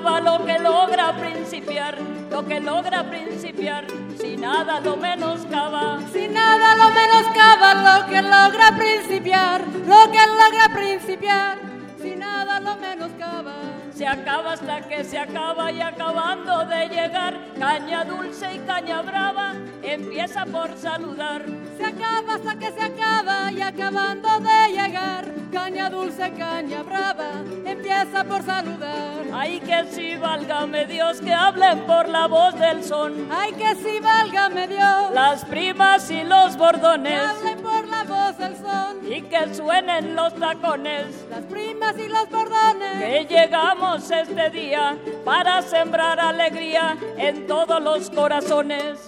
Lo 0.00 0.44
que 0.44 0.58
logra 0.58 1.12
principiar, 1.12 1.98
lo 2.30 2.46
que 2.46 2.60
logra 2.60 3.04
principiar, 3.04 3.84
si 4.18 4.36
nada 4.36 4.80
lo 4.80 4.96
menoscaba. 4.96 6.00
Si 6.12 6.28
nada 6.28 6.74
lo 6.76 6.90
menoscaba 6.90 7.74
lo 7.74 8.06
que 8.06 8.22
logra 8.22 8.76
principiar, 8.76 9.60
lo 9.86 10.10
que 10.10 10.26
logra 10.26 10.68
principiar, 10.72 11.58
si 12.00 12.16
nada 12.16 12.58
lo 12.60 12.76
menoscaba. 12.76 13.54
Se 13.92 14.06
acaba 14.06 14.54
hasta 14.54 14.80
que 14.80 15.04
se 15.04 15.18
acaba 15.18 15.70
y 15.70 15.82
acabando 15.82 16.64
de 16.64 16.88
llegar, 16.88 17.38
caña 17.58 18.04
dulce 18.04 18.54
y 18.54 18.58
caña 18.60 19.02
brava, 19.02 19.52
empieza 19.82 20.46
por 20.46 20.76
saludar. 20.78 21.42
Se 21.82 21.88
acaba 21.88 22.34
hasta 22.34 22.54
que 22.60 22.70
se 22.70 22.80
acaba 22.80 23.50
y 23.50 23.60
acabando 23.60 24.28
de 24.38 24.70
llegar, 24.70 25.34
caña 25.52 25.90
dulce, 25.90 26.32
caña 26.38 26.84
brava, 26.84 27.42
empieza 27.64 28.22
por 28.22 28.44
saludar. 28.44 29.24
Ay 29.32 29.58
que 29.58 29.84
si 29.90 30.14
válgame 30.14 30.86
Dios 30.86 31.20
que 31.20 31.34
hablen 31.34 31.80
por 31.80 32.08
la 32.08 32.28
voz 32.28 32.56
del 32.56 32.84
son. 32.84 33.26
Ay 33.32 33.52
que 33.54 33.74
si 33.74 33.98
válgame 33.98 34.68
Dios. 34.68 35.12
Las 35.12 35.44
primas 35.44 36.08
y 36.08 36.22
los 36.22 36.56
bordones. 36.56 37.18
Que 37.18 37.18
hablen 37.18 37.62
por 37.62 37.88
la 37.88 38.04
voz 38.04 38.38
del 38.38 38.56
son. 38.58 39.12
Y 39.12 39.22
que 39.22 39.52
suenen 39.52 40.14
los 40.14 40.34
tacones. 40.36 41.26
Las 41.30 41.42
primas 41.46 41.98
y 41.98 42.06
los 42.06 42.30
bordones. 42.30 42.98
Que 43.00 43.26
llegamos 43.28 44.08
este 44.08 44.50
día 44.50 44.96
para 45.24 45.60
sembrar 45.62 46.20
alegría 46.20 46.96
en 47.16 47.48
todos 47.48 47.82
los 47.82 48.08
corazones. 48.08 49.00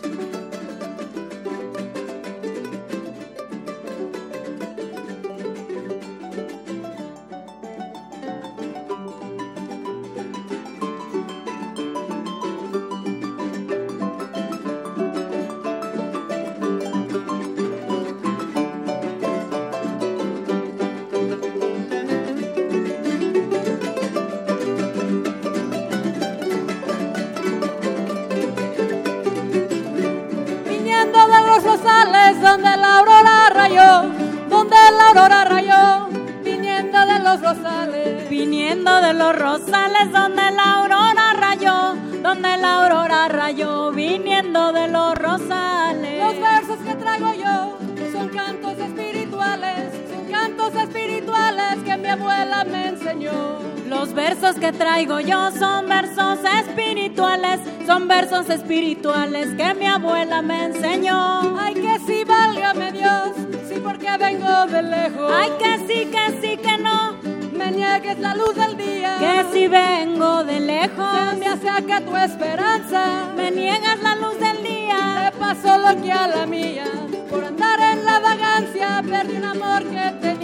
Donde 32.55 32.77
la 32.77 32.98
aurora 32.98 33.50
rayó, 33.52 34.02
donde 34.48 34.77
la 34.97 35.08
aurora 35.08 35.44
rayó, 35.44 36.08
viniendo 36.44 37.05
de 37.05 37.19
los 37.19 37.40
rosales, 37.40 38.30
viniendo 38.30 39.01
de 39.01 39.12
los 39.12 39.36
rosales, 39.36 40.12
donde 40.12 40.52
la 40.52 40.74
aurora 40.74 41.33
rayó, 41.36 41.96
donde 42.23 42.56
la 42.56 42.74
aurora 42.77 43.27
rayó, 43.27 43.90
viniendo 43.90 44.73
de 44.73 44.86
los 44.86 45.17
rosales. 45.17 46.23
Los 46.23 46.40
versos 46.40 46.78
que 46.86 46.95
traigo 46.95 47.34
yo 47.34 47.77
son 48.12 48.28
cantos 48.28 48.78
espirituales, 48.78 49.90
son 50.08 50.30
cantos 50.30 50.74
espirituales 50.77 51.83
que 51.84 51.96
mi 51.96 52.08
abuela 52.08 52.64
me 52.64 52.86
enseñó. 52.86 53.58
Los 53.89 54.14
versos 54.14 54.55
que 54.57 54.73
traigo 54.73 55.18
yo 55.18 55.51
son 55.51 55.89
versos 55.89 56.39
espirituales, 56.61 57.58
son 57.84 58.07
versos 58.07 58.48
espirituales 58.48 59.48
que 59.57 59.74
mi 59.74 59.86
abuela 59.86 60.40
me 60.40 60.67
enseñó. 60.67 61.64
Vengo 64.19 64.67
de 64.67 64.83
lejos. 64.83 65.33
Ay, 65.33 65.51
que 65.58 65.79
sí, 65.86 66.11
que 66.11 66.41
sí, 66.41 66.57
que 66.57 66.79
no. 66.79 67.17
Me 67.52 67.70
niegues 67.70 68.19
la 68.19 68.35
luz 68.35 68.55
del 68.55 68.77
día. 68.77 69.17
Que 69.19 69.45
si 69.52 69.69
vengo 69.69 70.45
de 70.45 70.61
lejos. 70.61 71.07
Se 71.30 71.36
me 71.36 71.47
acerca 71.47 72.01
tu 72.01 72.17
esperanza. 72.17 73.29
Me 73.36 73.51
niegas 73.51 74.01
la 74.02 74.17
luz 74.17 74.39
del 74.39 74.63
día. 74.63 75.30
Te 75.30 75.39
pasó 75.39 75.79
lo 75.79 76.01
que 76.02 76.13
a 76.13 76.27
la 76.27 76.47
mía. 76.47 76.85
Por 77.30 77.45
andar 77.45 77.80
en 77.80 78.05
la 78.05 78.19
vagancia 78.19 79.02
perdí 79.08 79.36
un 79.36 79.45
amor 79.45 79.83
que 79.85 80.11
tenía. 80.20 80.43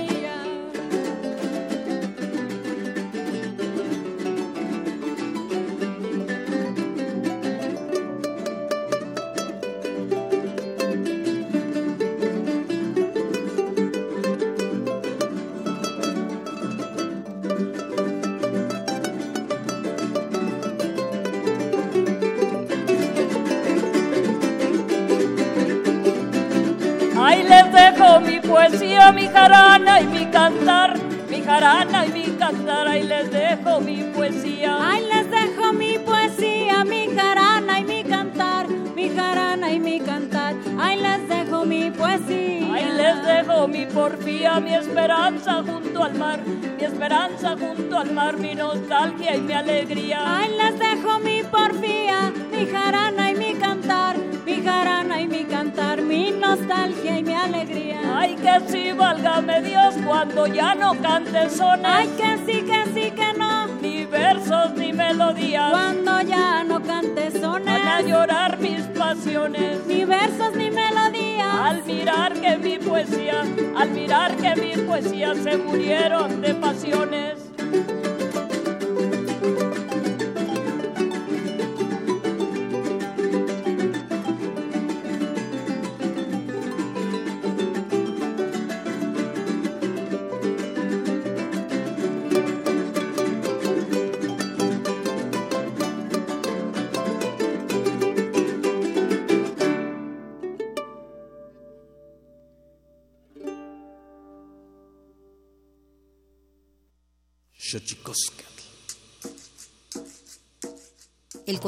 Jarana 29.41 30.01
y 30.03 30.07
mi 30.07 30.27
cantar, 30.27 30.95
mi 31.31 31.41
jarana 31.41 32.05
y 32.05 32.11
mi 32.13 32.25
cantar, 32.37 32.87
ahí 32.87 33.05
les 33.05 33.31
dejo 33.31 33.81
mi 33.81 34.03
poesía. 34.15 34.73
Ahí 34.91 35.03
les 35.13 35.31
dejo 35.31 35.73
mi 35.73 35.99
poesía, 35.99 36.85
mi 36.85 37.09
jarana 37.17 37.81
y 37.81 37.85
mi 37.85 38.05
cantar, 38.05 38.69
mi 38.69 39.09
jarana 39.09 39.73
y 39.73 39.81
mi 39.81 39.99
cantar, 40.01 40.55
ahí 40.79 41.01
les 41.01 41.27
dejo 41.27 41.65
mi 41.65 41.91
poesía. 41.91 42.75
Ahí 42.75 42.89
les 43.01 43.17
dejo 43.25 43.67
mi 43.67 43.87
porfía, 43.87 44.61
mi 44.61 44.75
esperanza 44.75 45.63
junto 45.67 46.05
al 46.05 46.15
mar, 46.15 46.41
mi 46.79 46.85
esperanza 46.85 47.57
junto 47.59 47.99
al 47.99 48.13
mar, 48.13 48.37
mi 48.37 48.55
nostalgia 48.55 49.37
y 49.37 49.41
mi 49.41 49.55
alegría. 49.55 50.19
Ahí 50.37 50.51
les 50.61 50.79
dejo 50.79 51.19
mi 51.19 51.43
porfía, 51.45 52.31
mi 52.53 52.67
jarana 52.67 53.31
y 53.31 53.35
mi 53.37 53.55
cantar, 53.55 54.17
mi 54.45 54.63
jarana 54.63 55.00
y 55.21 55.27
mi 55.27 55.45
cantar, 55.45 56.01
mi 56.03 56.31
nostalgia 56.31 57.19
y 57.19 57.23
mi 57.23 57.35
alegría. 57.35 58.01
Ay, 58.19 58.37
que 58.37 58.61
sí, 58.69 58.93
válgame 58.93 59.61
Dios, 59.63 59.95
cuando 60.07 60.47
ya 60.47 60.75
no 60.75 60.95
cantes 61.01 61.53
sones. 61.57 61.87
Ay, 61.87 62.09
que 62.17 62.39
sí, 62.47 62.63
que 62.63 62.85
sí, 62.95 63.11
que 63.11 63.33
no. 63.39 63.67
Ni 63.83 64.07
versos 64.07 64.75
ni 64.77 64.93
melodías. 64.93 65.71
Cuando 65.71 66.23
ya 66.23 66.65
no 66.65 66.83
cantes 66.83 67.35
sones. 67.35 67.75
Van 67.75 67.89
a 67.89 68.01
llorar 68.01 68.59
mis 68.59 68.83
pasiones. 68.99 69.87
Ni 69.87 70.05
versos 70.05 70.55
ni 70.57 70.71
melodías. 70.71 71.55
Al 71.55 71.85
mirar 71.85 72.33
que 72.35 72.57
mi 72.57 72.79
poesía, 72.79 73.43
al 73.77 73.91
mirar 73.91 74.37
que 74.37 74.57
mi 74.57 74.77
poesía 74.87 75.35
se 75.35 75.57
murieron 75.59 76.41
de 76.41 76.55
pasiones. 76.55 77.39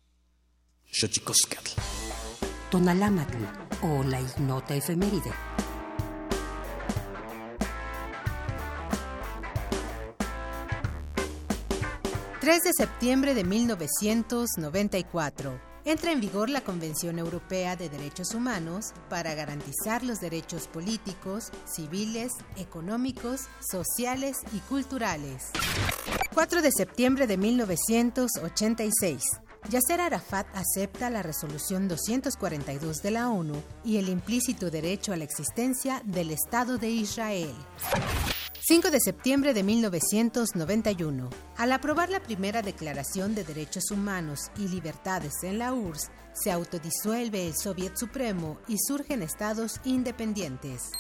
Xochicoscatl. 0.86 1.72
Tonalámatl 2.70 3.44
o 3.82 4.02
la 4.04 4.20
ignota 4.20 4.74
efeméride. 4.74 5.32
...3 12.48 12.62
de 12.62 12.72
septiembre 12.72 13.34
de 13.34 13.44
1994 13.44 15.60
entra 15.84 16.12
en 16.12 16.20
vigor 16.22 16.48
la 16.48 16.62
Convención 16.62 17.18
Europea 17.18 17.76
de 17.76 17.90
Derechos 17.90 18.34
Humanos 18.34 18.94
para 19.10 19.34
garantizar 19.34 20.02
los 20.02 20.18
derechos 20.18 20.66
políticos, 20.66 21.52
civiles, 21.66 22.32
económicos, 22.56 23.42
sociales 23.60 24.38
y 24.54 24.60
culturales. 24.60 25.50
4 26.32 26.62
de 26.62 26.72
septiembre 26.72 27.26
de 27.26 27.36
1986. 27.36 29.22
Yasser 29.68 30.00
Arafat 30.00 30.46
acepta 30.54 31.10
la 31.10 31.22
resolución 31.22 31.86
242 31.86 33.02
de 33.02 33.10
la 33.10 33.28
ONU 33.28 33.62
y 33.84 33.98
el 33.98 34.08
implícito 34.08 34.70
derecho 34.70 35.12
a 35.12 35.18
la 35.18 35.24
existencia 35.24 36.00
del 36.06 36.30
Estado 36.30 36.78
de 36.78 36.88
Israel. 36.88 37.52
5 38.68 38.90
de 38.90 39.00
septiembre 39.00 39.54
de 39.54 39.62
1991. 39.62 41.30
Al 41.56 41.72
aprobar 41.72 42.10
la 42.10 42.20
primera 42.20 42.60
Declaración 42.60 43.34
de 43.34 43.42
Derechos 43.42 43.90
Humanos 43.90 44.50
y 44.58 44.68
Libertades 44.68 45.42
en 45.42 45.58
la 45.58 45.72
URSS, 45.72 46.10
se 46.34 46.52
autodisuelve 46.52 47.46
el 47.46 47.56
Soviet 47.56 47.96
Supremo 47.96 48.58
y 48.68 48.76
surgen 48.76 49.22
estados 49.22 49.80
independientes. 49.84 50.90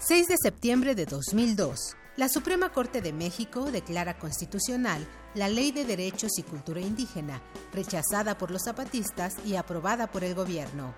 6 0.00 0.28
de 0.28 0.36
septiembre 0.36 0.94
de 0.94 1.06
2002. 1.06 1.96
La 2.18 2.28
Suprema 2.28 2.70
Corte 2.70 3.00
de 3.00 3.14
México 3.14 3.70
declara 3.70 4.18
constitucional 4.18 5.08
la 5.34 5.48
Ley 5.48 5.72
de 5.72 5.86
Derechos 5.86 6.38
y 6.38 6.42
Cultura 6.42 6.82
Indígena, 6.82 7.40
rechazada 7.72 8.36
por 8.36 8.50
los 8.50 8.64
zapatistas 8.64 9.36
y 9.46 9.56
aprobada 9.56 10.08
por 10.08 10.24
el 10.24 10.34
gobierno. 10.34 10.94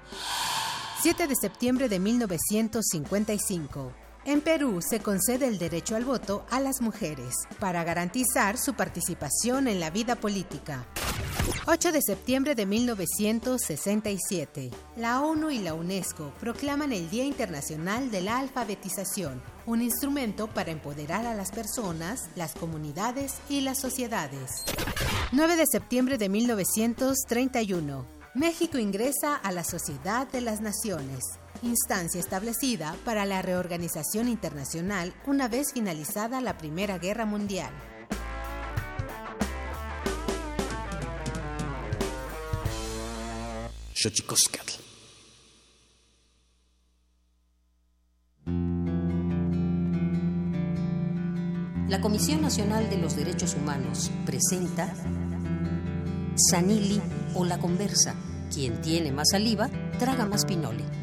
7 1.03 1.29
de 1.29 1.35
septiembre 1.41 1.89
de 1.89 2.01
1955. 2.01 4.08
En 4.29 4.43
Perú 4.43 4.81
se 4.83 5.01
concede 5.01 5.47
el 5.47 5.57
derecho 5.57 5.97
al 5.97 6.05
voto 6.05 6.45
a 6.51 6.61
las 6.61 6.83
mujeres 6.83 7.35
para 7.59 7.83
garantizar 7.83 8.59
su 8.59 8.75
participación 8.75 9.69
en 9.69 9.81
la 9.81 9.89
vida 9.89 10.17
política. 10.17 10.85
8 11.67 11.93
de 11.93 12.03
septiembre 12.03 12.55
de 12.55 12.67
1967. 12.67 14.71
La 14.97 15.23
ONU 15.23 15.49
y 15.49 15.61
la 15.61 15.73
UNESCO 15.73 16.35
proclaman 16.41 16.93
el 16.93 17.09
Día 17.09 17.25
Internacional 17.25 18.11
de 18.11 18.21
la 18.21 18.39
Alfabetización, 18.39 19.41
un 19.65 19.81
instrumento 19.81 20.47
para 20.47 20.73
empoderar 20.73 21.27
a 21.27 21.35
las 21.35 21.51
personas, 21.51 22.29
las 22.37 22.53
comunidades 22.53 23.37
y 23.49 23.63
las 23.63 23.81
sociedades. 23.81 24.65
9 25.33 25.57
de 25.57 25.65
septiembre 25.65 26.19
de 26.19 26.29
1931. 26.29 28.07
México 28.35 28.77
ingresa 28.77 29.37
a 29.37 29.53
la 29.53 29.65
Sociedad 29.65 30.29
de 30.29 30.43
las 30.43 30.61
Naciones 30.61 31.25
instancia 31.63 32.21
establecida 32.21 32.95
para 33.05 33.25
la 33.27 33.43
reorganización 33.43 34.29
internacional 34.29 35.15
una 35.27 35.49
vez 35.49 35.73
finalizada 35.73 36.41
la 36.41 36.59
Primera 36.59 36.99
Guerra 36.99 37.25
Mundial. 37.25 37.73
La 51.89 52.01
Comisión 52.01 52.43
Nacional 52.43 52.89
de 52.91 52.99
los 52.99 53.17
Derechos 53.17 53.55
Humanos 53.55 54.11
presenta 54.25 54.95
Sanili 56.37 57.01
o 57.35 57.45
la 57.45 57.59
conversa. 57.59 58.15
Quien 58.55 58.81
tiene 58.81 59.11
más 59.11 59.31
saliva, 59.33 59.69
traga 59.99 60.27
más 60.27 60.45
pinole. 60.45 60.98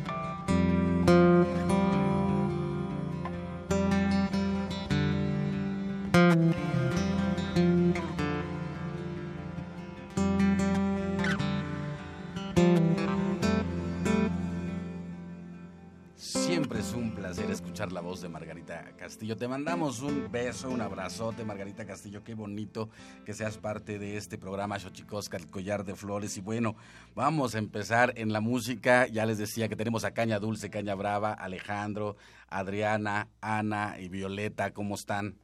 La 17.96 18.02
voz 18.02 18.22
de 18.22 18.28
Margarita 18.28 18.92
Castillo. 18.98 19.38
Te 19.38 19.48
mandamos 19.48 20.02
un 20.02 20.30
beso, 20.30 20.70
un 20.70 20.82
abrazote, 20.82 21.46
Margarita 21.46 21.86
Castillo. 21.86 22.26
Qué 22.26 22.36
bonito 22.36 22.90
que 23.26 23.34
seas 23.34 23.58
parte 23.58 23.98
de 23.98 24.18
este 24.18 24.38
programa 24.38 24.78
Xochicosca, 24.78 25.38
el 25.38 25.50
collar 25.50 25.86
de 25.86 25.96
flores. 25.96 26.36
Y 26.36 26.42
bueno, 26.42 26.76
vamos 27.16 27.56
a 27.56 27.58
empezar 27.58 28.12
en 28.18 28.34
la 28.34 28.42
música. 28.42 29.08
Ya 29.08 29.26
les 29.26 29.38
decía 29.38 29.70
que 29.70 29.78
tenemos 29.78 30.04
a 30.04 30.12
Caña 30.12 30.40
Dulce, 30.40 30.70
Caña 30.70 30.94
Brava, 30.94 31.32
Alejandro, 31.32 32.18
Adriana, 32.50 33.30
Ana 33.40 33.96
y 33.98 34.10
Violeta. 34.10 34.72
¿Cómo 34.72 34.96
están? 34.96 35.38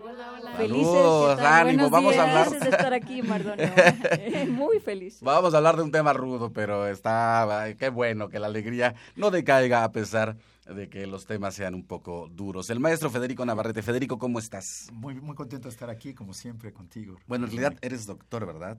Hola, 0.00 0.32
hola. 0.32 0.52
Felices, 0.52 1.44
ánimo, 1.44 1.90
vamos 1.90 2.16
a 2.16 2.22
hablar. 2.22 2.50
de 2.58 2.70
estar 2.70 2.94
aquí, 2.94 3.20
Mardonio. 3.20 3.70
Muy 4.48 4.80
feliz. 4.80 5.18
Vamos 5.20 5.52
a 5.52 5.58
hablar 5.58 5.76
de 5.76 5.82
un 5.82 5.90
tema 5.90 6.14
rudo, 6.14 6.54
pero 6.54 6.86
está, 6.86 7.66
qué 7.78 7.90
bueno 7.90 8.30
que 8.30 8.38
la 8.38 8.46
alegría 8.46 8.94
no 9.14 9.30
decaiga 9.30 9.84
a 9.84 9.92
pesar 9.92 10.36
de 10.74 10.88
que 10.88 11.06
los 11.06 11.26
temas 11.26 11.54
sean 11.54 11.74
un 11.74 11.84
poco 11.84 12.28
duros. 12.30 12.70
El 12.70 12.80
maestro 12.80 13.10
Federico 13.10 13.44
Navarrete. 13.46 13.82
Federico, 13.82 14.18
¿cómo 14.18 14.38
estás? 14.38 14.88
Muy, 14.92 15.14
muy 15.20 15.34
contento 15.34 15.68
de 15.68 15.72
estar 15.72 15.90
aquí, 15.90 16.14
como 16.14 16.34
siempre, 16.34 16.72
contigo. 16.72 17.16
Bueno, 17.26 17.46
en 17.46 17.52
realidad 17.52 17.78
eres 17.82 18.06
doctor, 18.06 18.46
¿verdad? 18.46 18.78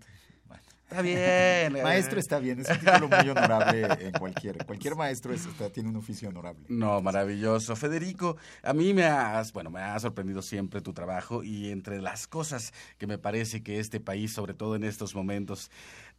Está 0.89 1.01
bien. 1.01 1.73
maestro 1.83 2.19
está 2.19 2.39
bien, 2.39 2.61
es 2.61 2.69
un 2.69 2.79
título 2.79 3.09
muy 3.09 3.29
honorable 3.29 3.87
en 3.99 4.11
cualquier. 4.13 4.65
Cualquier 4.65 4.95
maestro 4.95 5.33
tiene 5.73 5.89
un 5.89 5.97
oficio 5.97 6.29
honorable. 6.29 6.65
No, 6.69 7.01
maravilloso. 7.01 7.75
Federico, 7.75 8.37
a 8.63 8.73
mí 8.73 8.93
me 8.93 9.03
has, 9.03 9.51
bueno, 9.51 9.69
me 9.69 9.81
ha 9.81 9.99
sorprendido 9.99 10.41
siempre 10.41 10.81
tu 10.81 10.93
trabajo 10.93 11.43
y 11.43 11.71
entre 11.71 12.01
las 12.01 12.27
cosas 12.27 12.73
que 12.97 13.07
me 13.07 13.17
parece 13.17 13.63
que 13.63 13.79
este 13.79 13.99
país, 13.99 14.31
sobre 14.33 14.53
todo 14.53 14.75
en 14.75 14.83
estos 14.85 15.13
momentos, 15.13 15.71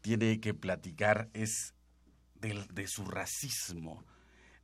tiene 0.02 0.40
que 0.40 0.52
platicar 0.52 1.30
es 1.32 1.74
del, 2.34 2.66
de 2.68 2.86
su 2.86 3.06
racismo 3.06 4.04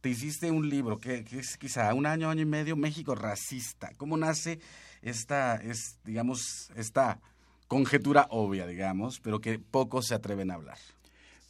te 0.04 0.10
hiciste 0.10 0.50
un 0.50 0.68
libro 0.68 0.98
que, 0.98 1.24
es 1.32 1.56
quizá 1.56 1.94
un 1.94 2.04
año, 2.04 2.28
año 2.28 2.42
y 2.42 2.44
medio, 2.44 2.76
México 2.76 3.14
racista. 3.14 3.90
¿Cómo 3.96 4.18
nace 4.18 4.60
esta, 5.00 5.56
es, 5.56 5.96
digamos, 6.04 6.70
esta 6.76 7.22
conjetura 7.68 8.26
obvia, 8.28 8.66
digamos, 8.66 9.18
pero 9.20 9.40
que 9.40 9.58
pocos 9.58 10.08
se 10.08 10.14
atreven 10.14 10.50
a 10.50 10.56
hablar? 10.56 10.76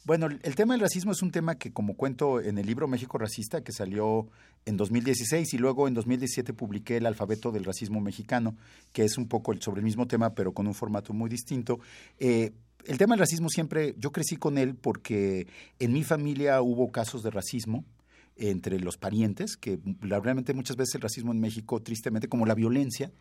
Bueno, 0.05 0.27
el 0.27 0.55
tema 0.55 0.73
del 0.73 0.79
racismo 0.79 1.11
es 1.11 1.21
un 1.21 1.31
tema 1.31 1.55
que, 1.55 1.73
como 1.73 1.97
cuento 1.97 2.39
en 2.39 2.57
el 2.57 2.65
libro 2.65 2.87
México 2.87 3.17
Racista, 3.17 3.61
que 3.61 3.73
salió 3.73 4.29
en 4.65 4.77
2016 4.77 5.53
y 5.53 5.57
luego 5.57 5.89
en 5.89 5.93
2017 5.93 6.53
publiqué 6.53 6.95
El 6.95 7.07
alfabeto 7.07 7.51
del 7.51 7.65
racismo 7.65 7.99
mexicano, 7.99 8.55
que 8.93 9.03
es 9.03 9.17
un 9.17 9.27
poco 9.27 9.53
sobre 9.59 9.79
el 9.79 9.85
mismo 9.85 10.07
tema, 10.07 10.33
pero 10.33 10.53
con 10.53 10.65
un 10.65 10.73
formato 10.73 11.11
muy 11.11 11.29
distinto. 11.29 11.81
Eh, 12.19 12.53
el 12.85 12.97
tema 12.97 13.15
del 13.15 13.19
racismo 13.19 13.49
siempre, 13.49 13.95
yo 13.97 14.13
crecí 14.13 14.37
con 14.37 14.57
él 14.57 14.75
porque 14.75 15.45
en 15.77 15.91
mi 15.91 16.05
familia 16.05 16.61
hubo 16.61 16.89
casos 16.89 17.21
de 17.21 17.31
racismo 17.31 17.83
entre 18.37 18.79
los 18.79 18.97
parientes, 18.97 19.57
que 19.57 19.79
realmente 20.01 20.53
muchas 20.53 20.75
veces 20.75 20.95
el 20.95 21.01
racismo 21.01 21.31
en 21.31 21.39
México, 21.39 21.81
tristemente, 21.81 22.27
como 22.27 22.45
la 22.45 22.55
violencia, 22.55 23.11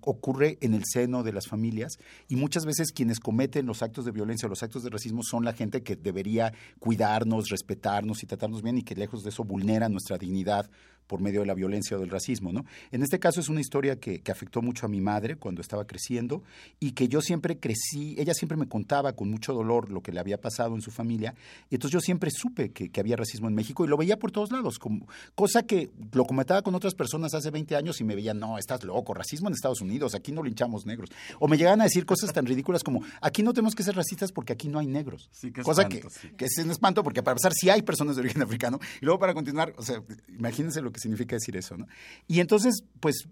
ocurre 0.00 0.58
en 0.60 0.74
el 0.74 0.84
seno 0.84 1.22
de 1.22 1.32
las 1.32 1.46
familias 1.46 1.98
y 2.28 2.36
muchas 2.36 2.64
veces 2.64 2.92
quienes 2.92 3.20
cometen 3.20 3.66
los 3.66 3.82
actos 3.82 4.04
de 4.04 4.10
violencia 4.10 4.46
o 4.46 4.50
los 4.50 4.62
actos 4.62 4.82
de 4.82 4.90
racismo 4.90 5.22
son 5.22 5.44
la 5.44 5.52
gente 5.52 5.82
que 5.82 5.96
debería 5.96 6.52
cuidarnos, 6.78 7.48
respetarnos 7.48 8.22
y 8.22 8.26
tratarnos 8.26 8.62
bien 8.62 8.78
y 8.78 8.82
que 8.82 8.96
lejos 8.96 9.22
de 9.22 9.30
eso 9.30 9.44
vulnera 9.44 9.88
nuestra 9.88 10.18
dignidad 10.18 10.68
por 11.06 11.20
medio 11.20 11.40
de 11.40 11.46
la 11.46 11.54
violencia 11.54 11.96
o 11.96 12.00
del 12.00 12.10
racismo. 12.10 12.52
¿no? 12.52 12.64
En 12.90 13.02
este 13.02 13.18
caso 13.18 13.40
es 13.40 13.48
una 13.48 13.60
historia 13.60 13.96
que, 13.98 14.22
afectó 14.36 14.60
mucho 14.60 14.84
a 14.84 14.88
mi 14.88 15.00
madre 15.00 15.36
cuando 15.36 15.62
estaba 15.62 15.86
creciendo 15.86 16.42
y 16.78 16.92
que 16.92 17.08
yo 17.08 17.22
siempre 17.22 17.58
crecí, 17.58 18.16
ella 18.18 18.34
siempre 18.34 18.58
me 18.58 18.68
contaba 18.68 19.14
con 19.14 19.30
mucho 19.30 19.54
dolor 19.54 19.90
lo 19.90 20.02
que 20.02 20.12
le 20.12 20.20
había 20.20 20.38
pasado 20.38 20.74
en 20.74 20.82
su 20.82 20.90
familia 20.90 21.34
y 21.70 21.76
entonces 21.76 21.92
yo 21.92 22.00
siempre 22.00 22.30
supe 22.30 22.70
que, 22.70 22.90
había 23.00 23.16
racismo 23.16 23.48
en 23.48 23.54
México 23.54 23.84
y 23.84 23.88
lo 23.88 23.96
veía 23.96 24.18
por 24.18 24.32
todos 24.32 24.50
lados, 24.50 24.78
como, 24.78 25.06
cosa 25.34 25.62
que 25.62 25.90
lo 26.12 26.24
comentaba 26.24 26.62
con 26.62 26.74
otras 26.74 26.94
personas 26.94 27.34
hace 27.34 27.50
20 27.50 27.76
años 27.76 28.00
y 28.00 28.04
me 28.04 28.14
veían, 28.14 28.38
no, 28.38 28.58
estás 28.58 28.84
loco, 28.84 29.14
racismo 29.14 29.48
en 29.48 29.54
Estados 29.54 29.80
Unidos, 29.80 30.14
aquí 30.14 30.32
no 30.32 30.42
linchamos 30.42 30.86
negros. 30.86 31.10
O 31.38 31.48
me 31.48 31.56
llegaban 31.56 31.80
a 31.80 31.84
decir 31.84 32.04
cosas 32.04 32.32
tan 32.32 32.46
ridículas 32.46 32.82
como, 32.82 33.02
aquí 33.20 33.42
no 33.42 33.52
tenemos 33.52 33.74
que 33.74 33.82
ser 33.82 33.94
racistas 33.94 34.32
porque 34.32 34.52
aquí 34.52 34.68
no 34.68 34.78
hay 34.78 34.86
negros. 34.86 35.28
Sí, 35.32 35.52
que 35.52 35.62
cosa 35.62 35.88
que, 35.88 36.02
que 36.36 36.44
es 36.46 36.58
un 36.58 36.70
espanto 36.70 37.02
porque 37.02 37.22
para 37.22 37.32
empezar 37.32 37.52
sí 37.54 37.70
hay 37.70 37.82
personas 37.82 38.16
de 38.16 38.22
origen 38.22 38.42
africano 38.42 38.80
y 39.00 39.04
luego 39.04 39.18
para 39.18 39.34
continuar, 39.34 39.72
o 39.76 39.82
sea, 39.82 40.02
imagínense 40.28 40.80
lo 40.82 40.90
que 40.90 40.95
significa 40.98 41.36
decir 41.36 41.56
eso, 41.56 41.76
¿no? 41.76 41.86
Y 42.26 42.40
entonces, 42.40 42.84
pues 43.00 43.28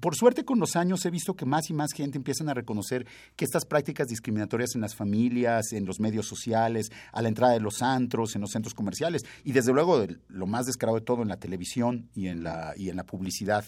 por 0.00 0.16
suerte 0.16 0.44
con 0.44 0.58
los 0.58 0.76
años 0.76 1.04
he 1.06 1.10
visto 1.10 1.34
que 1.34 1.46
más 1.46 1.70
y 1.70 1.74
más 1.74 1.92
gente 1.92 2.18
empiezan 2.18 2.48
a 2.48 2.54
reconocer 2.54 3.06
que 3.36 3.44
estas 3.44 3.64
prácticas 3.64 4.08
discriminatorias 4.08 4.74
en 4.74 4.80
las 4.80 4.94
familias, 4.94 5.72
en 5.72 5.84
los 5.84 6.00
medios 6.00 6.26
sociales, 6.26 6.90
a 7.12 7.22
la 7.22 7.28
entrada 7.28 7.52
de 7.52 7.60
los 7.60 7.82
antros, 7.82 8.34
en 8.34 8.40
los 8.40 8.50
centros 8.50 8.74
comerciales 8.74 9.24
y 9.44 9.52
desde 9.52 9.72
luego 9.72 10.04
lo 10.28 10.46
más 10.46 10.66
descarado 10.66 10.98
de 10.98 11.04
todo 11.04 11.22
en 11.22 11.28
la 11.28 11.36
televisión 11.36 12.08
y 12.14 12.28
en 12.28 12.42
la, 12.42 12.74
y 12.76 12.88
en 12.88 12.96
la 12.96 13.04
publicidad 13.04 13.64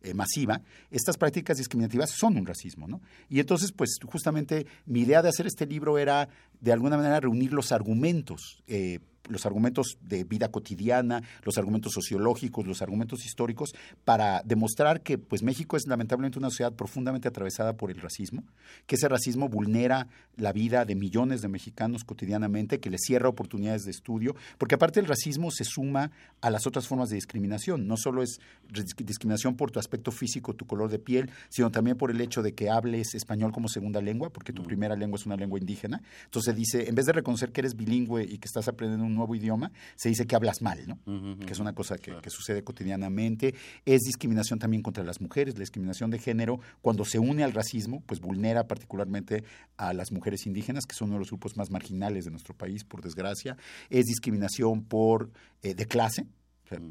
eh, 0.00 0.14
masiva, 0.14 0.62
estas 0.92 1.16
prácticas 1.16 1.58
discriminativas 1.58 2.10
son 2.10 2.36
un 2.36 2.46
racismo, 2.46 2.86
¿no? 2.86 3.00
Y 3.28 3.40
entonces, 3.40 3.72
pues 3.72 3.98
justamente 4.04 4.64
mi 4.86 5.00
idea 5.00 5.22
de 5.22 5.28
hacer 5.28 5.48
este 5.48 5.66
libro 5.66 5.98
era 5.98 6.28
de 6.60 6.72
alguna 6.72 6.96
manera 6.96 7.18
reunir 7.18 7.52
los 7.52 7.72
argumentos 7.72 8.62
eh, 8.68 9.00
los 9.28 9.46
argumentos 9.46 9.98
de 10.02 10.24
vida 10.24 10.48
cotidiana, 10.50 11.22
los 11.44 11.58
argumentos 11.58 11.92
sociológicos, 11.92 12.66
los 12.66 12.82
argumentos 12.82 13.24
históricos, 13.24 13.74
para 14.04 14.42
demostrar 14.44 15.02
que 15.02 15.18
pues, 15.18 15.42
México 15.42 15.76
es 15.76 15.86
lamentablemente 15.86 16.38
una 16.38 16.50
sociedad 16.50 16.72
profundamente 16.72 17.28
atravesada 17.28 17.76
por 17.76 17.90
el 17.90 18.00
racismo, 18.00 18.44
que 18.86 18.96
ese 18.96 19.08
racismo 19.08 19.48
vulnera 19.48 20.08
la 20.36 20.52
vida 20.52 20.84
de 20.84 20.94
millones 20.94 21.42
de 21.42 21.48
mexicanos 21.48 22.04
cotidianamente, 22.04 22.80
que 22.80 22.90
les 22.90 23.00
cierra 23.02 23.28
oportunidades 23.28 23.84
de 23.84 23.90
estudio, 23.90 24.36
porque 24.56 24.76
aparte 24.76 25.00
el 25.00 25.06
racismo 25.06 25.50
se 25.50 25.64
suma 25.64 26.10
a 26.40 26.50
las 26.50 26.66
otras 26.66 26.86
formas 26.86 27.08
de 27.08 27.16
discriminación. 27.16 27.86
No 27.86 27.96
solo 27.96 28.22
es 28.22 28.40
discriminación 28.70 29.56
por 29.56 29.70
tu 29.70 29.78
aspecto 29.78 30.10
físico, 30.12 30.54
tu 30.54 30.66
color 30.66 30.90
de 30.90 30.98
piel, 30.98 31.30
sino 31.48 31.70
también 31.70 31.96
por 31.96 32.10
el 32.10 32.20
hecho 32.20 32.42
de 32.42 32.54
que 32.54 32.70
hables 32.70 33.14
español 33.14 33.52
como 33.52 33.68
segunda 33.68 34.00
lengua, 34.00 34.30
porque 34.30 34.52
tu 34.52 34.62
mm. 34.62 34.66
primera 34.66 34.96
lengua 34.96 35.16
es 35.16 35.26
una 35.26 35.36
lengua 35.36 35.58
indígena. 35.58 36.02
Entonces 36.24 36.54
dice, 36.54 36.88
en 36.88 36.94
vez 36.94 37.06
de 37.06 37.12
reconocer 37.12 37.52
que 37.52 37.60
eres 37.60 37.76
bilingüe 37.76 38.24
y 38.24 38.38
que 38.38 38.46
estás 38.46 38.68
aprendiendo 38.68 39.06
un 39.06 39.17
nuevo 39.18 39.34
idioma, 39.34 39.70
se 39.96 40.08
dice 40.08 40.26
que 40.26 40.34
hablas 40.34 40.62
mal, 40.62 40.78
¿no? 40.86 40.98
Que 41.44 41.52
es 41.52 41.58
una 41.58 41.74
cosa 41.74 41.96
que, 41.98 42.30
sucede 42.30 42.62
cotidianamente. 42.62 43.54
Es 43.84 44.02
discriminación 44.02 44.58
también 44.58 44.82
contra 44.82 45.04
las 45.04 45.20
mujeres, 45.20 45.54
la 45.54 45.60
discriminación 45.60 46.10
de 46.10 46.18
género, 46.18 46.60
cuando 46.80 47.04
se 47.04 47.18
une 47.18 47.44
al 47.44 47.52
racismo, 47.52 48.02
pues 48.06 48.20
vulnera 48.20 48.66
particularmente 48.66 49.44
a 49.76 49.92
las 49.92 50.12
mujeres 50.12 50.46
indígenas, 50.46 50.86
que 50.86 50.94
son 50.94 51.08
uno 51.08 51.16
de 51.16 51.20
los 51.20 51.28
grupos 51.28 51.56
más 51.56 51.70
marginales 51.70 52.24
de 52.24 52.30
nuestro 52.30 52.54
país, 52.54 52.84
por 52.84 53.02
desgracia. 53.02 53.56
Es 53.90 54.06
discriminación 54.06 54.84
por 54.84 55.30
eh, 55.62 55.74
de 55.74 55.86
clase, 55.86 56.26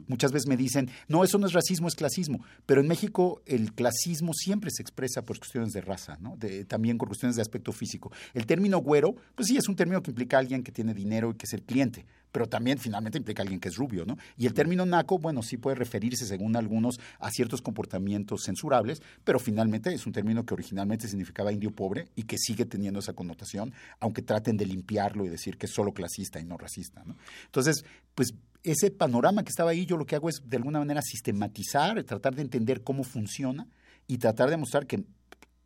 muchas 0.07 0.31
veces 0.31 0.47
me 0.47 0.57
dicen, 0.57 0.89
no, 1.07 1.23
eso 1.23 1.37
no 1.37 1.47
es 1.47 1.53
racismo, 1.53 1.87
es 1.87 1.95
clasismo. 1.95 2.43
Pero 2.65 2.81
en 2.81 2.87
México 2.87 3.41
el 3.45 3.73
clasismo 3.73 4.33
siempre 4.33 4.71
se 4.71 4.81
expresa 4.81 5.23
por 5.23 5.37
cuestiones 5.37 5.73
de 5.73 5.81
raza, 5.81 6.17
¿no? 6.19 6.37
también 6.67 6.97
por 6.97 7.07
cuestiones 7.07 7.35
de 7.35 7.41
aspecto 7.41 7.71
físico. 7.71 8.11
El 8.33 8.45
término 8.45 8.79
güero, 8.79 9.15
pues 9.35 9.47
sí, 9.47 9.57
es 9.57 9.67
un 9.67 9.75
término 9.75 10.01
que 10.01 10.11
implica 10.11 10.37
a 10.37 10.39
alguien 10.39 10.63
que 10.63 10.71
tiene 10.71 10.93
dinero 10.93 11.31
y 11.31 11.35
que 11.35 11.45
es 11.45 11.53
el 11.53 11.63
cliente, 11.63 12.05
pero 12.37 12.47
también 12.47 12.77
finalmente 12.77 13.17
implica 13.17 13.41
a 13.41 13.45
alguien 13.45 13.59
que 13.59 13.69
es 13.69 13.77
rubio, 13.77 14.05
¿no? 14.05 14.15
Y 14.37 14.45
el 14.45 14.53
término 14.53 14.85
naco, 14.85 15.17
bueno, 15.17 15.41
sí 15.41 15.57
puede 15.57 15.75
referirse, 15.75 16.23
según 16.23 16.55
algunos, 16.55 16.99
a 17.17 17.31
ciertos 17.31 17.63
comportamientos 17.63 18.43
censurables, 18.43 19.01
pero 19.23 19.39
finalmente 19.39 19.91
es 19.91 20.05
un 20.05 20.13
término 20.13 20.45
que 20.45 20.53
originalmente 20.53 21.07
significaba 21.07 21.51
indio 21.51 21.71
pobre 21.71 22.09
y 22.15 22.25
que 22.25 22.37
sigue 22.37 22.65
teniendo 22.65 22.99
esa 22.99 23.13
connotación, 23.13 23.73
aunque 23.99 24.21
traten 24.21 24.55
de 24.55 24.67
limpiarlo 24.67 25.25
y 25.25 25.29
decir 25.29 25.57
que 25.57 25.65
es 25.65 25.71
solo 25.71 25.95
clasista 25.95 26.39
y 26.39 26.45
no 26.45 26.59
racista, 26.59 27.03
¿no? 27.05 27.15
Entonces, 27.45 27.83
pues 28.13 28.35
ese 28.61 28.91
panorama 28.91 29.41
que 29.41 29.49
estaba 29.49 29.71
ahí, 29.71 29.87
yo 29.87 29.97
lo 29.97 30.05
que 30.05 30.15
hago 30.15 30.29
es 30.29 30.43
de 30.45 30.57
alguna 30.57 30.77
manera 30.77 31.01
sistematizar, 31.01 32.03
tratar 32.03 32.35
de 32.35 32.43
entender 32.43 32.83
cómo 32.83 33.03
funciona 33.03 33.65
y 34.05 34.19
tratar 34.19 34.51
de 34.51 34.57
mostrar 34.57 34.85
que 34.85 35.03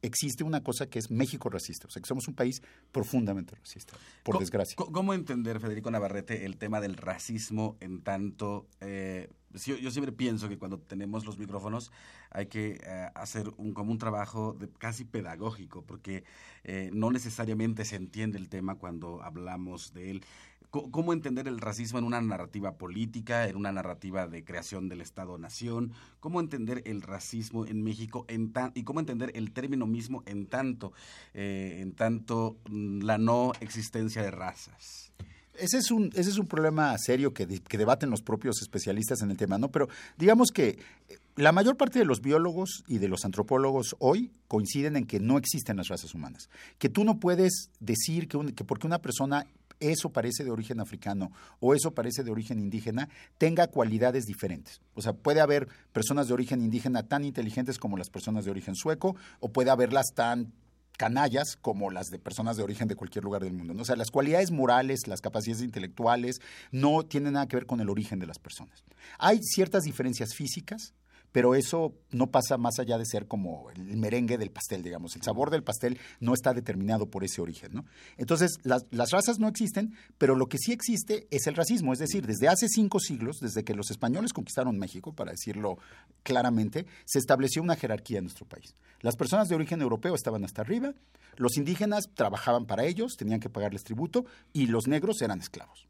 existe 0.01 0.43
una 0.43 0.63
cosa 0.63 0.89
que 0.89 0.99
es 0.99 1.11
México 1.11 1.49
racista, 1.49 1.87
o 1.87 1.91
sea, 1.91 2.01
que 2.01 2.07
somos 2.07 2.27
un 2.27 2.33
país 2.33 2.61
profundamente 2.91 3.55
racista, 3.55 3.93
por 4.23 4.39
desgracia. 4.39 4.75
¿Cómo 4.75 5.13
entender, 5.13 5.59
Federico 5.59 5.91
Navarrete, 5.91 6.45
el 6.45 6.57
tema 6.57 6.81
del 6.81 6.95
racismo 6.97 7.77
en 7.79 8.01
tanto... 8.01 8.67
Eh, 8.79 9.29
yo, 9.53 9.91
siempre 9.91 10.13
pienso 10.13 10.47
que 10.47 10.57
cuando 10.57 10.79
tenemos 10.79 11.25
los 11.25 11.37
micrófonos 11.37 11.91
hay 12.29 12.45
que 12.45 12.79
eh, 12.83 13.09
hacer 13.15 13.51
un, 13.57 13.73
como 13.73 13.91
un 13.91 13.97
trabajo 13.97 14.53
de, 14.57 14.69
casi 14.69 15.03
pedagógico, 15.03 15.83
porque 15.83 16.23
eh, 16.63 16.89
no 16.93 17.11
necesariamente 17.11 17.83
se 17.83 17.97
entiende 17.97 18.37
el 18.37 18.47
tema 18.47 18.75
cuando 18.75 19.21
hablamos 19.21 19.93
de 19.93 20.11
él. 20.11 20.25
¿Cómo 20.71 21.11
entender 21.11 21.49
el 21.49 21.59
racismo 21.59 21.99
en 21.99 22.05
una 22.05 22.21
narrativa 22.21 22.77
política, 22.77 23.49
en 23.49 23.57
una 23.57 23.73
narrativa 23.73 24.27
de 24.27 24.45
creación 24.45 24.87
del 24.87 25.01
Estado-Nación? 25.01 25.91
¿Cómo 26.21 26.39
entender 26.39 26.81
el 26.85 27.01
racismo 27.01 27.65
en 27.65 27.83
México 27.83 28.23
en 28.29 28.53
y 28.73 28.83
cómo 28.83 29.01
entender 29.01 29.33
el 29.35 29.51
término 29.51 29.85
mismo 29.85 30.23
en 30.25 30.45
tanto, 30.45 30.93
eh, 31.33 31.79
en 31.81 31.91
tanto 31.91 32.55
mm, 32.69 33.01
la 33.01 33.17
no 33.17 33.51
existencia 33.59 34.21
de 34.21 34.31
razas? 34.31 35.11
Ese 35.55 35.77
es 35.77 35.91
un, 35.91 36.09
ese 36.15 36.29
es 36.29 36.37
un 36.37 36.47
problema 36.47 36.97
serio 36.97 37.33
que, 37.33 37.45
que, 37.45 37.77
debaten 37.77 38.09
los 38.09 38.21
propios 38.21 38.61
especialistas 38.61 39.21
en 39.21 39.31
el 39.31 39.37
tema, 39.37 39.57
¿no? 39.57 39.69
Pero 39.69 39.89
digamos 40.17 40.51
que 40.53 40.79
eh, 41.09 41.17
la 41.35 41.51
mayor 41.51 41.75
parte 41.75 41.99
de 41.99 42.05
los 42.05 42.21
biólogos 42.21 42.85
y 42.87 42.99
de 42.99 43.09
los 43.09 43.25
antropólogos 43.25 43.97
hoy 43.99 44.31
coinciden 44.47 44.95
en 44.95 45.05
que 45.05 45.19
no 45.19 45.37
existen 45.37 45.75
las 45.75 45.89
razas 45.89 46.15
humanas. 46.15 46.49
Que 46.77 46.87
tú 46.87 47.03
no 47.03 47.19
puedes 47.19 47.69
decir 47.81 48.29
que 48.29 48.63
porque 48.63 48.87
una 48.87 48.99
persona 48.99 49.45
eso 49.81 50.11
parece 50.11 50.45
de 50.45 50.51
origen 50.51 50.79
africano 50.79 51.31
o 51.59 51.75
eso 51.75 51.93
parece 51.93 52.23
de 52.23 52.31
origen 52.31 52.59
indígena, 52.59 53.09
tenga 53.37 53.67
cualidades 53.67 54.25
diferentes. 54.25 54.79
O 54.93 55.01
sea, 55.01 55.13
puede 55.13 55.41
haber 55.41 55.67
personas 55.91 56.27
de 56.27 56.33
origen 56.33 56.61
indígena 56.61 57.03
tan 57.03 57.25
inteligentes 57.25 57.77
como 57.77 57.97
las 57.97 58.09
personas 58.09 58.45
de 58.45 58.51
origen 58.51 58.75
sueco 58.75 59.15
o 59.39 59.49
puede 59.49 59.71
haberlas 59.71 60.13
tan 60.15 60.53
canallas 60.97 61.57
como 61.59 61.89
las 61.89 62.07
de 62.07 62.19
personas 62.19 62.57
de 62.57 62.63
origen 62.63 62.87
de 62.87 62.95
cualquier 62.95 63.23
lugar 63.23 63.43
del 63.43 63.53
mundo. 63.53 63.73
O 63.81 63.85
sea, 63.85 63.95
las 63.95 64.11
cualidades 64.11 64.51
morales, 64.51 65.07
las 65.07 65.19
capacidades 65.19 65.63
intelectuales 65.63 66.39
no 66.71 67.03
tienen 67.03 67.33
nada 67.33 67.47
que 67.47 67.55
ver 67.55 67.65
con 67.65 67.79
el 67.81 67.89
origen 67.89 68.19
de 68.19 68.27
las 68.27 68.37
personas. 68.37 68.83
Hay 69.17 69.39
ciertas 69.41 69.83
diferencias 69.83 70.35
físicas, 70.35 70.93
pero 71.31 71.55
eso 71.55 71.93
no 72.11 72.27
pasa 72.27 72.57
más 72.57 72.79
allá 72.79 72.97
de 72.97 73.05
ser 73.05 73.27
como 73.27 73.69
el 73.71 73.97
merengue 73.97 74.37
del 74.37 74.51
pastel, 74.51 74.83
digamos. 74.83 75.15
El 75.15 75.21
sabor 75.21 75.49
del 75.49 75.63
pastel 75.63 75.97
no 76.19 76.33
está 76.33 76.53
determinado 76.53 77.09
por 77.09 77.23
ese 77.23 77.41
origen, 77.41 77.73
¿no? 77.73 77.85
Entonces, 78.17 78.57
las, 78.63 78.85
razas 79.11 79.39
no 79.39 79.47
existen, 79.47 79.95
pero 80.17 80.35
lo 80.35 80.47
que 80.47 80.57
sí 80.57 80.71
existe 80.71 81.27
es 81.31 81.47
el 81.47 81.55
racismo. 81.55 81.93
Es 81.93 81.99
decir, 81.99 82.25
desde 82.25 82.47
hace 82.47 82.67
cinco 82.67 82.99
siglos, 82.99 83.37
desde 83.39 83.63
que 83.63 83.73
los 83.73 83.91
españoles 83.91 84.33
conquistaron 84.33 84.77
México, 84.77 85.13
para 85.13 85.31
decirlo 85.31 85.77
claramente, 86.23 86.85
se 87.05 87.19
estableció 87.19 87.61
una 87.61 87.75
jerarquía 87.75 88.19
en 88.19 88.25
nuestro 88.25 88.45
país. 88.45 88.75
Las 89.01 89.15
personas 89.15 89.47
de 89.47 89.55
origen 89.55 89.81
europeo 89.81 90.15
estaban 90.15 90.43
hasta 90.43 90.61
arriba, 90.61 90.93
los 91.37 91.57
indígenas 91.57 92.09
trabajaban 92.13 92.65
para 92.65 92.85
ellos, 92.85 93.15
tenían 93.17 93.39
que 93.39 93.49
pagarles 93.49 93.83
tributo, 93.83 94.25
y 94.53 94.67
los 94.67 94.87
negros 94.87 95.21
eran 95.21 95.39
esclavos. 95.39 95.87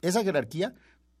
Esa 0.00 0.22
jerarquía 0.22 0.74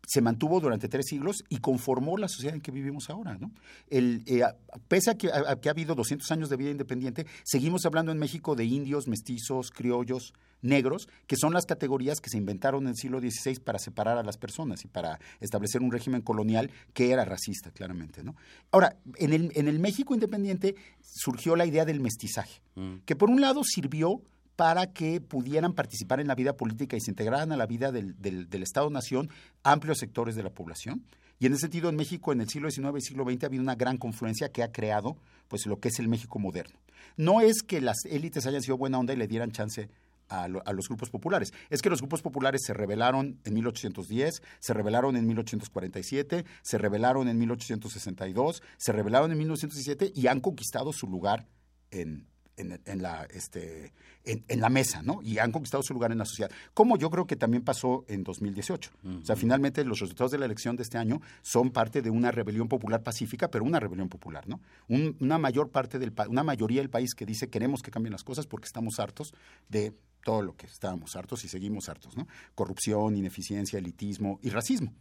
se 0.08 0.22
mantuvo 0.22 0.58
durante 0.58 0.88
tres 0.88 1.04
siglos 1.06 1.44
y 1.50 1.58
conformó 1.58 2.16
la 2.16 2.28
sociedad 2.28 2.54
en 2.54 2.62
que 2.62 2.70
vivimos 2.70 3.10
ahora. 3.10 3.36
¿no? 3.36 3.52
El, 3.88 4.22
eh, 4.26 4.42
pese 4.88 5.10
a 5.10 5.14
que, 5.16 5.28
ha 5.28 5.70
habido 5.70 5.94
200 5.94 6.30
años 6.32 6.48
de 6.48 6.56
vida 6.56 6.70
independiente, 6.70 7.26
seguimos 7.44 7.84
hablando 7.84 8.10
en 8.10 8.18
México 8.18 8.56
de 8.56 8.64
indios, 8.64 9.06
mestizos, 9.06 9.70
criollos, 9.70 10.32
negros, 10.62 11.10
que 11.26 11.36
son 11.36 11.52
las 11.52 11.66
categorías 11.66 12.20
que 12.22 12.30
se 12.30 12.38
inventaron 12.38 12.84
en 12.84 12.88
el 12.88 12.96
siglo 12.96 13.20
XVI 13.20 13.60
para 13.60 13.78
separar 13.78 14.16
a 14.16 14.22
las 14.22 14.38
personas 14.38 14.82
y 14.82 14.88
para 14.88 15.20
establecer 15.40 15.82
un 15.82 15.92
régimen 15.92 16.22
colonial 16.22 16.70
que 16.94 17.10
era 17.10 17.26
racista, 17.26 17.70
claramente. 17.70 18.24
¿no? 18.24 18.34
Ahora, 18.70 18.96
en 19.16 19.34
el, 19.34 19.52
en 19.54 19.68
el 19.68 19.78
México 19.78 20.14
independiente 20.14 20.74
surgió 21.02 21.54
la 21.54 21.66
idea 21.66 21.84
del 21.84 22.00
mestizaje, 22.00 22.62
mm. 22.76 23.00
que 23.04 23.14
por 23.14 23.28
un 23.28 23.42
lado 23.42 23.62
sirvió 23.62 24.22
para 24.58 24.92
que 24.92 25.20
pudieran 25.20 25.72
participar 25.72 26.18
en 26.18 26.26
la 26.26 26.34
vida 26.34 26.56
política 26.56 26.96
y 26.96 27.00
se 27.00 27.12
integraran 27.12 27.52
a 27.52 27.56
la 27.56 27.66
vida 27.66 27.92
del, 27.92 28.48
Estado-Nación 28.50 29.30
amplios 29.62 29.98
sectores 29.98 30.34
de 30.34 30.42
la 30.42 30.50
población. 30.50 31.04
Y 31.38 31.46
en 31.46 31.52
ese 31.52 31.60
sentido, 31.60 31.88
en 31.88 31.94
México, 31.94 32.32
en 32.32 32.40
el 32.40 32.48
siglo 32.48 32.68
XIX 32.68 32.96
y 32.96 33.00
siglo 33.02 33.22
XX, 33.22 33.44
ha 33.44 33.46
habido 33.46 33.62
una 33.62 33.76
gran 33.76 33.98
confluencia 33.98 34.50
que 34.50 34.64
ha 34.64 34.72
creado 34.72 35.16
pues, 35.46 35.64
lo 35.66 35.78
que 35.78 35.90
es 35.90 36.00
el 36.00 36.08
México 36.08 36.40
moderno. 36.40 36.76
No 37.16 37.40
es 37.40 37.62
que 37.62 37.80
las 37.80 37.98
élites 38.10 38.46
hayan 38.46 38.60
sido 38.60 38.76
buena 38.76 38.98
onda 38.98 39.12
y 39.12 39.16
le 39.16 39.28
dieran 39.28 39.52
chance 39.52 39.90
a, 40.28 40.48
los 40.48 40.88
grupos 40.88 41.08
populares. 41.08 41.52
Es 41.70 41.80
que 41.80 41.88
los 41.88 42.00
grupos 42.00 42.22
populares 42.22 42.62
se 42.66 42.74
rebelaron 42.74 43.38
en 43.44 43.54
1810, 43.54 44.42
se 44.58 44.74
rebelaron 44.74 45.14
en 45.14 45.24
1847, 45.24 46.44
se 46.62 46.78
rebelaron 46.78 47.28
en 47.28 47.38
1862, 47.38 48.60
se 48.76 48.90
rebelaron 48.90 49.30
en 49.30 49.38
1917 49.38 50.10
y 50.16 50.26
han 50.26 50.40
conquistado 50.40 50.92
su 50.92 51.06
lugar 51.06 51.46
en, 51.92 52.26
en, 52.58 53.02
la, 53.02 53.24
este, 53.32 53.92
en, 54.24 54.60
la 54.60 54.68
mesa, 54.68 55.02
¿no? 55.02 55.20
Y 55.22 55.38
han 55.38 55.52
conquistado 55.52 55.82
su 55.82 55.94
lugar 55.94 56.12
en 56.12 56.18
la 56.18 56.24
sociedad. 56.24 56.50
Como 56.74 56.96
yo 56.98 57.10
creo 57.10 57.26
que 57.26 57.36
también 57.36 57.62
pasó 57.62 58.04
en 58.08 58.24
2018. 58.24 58.90
O 59.22 59.24
sea, 59.24 59.36
finalmente 59.36 59.84
los 59.84 60.00
resultados 60.00 60.32
de 60.32 60.38
la 60.38 60.46
elección 60.46 60.76
de 60.76 60.82
este 60.82 60.98
año 60.98 61.20
son 61.42 61.70
parte 61.70 62.02
de 62.02 62.10
una 62.10 62.30
rebelión 62.30 62.68
popular 62.68 63.02
pacífica, 63.02 63.48
pero 63.50 63.64
una 63.64 63.80
rebelión 63.80 64.08
popular, 64.08 64.48
¿no? 64.48 64.60
una 64.88 65.38
mayor 65.38 65.70
parte 65.70 65.98
del 65.98 66.12
una 66.28 66.42
mayoría 66.42 66.80
del 66.80 66.90
país 66.90 67.14
que 67.14 67.24
dice 67.24 67.48
queremos 67.48 67.82
que 67.82 67.90
cambien 67.90 68.12
las 68.12 68.24
cosas 68.24 68.46
porque 68.46 68.66
estamos 68.66 68.98
hartos 68.98 69.32
de 69.68 69.94
todo 70.24 70.42
lo 70.42 70.56
que 70.56 70.66
estábamos 70.66 71.14
hartos 71.16 71.44
y 71.44 71.48
seguimos 71.48 71.88
hartos, 71.88 72.16
¿no? 72.16 72.26
Corrupción, 72.54 73.16
ineficiencia, 73.16 73.78
elitismo 73.78 74.38
y 74.42 74.50
racismo. 74.50 74.92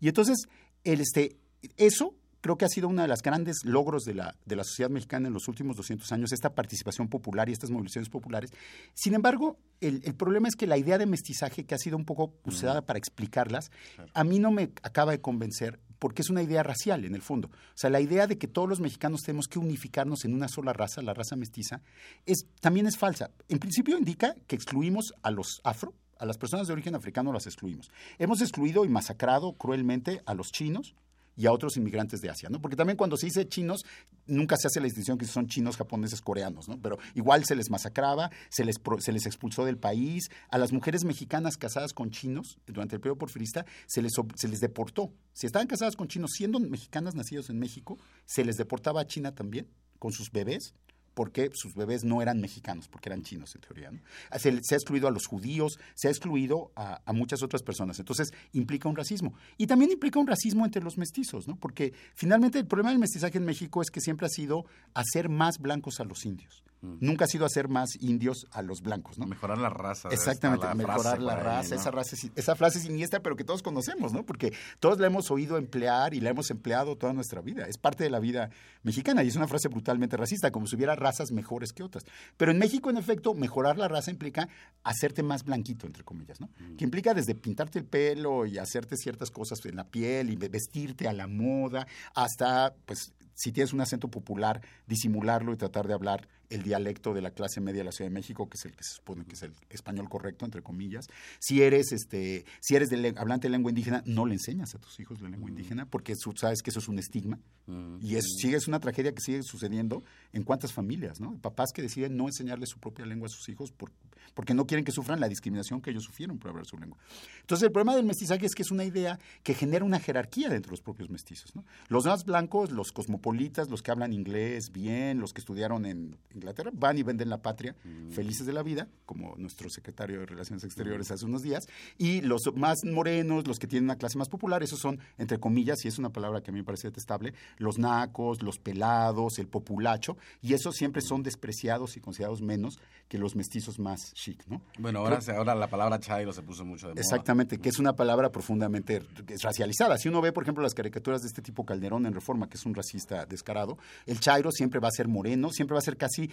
Y 0.00 0.08
entonces, 0.08 0.48
el, 0.84 1.00
este, 1.00 1.36
eso 1.76 2.14
creo 2.46 2.56
que 2.56 2.64
ha 2.64 2.68
sido 2.68 2.86
uno 2.86 3.02
de 3.02 3.08
los 3.08 3.22
grandes 3.22 3.64
logros 3.64 4.04
de 4.04 4.14
la, 4.14 4.36
de 4.44 4.54
la 4.54 4.62
sociedad 4.62 4.88
mexicana 4.88 5.26
en 5.26 5.34
los 5.34 5.48
últimos 5.48 5.76
200 5.76 6.12
años, 6.12 6.32
esta 6.32 6.54
participación 6.54 7.08
popular 7.08 7.48
y 7.48 7.52
estas 7.52 7.70
movilizaciones 7.70 8.08
populares. 8.08 8.52
Sin 8.94 9.14
embargo, 9.14 9.58
el, 9.80 10.00
problema 10.14 10.46
es 10.46 10.54
que 10.54 10.68
la 10.68 10.78
idea 10.78 10.96
de 10.96 11.06
mestizaje, 11.06 11.64
que 11.64 11.74
ha 11.74 11.78
sido 11.78 11.96
un 11.96 12.04
poco 12.04 12.34
usada 12.44 12.86
para 12.86 13.00
explicarlas, 13.00 13.72
a 14.14 14.22
mí 14.22 14.38
no 14.38 14.52
me 14.52 14.70
acaba 14.84 15.10
de 15.10 15.20
convencer 15.20 15.80
porque 15.98 16.22
es 16.22 16.30
una 16.30 16.40
idea 16.40 16.62
racial 16.62 17.04
en 17.04 17.16
el 17.16 17.22
fondo. 17.22 17.48
O 17.48 17.76
sea, 17.76 17.90
la 17.90 18.00
idea 18.00 18.28
de 18.28 18.38
que 18.38 18.46
todos 18.46 18.68
los 18.68 18.78
mexicanos 18.78 19.22
tenemos 19.22 19.48
que 19.48 19.58
unificarnos 19.58 20.24
en 20.24 20.32
una 20.32 20.46
sola 20.46 20.72
raza, 20.72 21.02
la 21.02 21.14
raza 21.14 21.34
mestiza, 21.34 21.82
es, 22.26 22.46
también 22.60 22.86
es 22.86 22.96
falsa. 22.96 23.32
En 23.48 23.58
principio 23.58 23.98
indica 23.98 24.36
que 24.46 24.54
excluimos 24.54 25.14
a 25.24 25.32
los 25.32 25.60
afro, 25.64 25.94
a 26.16 26.26
las 26.26 26.38
personas 26.38 26.68
de 26.68 26.74
origen 26.74 26.94
africano 26.94 27.32
las 27.32 27.46
excluimos. 27.46 27.90
Hemos 28.18 28.40
excluido 28.40 28.84
y 28.84 28.88
masacrado 28.88 29.54
cruelmente 29.54 30.22
a 30.26 30.34
los 30.34 30.52
chinos, 30.52 30.94
y 31.36 31.46
a 31.46 31.52
otros 31.52 31.76
inmigrantes 31.76 32.20
de 32.20 32.30
Asia, 32.30 32.48
¿no? 32.48 32.60
Porque 32.60 32.76
también 32.76 32.96
cuando 32.96 33.16
se 33.16 33.26
dice 33.26 33.46
chinos, 33.48 33.84
nunca 34.26 34.56
se 34.56 34.68
hace 34.68 34.80
la 34.80 34.84
distinción 34.84 35.18
que 35.18 35.26
son 35.26 35.46
chinos, 35.46 35.76
japoneses, 35.76 36.20
coreanos, 36.20 36.68
¿no? 36.68 36.80
Pero 36.80 36.98
igual 37.14 37.44
se 37.44 37.54
les 37.54 37.70
masacraba, 37.70 38.30
se 38.48 38.64
les, 38.64 38.80
se 38.98 39.12
les 39.12 39.26
expulsó 39.26 39.64
del 39.64 39.78
país, 39.78 40.30
a 40.48 40.58
las 40.58 40.72
mujeres 40.72 41.04
mexicanas 41.04 41.56
casadas 41.56 41.92
con 41.92 42.10
chinos 42.10 42.58
durante 42.66 42.96
el 42.96 43.00
periodo 43.00 43.18
porfirista 43.18 43.66
se 43.86 44.02
les, 44.02 44.12
se 44.34 44.48
les 44.48 44.60
deportó. 44.60 45.12
Si 45.32 45.46
estaban 45.46 45.66
casadas 45.66 45.96
con 45.96 46.08
chinos 46.08 46.32
siendo 46.32 46.58
mexicanas 46.58 47.14
nacidos 47.14 47.50
en 47.50 47.58
México, 47.58 47.98
se 48.24 48.44
les 48.44 48.56
deportaba 48.56 49.02
a 49.02 49.06
China 49.06 49.34
también 49.34 49.68
con 49.98 50.12
sus 50.12 50.30
bebés 50.30 50.74
porque 51.16 51.50
sus 51.54 51.74
bebés 51.74 52.04
no 52.04 52.20
eran 52.20 52.42
mexicanos, 52.42 52.88
porque 52.88 53.08
eran 53.08 53.22
chinos 53.22 53.54
en 53.54 53.62
teoría. 53.62 53.90
Se, 54.38 54.50
ha 54.50 54.76
excluido 54.76 55.08
a 55.08 55.10
los 55.10 55.26
judíos, 55.26 55.80
se 55.94 56.08
ha 56.08 56.10
excluido 56.10 56.72
a, 56.76 57.00
muchas 57.14 57.42
otras 57.42 57.62
personas. 57.62 57.98
Entonces, 57.98 58.34
implica 58.52 58.86
un 58.90 58.96
racismo. 58.96 59.32
Y 59.56 59.66
también 59.66 59.90
implica 59.90 60.20
un 60.20 60.26
racismo 60.26 60.66
entre 60.66 60.82
los 60.82 60.98
mestizos, 60.98 61.48
¿no? 61.48 61.56
porque 61.56 61.94
finalmente 62.14 62.58
el 62.58 62.66
problema 62.66 62.90
del 62.90 62.98
mestizaje 62.98 63.38
en 63.38 63.46
México 63.46 63.80
es 63.80 63.90
que 63.90 64.02
siempre 64.02 64.26
ha 64.26 64.28
sido 64.28 64.66
hacer 64.92 65.30
más 65.30 65.58
blancos 65.58 66.00
a 66.00 66.04
los 66.04 66.26
indios. 66.26 66.62
Mm. 66.86 66.98
Nunca 67.00 67.24
ha 67.24 67.28
sido 67.28 67.44
hacer 67.44 67.68
más 67.68 67.96
indios 68.00 68.46
a 68.52 68.62
los 68.62 68.80
blancos, 68.80 69.18
¿no? 69.18 69.26
Mejorar 69.26 69.58
la 69.58 69.70
raza. 69.70 70.08
Exactamente, 70.10 70.66
mejorar 70.74 71.20
la 71.20 71.36
raza, 71.36 71.74
esa, 71.74 71.90
raza, 71.90 72.16
esa 72.34 72.54
frase 72.54 72.80
siniestra, 72.80 73.20
pero 73.20 73.36
que 73.36 73.44
todos 73.44 73.62
conocemos, 73.62 74.12
¿no? 74.12 74.24
Porque 74.24 74.52
todos 74.80 74.98
la 74.98 75.06
hemos 75.06 75.30
oído 75.30 75.56
emplear 75.56 76.14
y 76.14 76.20
la 76.20 76.30
hemos 76.30 76.50
empleado 76.50 76.96
toda 76.96 77.12
nuestra 77.12 77.40
vida. 77.40 77.66
Es 77.66 77.78
parte 77.78 78.04
de 78.04 78.10
la 78.10 78.20
vida 78.20 78.50
mexicana 78.82 79.24
y 79.24 79.28
es 79.28 79.36
una 79.36 79.48
frase 79.48 79.68
brutalmente 79.68 80.16
racista, 80.16 80.50
como 80.50 80.66
si 80.66 80.76
hubiera 80.76 80.94
razas 80.94 81.32
mejores 81.32 81.72
que 81.72 81.82
otras. 81.82 82.04
Pero 82.36 82.52
en 82.52 82.58
México, 82.58 82.90
en 82.90 82.96
efecto, 82.96 83.34
mejorar 83.34 83.78
la 83.78 83.88
raza 83.88 84.10
implica 84.10 84.48
hacerte 84.84 85.22
más 85.22 85.44
blanquito, 85.44 85.86
entre 85.86 86.04
comillas, 86.04 86.40
¿no? 86.40 86.48
Mm. 86.58 86.76
Que 86.76 86.84
implica 86.84 87.14
desde 87.14 87.34
pintarte 87.34 87.78
el 87.78 87.84
pelo 87.84 88.46
y 88.46 88.58
hacerte 88.58 88.96
ciertas 88.96 89.30
cosas 89.30 89.64
en 89.64 89.76
la 89.76 89.84
piel 89.84 90.30
y 90.30 90.36
vestirte 90.36 91.08
a 91.08 91.12
la 91.12 91.26
moda, 91.26 91.86
hasta, 92.14 92.74
pues, 92.84 93.12
si 93.34 93.52
tienes 93.52 93.72
un 93.72 93.80
acento 93.80 94.08
popular, 94.08 94.62
disimularlo 94.86 95.52
y 95.52 95.56
tratar 95.56 95.86
de 95.86 95.94
hablar 95.94 96.26
el 96.50 96.62
dialecto 96.62 97.14
de 97.14 97.22
la 97.22 97.30
clase 97.30 97.60
media 97.60 97.80
de 97.80 97.84
la 97.84 97.92
Ciudad 97.92 98.10
de 98.10 98.14
México, 98.14 98.48
que 98.48 98.56
es 98.56 98.64
el 98.64 98.72
que 98.72 98.84
se 98.84 98.94
supone 98.94 99.24
que 99.24 99.34
es 99.34 99.42
el 99.42 99.52
español 99.70 100.08
correcto, 100.08 100.44
entre 100.44 100.62
comillas. 100.62 101.06
Si 101.38 101.62
eres, 101.62 101.92
este, 101.92 102.44
si 102.60 102.76
eres 102.76 102.88
de 102.88 103.14
hablante 103.16 103.48
de 103.48 103.52
lengua 103.52 103.70
indígena, 103.70 104.02
no 104.06 104.26
le 104.26 104.34
enseñas 104.34 104.74
a 104.74 104.78
tus 104.78 104.98
hijos 105.00 105.20
la 105.20 105.28
lengua 105.28 105.48
mm. 105.48 105.52
indígena, 105.52 105.86
porque 105.86 106.14
sabes 106.36 106.62
que 106.62 106.70
eso 106.70 106.78
es 106.78 106.88
un 106.88 106.98
estigma. 106.98 107.38
Mm. 107.66 107.98
Y 108.00 108.16
es, 108.16 108.24
sigue, 108.38 108.56
es 108.56 108.68
una 108.68 108.80
tragedia 108.80 109.12
que 109.12 109.20
sigue 109.20 109.42
sucediendo 109.42 110.04
en 110.32 110.42
cuántas 110.42 110.72
familias, 110.72 111.20
¿no? 111.20 111.36
Papás 111.38 111.70
que 111.74 111.82
deciden 111.82 112.16
no 112.16 112.26
enseñarle 112.26 112.66
su 112.66 112.78
propia 112.78 113.06
lengua 113.06 113.26
a 113.26 113.30
sus 113.30 113.48
hijos 113.48 113.72
por, 113.72 113.92
porque 114.34 114.54
no 114.54 114.66
quieren 114.66 114.84
que 114.84 114.92
sufran 114.92 115.20
la 115.20 115.28
discriminación 115.28 115.80
que 115.80 115.90
ellos 115.90 116.04
sufrieron 116.04 116.38
por 116.38 116.50
hablar 116.50 116.66
su 116.66 116.78
lengua. 116.78 116.98
Entonces, 117.40 117.66
el 117.66 117.72
problema 117.72 117.96
del 117.96 118.04
mestizaje 118.04 118.46
es 118.46 118.54
que 118.54 118.62
es 118.62 118.70
una 118.70 118.84
idea 118.84 119.18
que 119.42 119.54
genera 119.54 119.84
una 119.84 119.98
jerarquía 119.98 120.48
dentro 120.48 120.70
de 120.70 120.72
los 120.72 120.82
propios 120.82 121.10
mestizos. 121.10 121.54
¿no? 121.56 121.64
Los 121.88 122.04
más 122.06 122.24
blancos, 122.24 122.70
los 122.70 122.92
cosmopolitas, 122.92 123.68
los 123.70 123.82
que 123.82 123.90
hablan 123.90 124.12
inglés 124.12 124.70
bien, 124.72 125.20
los 125.20 125.32
que 125.32 125.40
estudiaron 125.40 125.86
en 125.86 126.16
Inglaterra, 126.36 126.70
van 126.72 126.98
y 126.98 127.02
venden 127.02 127.28
la 127.28 127.42
patria 127.42 127.74
mm. 127.84 128.10
felices 128.10 128.46
de 128.46 128.52
la 128.52 128.62
vida, 128.62 128.88
como 129.04 129.34
nuestro 129.36 129.68
secretario 129.70 130.20
de 130.20 130.26
Relaciones 130.26 130.64
Exteriores 130.64 131.10
mm. 131.10 131.14
hace 131.14 131.24
unos 131.26 131.42
días, 131.42 131.66
y 131.98 132.20
los 132.20 132.42
más 132.54 132.78
morenos, 132.84 133.46
los 133.46 133.58
que 133.58 133.66
tienen 133.66 133.84
una 133.84 133.96
clase 133.96 134.18
más 134.18 134.28
popular, 134.28 134.62
esos 134.62 134.78
son, 134.78 135.00
entre 135.18 135.38
comillas, 135.38 135.84
y 135.84 135.88
es 135.88 135.98
una 135.98 136.10
palabra 136.10 136.42
que 136.42 136.50
a 136.50 136.54
mí 136.54 136.60
me 136.60 136.64
parece 136.64 136.88
detestable, 136.88 137.34
los 137.58 137.78
nacos, 137.78 138.42
los 138.42 138.58
pelados, 138.58 139.38
el 139.38 139.48
populacho, 139.48 140.16
y 140.42 140.54
esos 140.54 140.74
siempre 140.76 141.02
son 141.02 141.22
despreciados 141.22 141.96
y 141.96 142.00
considerados 142.00 142.42
menos 142.42 142.78
que 143.08 143.18
los 143.18 143.36
mestizos 143.36 143.78
más 143.78 144.12
chic, 144.14 144.46
¿no? 144.48 144.62
Bueno, 144.78 145.00
ahora, 145.00 145.20
ahora 145.36 145.54
la 145.54 145.68
palabra 145.68 146.00
chairo 146.00 146.32
se 146.32 146.42
puso 146.42 146.64
mucho 146.64 146.88
de 146.88 146.94
moda. 146.94 147.00
Exactamente, 147.00 147.58
que 147.58 147.68
es 147.68 147.78
una 147.78 147.94
palabra 147.94 148.30
profundamente 148.30 149.02
racializada. 149.42 149.96
Si 149.98 150.08
uno 150.08 150.20
ve, 150.20 150.32
por 150.32 150.42
ejemplo, 150.42 150.62
las 150.62 150.74
caricaturas 150.74 151.22
de 151.22 151.28
este 151.28 151.42
tipo 151.42 151.64
Calderón 151.64 152.06
en 152.06 152.14
Reforma, 152.14 152.48
que 152.48 152.56
es 152.56 152.66
un 152.66 152.74
racista 152.74 153.24
descarado, 153.26 153.78
el 154.06 154.20
chairo 154.20 154.50
siempre 154.50 154.80
va 154.80 154.88
a 154.88 154.92
ser 154.92 155.08
moreno, 155.08 155.50
siempre 155.50 155.74
va 155.74 155.78
a 155.78 155.82
ser 155.82 155.96
casi 155.96 156.25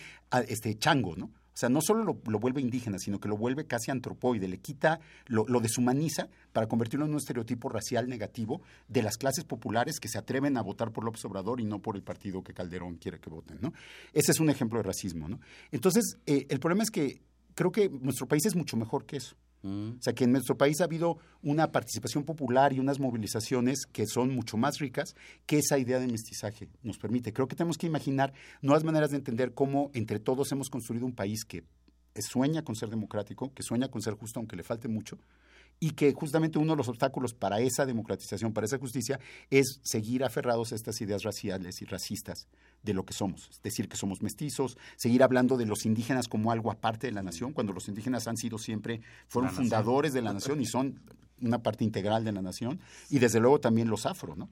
este 0.47 0.77
chango, 0.77 1.15
¿no? 1.15 1.29
O 1.53 1.57
sea, 1.57 1.69
no 1.69 1.81
solo 1.81 2.03
lo, 2.03 2.39
vuelve 2.39 2.61
indígena, 2.61 2.97
sino 2.97 3.19
que 3.19 3.27
lo 3.27 3.37
vuelve 3.37 3.65
casi 3.65 3.91
antropoide, 3.91 4.47
le 4.47 4.57
quita, 4.57 4.99
lo, 5.27 5.45
deshumaniza 5.59 6.27
para 6.51 6.67
convertirlo 6.67 7.05
en 7.05 7.11
un 7.11 7.17
estereotipo 7.17 7.69
racial 7.69 8.09
negativo 8.09 8.61
de 8.87 9.03
las 9.03 9.17
clases 9.17 9.43
populares 9.43 9.99
que 9.99 10.09
se 10.09 10.17
atreven 10.17 10.57
a 10.57 10.63
votar 10.63 10.91
por 10.91 11.03
López 11.03 11.23
Obrador 11.25 11.61
y 11.61 11.65
no 11.65 11.79
por 11.79 11.95
el 11.95 12.01
partido 12.01 12.43
que 12.43 12.55
Calderón 12.55 12.95
quiere 12.95 13.19
que 13.19 13.29
voten, 13.29 13.59
¿no? 13.61 13.71
Ese 14.13 14.31
es 14.31 14.39
un 14.39 14.49
ejemplo 14.49 14.79
de 14.79 14.83
racismo, 14.83 15.29
¿no? 15.29 15.39
Entonces, 15.71 16.17
eh, 16.25 16.47
el 16.49 16.59
problema 16.59 16.83
es 16.83 16.89
que 16.89 17.21
creo 17.53 17.71
que 17.71 17.87
nuestro 17.87 18.27
país 18.27 18.45
es 18.47 18.55
mucho 18.55 18.75
mejor 18.75 19.05
que 19.05 19.17
eso. 19.17 19.35
Mm. 19.63 19.91
O 19.97 20.01
sea, 20.01 20.13
que 20.13 20.25
en 20.25 20.31
nuestro 20.31 20.57
país 20.57 20.79
ha 20.81 20.83
habido 20.83 21.17
una 21.41 21.71
participación 21.71 22.23
popular 22.23 22.73
y 22.73 22.79
unas 22.79 22.99
movilizaciones 22.99 23.85
que 23.91 24.05
son 24.05 24.35
mucho 24.35 24.57
más 24.57 24.77
ricas 24.79 25.15
que 25.45 25.57
esa 25.57 25.77
idea 25.79 25.99
de 25.99 26.07
mestizaje 26.07 26.69
nos 26.83 26.97
permite. 26.97 27.33
Creo 27.33 27.47
que 27.47 27.55
tenemos 27.55 27.77
que 27.77 27.87
imaginar 27.87 28.33
nuevas 28.61 28.83
maneras 28.83 29.09
de 29.09 29.17
entender 29.17 29.53
cómo 29.53 29.89
entre 29.93 30.19
todos 30.19 30.51
hemos 30.51 30.69
construido 30.69 31.05
un 31.05 31.15
país 31.15 31.45
que 31.45 31.63
sueña 32.21 32.63
con 32.63 32.75
ser 32.75 32.89
democrático, 32.89 33.53
que 33.53 33.63
sueña 33.63 33.87
con 33.87 34.01
ser 34.01 34.13
justo, 34.13 34.39
aunque 34.39 34.55
le 34.55 34.63
falte 34.63 34.87
mucho, 34.87 35.17
y 35.79 35.91
que 35.91 36.13
justamente 36.13 36.59
uno 36.59 36.73
de 36.73 36.77
los 36.77 36.89
obstáculos 36.89 37.33
para 37.33 37.59
esa 37.59 37.85
democratización, 37.85 38.53
para 38.53 38.65
esa 38.65 38.77
justicia, 38.77 39.19
es 39.49 39.79
seguir 39.83 40.23
aferrados 40.23 40.71
a 40.71 40.75
estas 40.75 41.01
ideas 41.01 41.23
raciales 41.23 41.81
y 41.81 41.85
racistas 41.85 42.47
de 42.83 42.93
lo 42.93 43.05
que 43.05 43.13
somos, 43.13 43.49
es 43.49 43.61
decir, 43.61 43.89
que 43.89 43.97
somos 43.97 44.21
mestizos, 44.21 44.77
seguir 44.95 45.23
hablando 45.23 45.57
de 45.57 45.65
los 45.65 45.85
indígenas 45.85 46.27
como 46.27 46.51
algo 46.51 46.71
aparte 46.71 47.07
de 47.07 47.13
la 47.13 47.23
nación, 47.23 47.53
cuando 47.53 47.73
los 47.73 47.87
indígenas 47.87 48.27
han 48.27 48.37
sido 48.37 48.57
siempre, 48.57 49.01
fueron 49.27 49.51
fundadores 49.51 50.13
de 50.13 50.21
la 50.21 50.33
nación 50.33 50.61
y 50.61 50.65
son 50.65 50.99
una 51.41 51.63
parte 51.63 51.83
integral 51.83 52.23
de 52.23 52.31
la 52.31 52.41
nación, 52.41 52.79
y 53.09 53.19
desde 53.19 53.39
luego 53.39 53.59
también 53.59 53.89
los 53.89 54.05
afro, 54.05 54.35
¿no? 54.35 54.49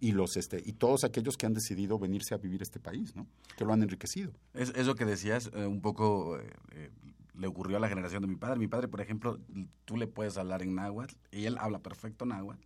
y 0.00 0.12
los 0.12 0.36
este 0.36 0.62
y 0.64 0.72
todos 0.72 1.04
aquellos 1.04 1.36
que 1.36 1.46
han 1.46 1.54
decidido 1.54 1.98
venirse 1.98 2.34
a 2.34 2.38
vivir 2.38 2.62
este 2.62 2.80
país, 2.80 3.14
¿no? 3.16 3.26
Que 3.56 3.64
lo 3.64 3.72
han 3.72 3.82
enriquecido. 3.82 4.32
Es 4.52 4.70
eso 4.76 4.94
que 4.94 5.04
decías, 5.04 5.50
eh, 5.54 5.66
un 5.66 5.80
poco 5.80 6.38
eh, 6.38 6.50
eh, 6.72 6.90
le 7.34 7.46
ocurrió 7.46 7.76
a 7.76 7.80
la 7.80 7.88
generación 7.88 8.22
de 8.22 8.28
mi 8.28 8.36
padre. 8.36 8.58
Mi 8.58 8.68
padre, 8.68 8.88
por 8.88 9.00
ejemplo, 9.00 9.38
tú 9.84 9.96
le 9.96 10.06
puedes 10.06 10.36
hablar 10.36 10.62
en 10.62 10.74
náhuatl 10.74 11.14
y 11.32 11.46
él 11.46 11.56
habla 11.58 11.78
perfecto 11.78 12.26
náhuatl, 12.26 12.60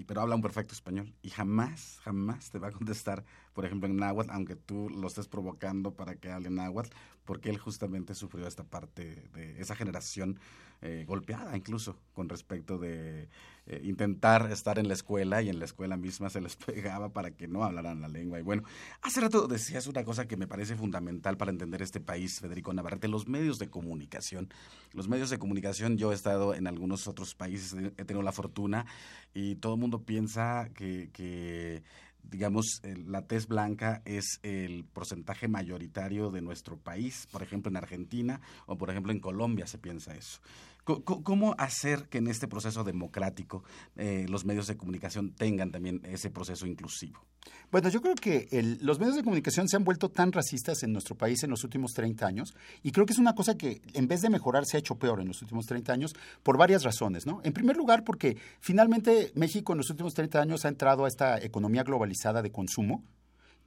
y, 0.00 0.04
pero 0.04 0.22
habla 0.22 0.34
un 0.34 0.40
perfecto 0.40 0.72
español 0.72 1.12
y 1.22 1.28
jamás, 1.30 1.98
jamás 2.02 2.50
te 2.50 2.58
va 2.58 2.68
a 2.68 2.72
contestar, 2.72 3.24
por 3.52 3.66
ejemplo, 3.66 3.88
en 3.88 3.96
náhuatl, 3.96 4.30
aunque 4.30 4.56
tú 4.56 4.88
lo 4.88 5.06
estés 5.06 5.28
provocando 5.28 5.92
para 5.92 6.16
que 6.16 6.30
hable 6.30 6.48
náhuatl, 6.48 6.88
porque 7.26 7.50
él 7.50 7.58
justamente 7.58 8.14
sufrió 8.14 8.46
esta 8.46 8.64
parte 8.64 9.28
de 9.34 9.60
esa 9.60 9.76
generación 9.76 10.38
eh, 10.82 11.04
golpeada 11.06 11.54
incluso 11.54 11.98
con 12.14 12.30
respecto 12.30 12.78
de 12.78 13.28
eh, 13.72 13.80
intentar 13.84 14.50
estar 14.50 14.80
en 14.80 14.88
la 14.88 14.94
escuela 14.94 15.42
y 15.42 15.48
en 15.48 15.60
la 15.60 15.64
escuela 15.64 15.96
misma 15.96 16.28
se 16.28 16.40
les 16.40 16.56
pegaba 16.66 17.12
para 17.12 17.30
que 17.30 17.46
no 17.46 17.62
hablaran 17.62 18.00
la 18.00 18.08
lengua. 18.08 18.40
Y 18.40 18.42
bueno, 18.42 18.64
hace 19.00 19.20
rato 19.20 19.46
decías 19.46 19.86
una 19.86 20.02
cosa 20.02 20.26
que 20.26 20.36
me 20.36 20.48
parece 20.48 20.74
fundamental 20.74 21.36
para 21.36 21.52
entender 21.52 21.80
este 21.80 22.00
país, 22.00 22.40
Federico 22.40 22.72
Navarrete, 22.72 23.06
los 23.06 23.28
medios 23.28 23.60
de 23.60 23.70
comunicación. 23.70 24.48
Los 24.92 25.06
medios 25.06 25.30
de 25.30 25.38
comunicación, 25.38 25.96
yo 25.96 26.10
he 26.10 26.16
estado 26.16 26.52
en 26.52 26.66
algunos 26.66 27.06
otros 27.06 27.36
países, 27.36 27.76
he 27.96 28.04
tenido 28.04 28.22
la 28.22 28.32
fortuna 28.32 28.86
y 29.34 29.54
todo 29.54 29.74
el 29.74 29.80
mundo 29.80 30.02
piensa 30.02 30.68
que, 30.74 31.10
que 31.12 31.84
digamos, 32.24 32.80
eh, 32.82 32.96
la 33.06 33.22
tez 33.22 33.46
blanca 33.46 34.02
es 34.04 34.40
el 34.42 34.84
porcentaje 34.84 35.46
mayoritario 35.46 36.32
de 36.32 36.42
nuestro 36.42 36.76
país, 36.76 37.28
por 37.30 37.44
ejemplo 37.44 37.70
en 37.70 37.76
Argentina 37.76 38.40
o 38.66 38.76
por 38.76 38.90
ejemplo 38.90 39.12
en 39.12 39.20
Colombia 39.20 39.68
se 39.68 39.78
piensa 39.78 40.16
eso. 40.16 40.40
¿Cómo 40.84 41.54
hacer 41.58 42.08
que 42.08 42.18
en 42.18 42.28
este 42.28 42.48
proceso 42.48 42.84
democrático 42.84 43.64
eh, 43.96 44.26
los 44.28 44.44
medios 44.44 44.66
de 44.66 44.76
comunicación 44.76 45.32
tengan 45.32 45.70
también 45.70 46.00
ese 46.04 46.30
proceso 46.30 46.66
inclusivo? 46.66 47.24
Bueno, 47.70 47.88
yo 47.88 48.00
creo 48.00 48.14
que 48.14 48.48
los 48.80 48.98
medios 48.98 49.16
de 49.16 49.22
comunicación 49.22 49.68
se 49.68 49.76
han 49.76 49.84
vuelto 49.84 50.10
tan 50.10 50.32
racistas 50.32 50.82
en 50.82 50.92
nuestro 50.92 51.14
país 51.14 51.42
en 51.42 51.50
los 51.50 51.64
últimos 51.64 51.92
30 51.92 52.26
años 52.26 52.54
y 52.82 52.92
creo 52.92 53.06
que 53.06 53.12
es 53.12 53.18
una 53.18 53.34
cosa 53.34 53.56
que 53.56 53.80
en 53.94 54.08
vez 54.08 54.20
de 54.22 54.30
mejorar 54.30 54.66
se 54.66 54.76
ha 54.76 54.80
hecho 54.80 54.96
peor 54.96 55.20
en 55.20 55.28
los 55.28 55.40
últimos 55.42 55.66
30 55.66 55.92
años 55.92 56.14
por 56.42 56.58
varias 56.58 56.82
razones. 56.82 57.24
En 57.44 57.52
primer 57.52 57.76
lugar, 57.76 58.04
porque 58.04 58.36
finalmente 58.60 59.32
México 59.34 59.72
en 59.72 59.78
los 59.78 59.90
últimos 59.90 60.14
30 60.14 60.40
años 60.40 60.64
ha 60.64 60.68
entrado 60.68 61.04
a 61.04 61.08
esta 61.08 61.38
economía 61.38 61.84
globalizada 61.84 62.42
de 62.42 62.50
consumo, 62.50 63.04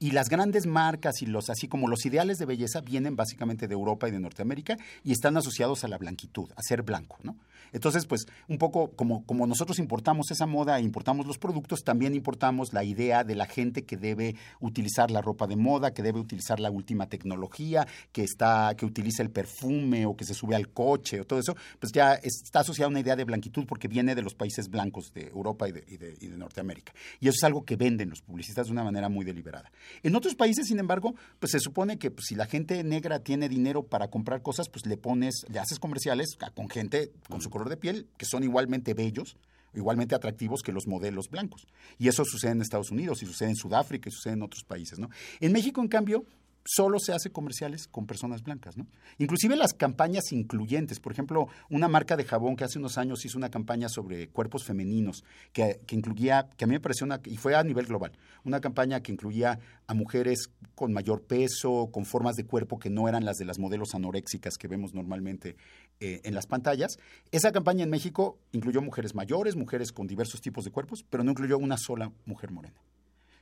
y 0.03 0.11
las 0.11 0.27
grandes 0.27 0.65
marcas 0.65 1.21
y 1.21 1.25
los 1.27 1.49
así 1.49 1.69
como 1.69 1.87
los 1.87 2.05
ideales 2.05 2.37
de 2.37 2.45
belleza 2.45 2.81
vienen 2.81 3.15
básicamente 3.15 3.69
de 3.69 3.73
Europa 3.73 4.09
y 4.09 4.11
de 4.11 4.19
Norteamérica 4.19 4.75
y 5.01 5.13
están 5.13 5.37
asociados 5.37 5.85
a 5.85 5.87
la 5.87 5.97
blanquitud, 5.97 6.51
a 6.57 6.61
ser 6.61 6.81
blanco, 6.81 7.19
¿no? 7.23 7.37
Entonces, 7.71 8.05
pues 8.05 8.27
un 8.49 8.57
poco 8.57 8.91
como, 8.91 9.25
como 9.25 9.47
nosotros 9.47 9.79
importamos 9.79 10.29
esa 10.29 10.45
moda 10.45 10.77
e 10.77 10.83
importamos 10.83 11.25
los 11.25 11.37
productos, 11.39 11.83
también 11.83 12.13
importamos 12.13 12.73
la 12.73 12.83
idea 12.83 13.23
de 13.23 13.33
la 13.33 13.45
gente 13.45 13.83
que 13.83 13.97
debe 13.97 14.35
utilizar 14.59 15.09
la 15.09 15.21
ropa 15.21 15.47
de 15.47 15.55
moda, 15.55 15.91
que 15.91 16.03
debe 16.03 16.19
utilizar 16.19 16.59
la 16.59 16.69
última 16.69 17.07
tecnología, 17.07 17.87
que 18.11 18.23
está 18.23 18.75
que 18.77 18.85
utiliza 18.85 19.23
el 19.23 19.31
perfume 19.31 20.05
o 20.05 20.15
que 20.15 20.25
se 20.25 20.33
sube 20.33 20.55
al 20.55 20.69
coche 20.69 21.21
o 21.21 21.25
todo 21.25 21.39
eso, 21.39 21.55
pues 21.79 21.93
ya 21.93 22.13
está 22.15 22.59
asociada 22.59 22.89
una 22.89 22.99
idea 22.99 23.15
de 23.15 23.23
blanquitud 23.23 23.65
porque 23.65 23.87
viene 23.87 24.15
de 24.15 24.21
los 24.21 24.35
países 24.35 24.69
blancos 24.69 25.13
de 25.13 25.27
Europa 25.27 25.67
y 25.67 25.71
de, 25.71 25.83
y 25.87 26.27
de 26.27 26.37
Norteamérica. 26.37 26.93
Y 27.21 27.29
eso 27.29 27.37
es 27.37 27.43
algo 27.43 27.63
que 27.63 27.77
venden 27.77 28.09
los 28.09 28.21
publicistas 28.21 28.67
de 28.67 28.73
una 28.73 28.83
manera 28.83 29.09
muy 29.09 29.25
deliberada. 29.25 29.71
En 30.01 30.15
otros 30.15 30.35
países, 30.35 30.67
sin 30.67 30.79
embargo, 30.79 31.15
pues 31.39 31.51
se 31.51 31.59
supone 31.59 31.97
que 31.97 32.11
pues, 32.11 32.27
si 32.27 32.35
la 32.35 32.45
gente 32.45 32.83
negra 32.83 33.19
tiene 33.19 33.49
dinero 33.49 33.83
para 33.83 34.09
comprar 34.09 34.41
cosas, 34.41 34.69
pues 34.69 34.85
le 34.85 34.97
pones, 34.97 35.45
le 35.49 35.59
haces 35.59 35.79
comerciales 35.79 36.37
con 36.55 36.69
gente 36.69 37.11
con 37.29 37.41
su 37.41 37.49
color 37.49 37.69
de 37.69 37.77
piel 37.77 38.07
que 38.17 38.25
son 38.25 38.43
igualmente 38.43 38.93
bellos, 38.93 39.37
igualmente 39.73 40.15
atractivos 40.15 40.61
que 40.61 40.71
los 40.71 40.87
modelos 40.87 41.29
blancos. 41.29 41.67
Y 41.97 42.07
eso 42.07 42.25
sucede 42.25 42.51
en 42.51 42.61
Estados 42.61 42.91
Unidos 42.91 43.21
y 43.23 43.25
sucede 43.25 43.49
en 43.49 43.55
Sudáfrica 43.55 44.09
y 44.09 44.11
sucede 44.11 44.33
en 44.33 44.43
otros 44.43 44.63
países, 44.63 44.99
¿no? 44.99 45.09
En 45.39 45.51
México, 45.51 45.81
en 45.81 45.87
cambio, 45.87 46.25
solo 46.65 46.99
se 46.99 47.13
hace 47.13 47.29
comerciales 47.29 47.87
con 47.87 48.05
personas 48.05 48.43
blancas, 48.43 48.77
¿no? 48.77 48.87
Inclusive 49.17 49.55
las 49.55 49.73
campañas 49.73 50.31
incluyentes, 50.31 50.99
por 50.99 51.11
ejemplo, 51.11 51.47
una 51.69 51.87
marca 51.87 52.15
de 52.15 52.23
jabón 52.23 52.55
que 52.55 52.63
hace 52.63 52.79
unos 52.79 52.97
años 52.97 53.25
hizo 53.25 53.37
una 53.37 53.49
campaña 53.49 53.89
sobre 53.89 54.29
cuerpos 54.29 54.63
femeninos, 54.63 55.23
que, 55.51 55.79
incluía, 55.91 56.49
que 56.57 56.65
a 56.65 56.67
mí 56.67 56.73
me 56.73 56.79
pareció 56.79 57.05
una, 57.05 57.19
y 57.25 57.37
fue 57.37 57.55
a 57.55 57.63
nivel 57.63 57.85
global, 57.85 58.13
una 58.43 58.61
campaña 58.61 59.01
que 59.01 59.11
incluía 59.11 59.59
a 59.87 59.93
mujeres 59.93 60.49
con 60.75 60.93
mayor 60.93 61.23
peso, 61.23 61.89
con 61.91 62.05
formas 62.05 62.35
de 62.35 62.45
cuerpo 62.45 62.79
que 62.79 62.89
no 62.89 63.07
eran 63.07 63.25
las 63.25 63.37
de 63.37 63.45
las 63.45 63.59
modelos 63.59 63.93
anoréxicas 63.93 64.57
que 64.57 64.67
vemos 64.67 64.93
normalmente 64.93 65.55
eh, 65.99 66.21
en 66.23 66.33
las 66.33 66.47
pantallas. 66.47 66.97
Esa 67.31 67.51
campaña 67.51 67.83
en 67.83 67.89
México 67.89 68.37
incluyó 68.51 68.81
mujeres 68.81 69.15
mayores, 69.15 69.55
mujeres 69.55 69.91
con 69.91 70.07
diversos 70.07 70.41
tipos 70.41 70.65
de 70.65 70.71
cuerpos, 70.71 71.05
pero 71.09 71.23
no 71.23 71.31
incluyó 71.31 71.57
una 71.57 71.77
sola 71.77 72.11
mujer 72.25 72.51
morena. 72.51 72.79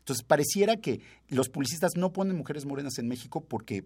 Entonces, 0.02 0.24
pareciera 0.24 0.78
que 0.78 1.02
los 1.30 1.50
publicistas 1.50 1.94
no 1.96 2.12
ponen 2.12 2.38
mujeres 2.38 2.66
morenas 2.66 2.98
en 3.00 3.08
México 3.08 3.44
porque 3.48 3.86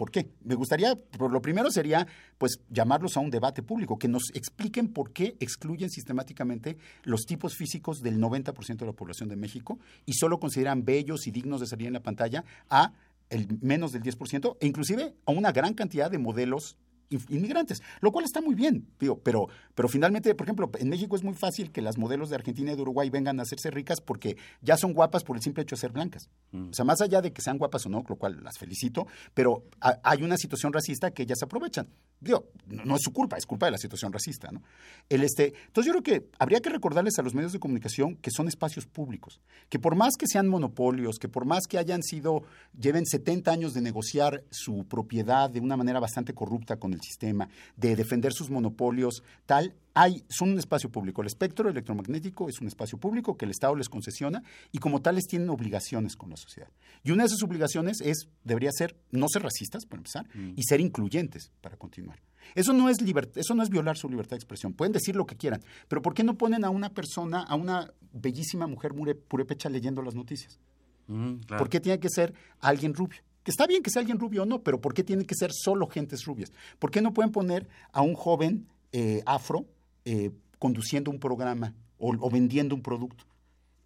¿Por 0.00 0.10
qué? 0.10 0.30
Me 0.42 0.54
gustaría, 0.54 0.98
lo 1.18 1.42
primero 1.42 1.70
sería, 1.70 2.06
pues, 2.38 2.58
llamarlos 2.70 3.18
a 3.18 3.20
un 3.20 3.28
debate 3.28 3.62
público, 3.62 3.98
que 3.98 4.08
nos 4.08 4.30
expliquen 4.32 4.88
por 4.94 5.12
qué 5.12 5.36
excluyen 5.40 5.90
sistemáticamente 5.90 6.78
los 7.02 7.26
tipos 7.26 7.54
físicos 7.54 8.00
del 8.00 8.18
90% 8.18 8.78
de 8.78 8.86
la 8.86 8.94
población 8.94 9.28
de 9.28 9.36
México 9.36 9.78
y 10.06 10.14
solo 10.14 10.40
consideran 10.40 10.86
bellos 10.86 11.26
y 11.26 11.32
dignos 11.32 11.60
de 11.60 11.66
salir 11.66 11.86
en 11.88 11.92
la 11.92 12.02
pantalla 12.02 12.46
a 12.70 12.94
el 13.28 13.46
menos 13.60 13.92
del 13.92 14.02
10% 14.02 14.56
e 14.58 14.66
inclusive 14.66 15.14
a 15.26 15.32
una 15.32 15.52
gran 15.52 15.74
cantidad 15.74 16.10
de 16.10 16.16
modelos 16.16 16.78
inmigrantes, 17.28 17.82
lo 18.00 18.12
cual 18.12 18.24
está 18.24 18.40
muy 18.40 18.54
bien, 18.54 18.86
pero, 19.22 19.48
pero 19.74 19.88
finalmente, 19.88 20.34
por 20.34 20.46
ejemplo, 20.46 20.70
en 20.78 20.88
México 20.88 21.16
es 21.16 21.24
muy 21.24 21.34
fácil 21.34 21.72
que 21.72 21.82
las 21.82 21.98
modelos 21.98 22.30
de 22.30 22.36
Argentina 22.36 22.72
y 22.72 22.76
de 22.76 22.82
Uruguay 22.82 23.10
vengan 23.10 23.38
a 23.40 23.42
hacerse 23.42 23.70
ricas 23.70 24.00
porque 24.00 24.36
ya 24.62 24.76
son 24.76 24.92
guapas 24.92 25.24
por 25.24 25.36
el 25.36 25.42
simple 25.42 25.62
hecho 25.62 25.76
de 25.76 25.80
ser 25.80 25.92
blancas. 25.92 26.28
Mm. 26.52 26.70
O 26.70 26.72
sea, 26.72 26.84
más 26.84 27.00
allá 27.00 27.20
de 27.20 27.32
que 27.32 27.42
sean 27.42 27.58
guapas 27.58 27.86
o 27.86 27.88
no, 27.88 28.04
lo 28.08 28.16
cual 28.16 28.42
las 28.42 28.58
felicito, 28.58 29.06
pero 29.34 29.64
hay 29.80 30.22
una 30.22 30.36
situación 30.36 30.72
racista 30.72 31.10
que 31.10 31.22
ellas 31.22 31.42
aprovechan. 31.42 31.88
Digo, 32.20 32.50
no, 32.66 32.96
es 32.96 33.02
su 33.02 33.12
culpa, 33.12 33.38
es 33.38 33.46
culpa 33.46 33.66
de 33.66 33.72
la 33.72 33.78
situación 33.78 34.12
racista, 34.12 34.50
¿no? 34.52 34.62
El 35.08 35.24
este, 35.24 35.54
entonces 35.66 35.86
yo 35.86 36.00
creo 36.00 36.02
que 36.02 36.28
habría 36.38 36.60
que 36.60 36.68
recordarles 36.68 37.18
a 37.18 37.22
los 37.22 37.34
medios 37.34 37.52
de 37.52 37.58
comunicación 37.58 38.16
que 38.16 38.30
son 38.30 38.46
espacios 38.46 38.86
públicos, 38.86 39.40
que 39.70 39.78
por 39.78 39.96
más 39.96 40.16
que 40.18 40.26
sean 40.26 40.46
monopolios, 40.46 41.18
que 41.18 41.28
por 41.28 41.46
más 41.46 41.66
que 41.66 41.78
hayan 41.78 42.02
sido, 42.02 42.42
lleven 42.78 43.06
70 43.06 43.50
años 43.50 43.72
de 43.72 43.80
negociar 43.80 44.44
su 44.50 44.84
propiedad 44.86 45.48
de 45.48 45.60
una 45.60 45.78
manera 45.78 45.98
bastante 45.98 46.34
corrupta 46.34 46.76
con 46.76 46.92
el 46.92 46.99
sistema, 47.02 47.48
de 47.76 47.96
defender 47.96 48.32
sus 48.32 48.50
monopolios, 48.50 49.22
tal, 49.46 49.74
hay, 49.94 50.24
son 50.28 50.50
un 50.50 50.58
espacio 50.58 50.90
público. 50.90 51.20
El 51.20 51.26
espectro 51.26 51.68
electromagnético 51.68 52.48
es 52.48 52.60
un 52.60 52.68
espacio 52.68 52.98
público 52.98 53.36
que 53.36 53.44
el 53.44 53.50
Estado 53.50 53.74
les 53.74 53.88
concesiona 53.88 54.42
y 54.72 54.78
como 54.78 55.02
tales 55.02 55.26
tienen 55.26 55.50
obligaciones 55.50 56.16
con 56.16 56.30
la 56.30 56.36
sociedad. 56.36 56.68
Y 57.02 57.10
una 57.10 57.24
de 57.24 57.28
esas 57.28 57.42
obligaciones 57.42 58.00
es, 58.00 58.28
debería 58.44 58.70
ser 58.72 58.96
no 59.10 59.26
ser 59.28 59.42
racistas, 59.42 59.86
para 59.86 60.00
empezar, 60.00 60.26
mm. 60.34 60.54
y 60.56 60.62
ser 60.62 60.80
incluyentes 60.80 61.50
para 61.60 61.76
continuar. 61.76 62.20
Eso 62.54 62.72
no, 62.72 62.88
es 62.88 62.98
eso 63.34 63.54
no 63.54 63.62
es 63.62 63.70
violar 63.70 63.96
su 63.96 64.08
libertad 64.08 64.30
de 64.30 64.36
expresión. 64.36 64.72
Pueden 64.72 64.92
decir 64.92 65.16
lo 65.16 65.26
que 65.26 65.36
quieran, 65.36 65.62
pero 65.88 66.02
¿por 66.02 66.14
qué 66.14 66.24
no 66.24 66.36
ponen 66.36 66.64
a 66.64 66.70
una 66.70 66.90
persona, 66.90 67.42
a 67.42 67.54
una 67.54 67.92
bellísima 68.12 68.66
mujer 68.66 68.92
purépecha 69.28 69.68
leyendo 69.68 70.02
las 70.02 70.14
noticias? 70.14 70.58
Mm, 71.06 71.40
¿Por 71.58 71.68
qué 71.68 71.80
tiene 71.80 71.98
que 71.98 72.08
ser 72.08 72.32
alguien 72.60 72.94
rubio? 72.94 73.20
Que 73.42 73.50
está 73.50 73.66
bien 73.66 73.82
que 73.82 73.90
sea 73.90 74.00
alguien 74.00 74.18
rubio 74.18 74.42
o 74.42 74.46
no, 74.46 74.62
pero 74.62 74.80
¿por 74.80 74.94
qué 74.94 75.02
tiene 75.02 75.24
que 75.24 75.34
ser 75.34 75.50
solo 75.52 75.86
gentes 75.86 76.24
rubias? 76.24 76.52
¿Por 76.78 76.90
qué 76.90 77.00
no 77.00 77.14
pueden 77.14 77.32
poner 77.32 77.68
a 77.92 78.02
un 78.02 78.14
joven 78.14 78.66
eh, 78.92 79.22
afro 79.26 79.64
eh, 80.04 80.30
conduciendo 80.58 81.10
un 81.10 81.18
programa 81.18 81.74
o, 81.98 82.30
vendiendo 82.30 82.74
un 82.74 82.82
producto? 82.82 83.24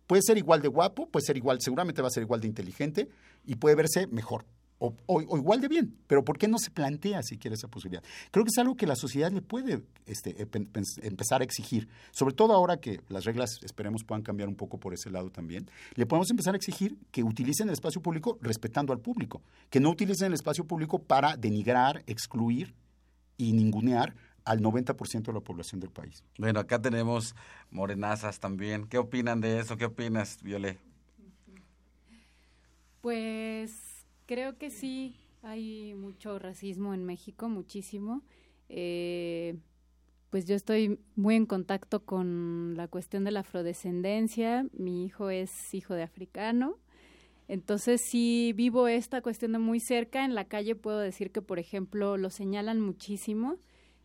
Puede 0.06 0.22
ser 0.22 0.38
igual 0.38 0.60
de 0.60 0.68
guapo, 0.68 1.08
puede 1.08 1.24
ser 1.24 1.36
igual, 1.36 1.58
seguramente 1.60 2.02
va 2.02 2.08
a 2.08 2.10
ser 2.10 2.24
igual 2.24 2.40
de 2.40 2.48
inteligente 2.48 3.08
y 3.46 3.56
puede 3.56 3.76
verse 3.76 4.06
mejor. 4.08 4.44
O, 4.78 4.94
o, 5.06 5.20
igual 5.20 5.60
de 5.60 5.68
bien, 5.68 5.96
pero 6.06 6.24
¿por 6.24 6.36
qué 6.36 6.48
no 6.48 6.58
se 6.58 6.70
plantea 6.70 7.22
siquiera 7.22 7.54
esa 7.54 7.68
posibilidad? 7.68 8.02
Creo 8.30 8.44
que 8.44 8.50
es 8.50 8.58
algo 8.58 8.74
que 8.74 8.86
la 8.86 8.96
sociedad 8.96 9.30
le 9.30 9.40
puede 9.40 9.82
este, 10.06 10.34
empezar 11.02 11.40
a 11.40 11.44
exigir, 11.44 11.88
sobre 12.10 12.34
todo 12.34 12.52
ahora 12.52 12.78
que 12.78 13.00
las 13.08 13.24
reglas, 13.24 13.60
esperemos, 13.62 14.04
puedan 14.04 14.22
cambiar 14.22 14.48
un 14.48 14.56
poco 14.56 14.78
por 14.78 14.92
ese 14.92 15.10
lado 15.10 15.30
también. 15.30 15.70
Le 15.94 16.06
podemos 16.06 16.28
empezar 16.30 16.54
a 16.54 16.56
exigir 16.56 16.98
que 17.12 17.22
utilicen 17.22 17.68
el 17.68 17.74
espacio 17.74 18.02
público 18.02 18.36
respetando 18.42 18.92
al 18.92 19.00
público, 19.00 19.42
que 19.70 19.80
no 19.80 19.90
utilicen 19.90 20.28
el 20.28 20.34
espacio 20.34 20.64
público 20.64 20.98
para 20.98 21.36
denigrar, 21.36 22.02
excluir 22.06 22.74
y 23.36 23.52
ningunear 23.52 24.14
al 24.44 24.60
90% 24.60 25.22
de 25.22 25.32
la 25.32 25.40
población 25.40 25.80
del 25.80 25.90
país. 25.90 26.22
Bueno, 26.38 26.60
acá 26.60 26.80
tenemos 26.80 27.34
morenazas 27.70 28.40
también. 28.40 28.86
¿Qué 28.86 28.98
opinan 28.98 29.40
de 29.40 29.60
eso? 29.60 29.76
¿Qué 29.76 29.86
opinas, 29.86 30.42
Violé? 30.42 30.78
Pues 33.00 33.93
creo 34.26 34.58
que 34.58 34.70
sí, 34.70 35.16
hay 35.42 35.94
mucho 35.94 36.38
racismo 36.38 36.94
en 36.94 37.04
México, 37.04 37.48
muchísimo. 37.48 38.22
Eh, 38.68 39.56
pues 40.30 40.46
yo 40.46 40.54
estoy 40.56 40.98
muy 41.16 41.36
en 41.36 41.46
contacto 41.46 42.04
con 42.04 42.74
la 42.76 42.88
cuestión 42.88 43.24
de 43.24 43.30
la 43.30 43.40
afrodescendencia. 43.40 44.66
Mi 44.72 45.04
hijo 45.04 45.30
es 45.30 45.74
hijo 45.74 45.94
de 45.94 46.02
africano. 46.02 46.78
Entonces, 47.46 48.00
si 48.10 48.52
vivo 48.54 48.88
esta 48.88 49.20
cuestión 49.20 49.52
de 49.52 49.58
muy 49.58 49.78
cerca, 49.80 50.24
en 50.24 50.34
la 50.34 50.46
calle 50.46 50.74
puedo 50.74 50.98
decir 50.98 51.30
que, 51.30 51.42
por 51.42 51.58
ejemplo, 51.58 52.16
lo 52.16 52.30
señalan 52.30 52.80
muchísimo 52.80 53.58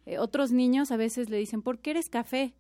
eh, 0.09 0.17
otros 0.17 0.51
niños 0.51 0.91
a 0.91 0.97
veces 0.97 1.29
le 1.29 1.37
dicen, 1.37 1.61
¿por 1.61 1.77
qué 1.77 1.91
eres 1.91 2.09
café? 2.09 2.55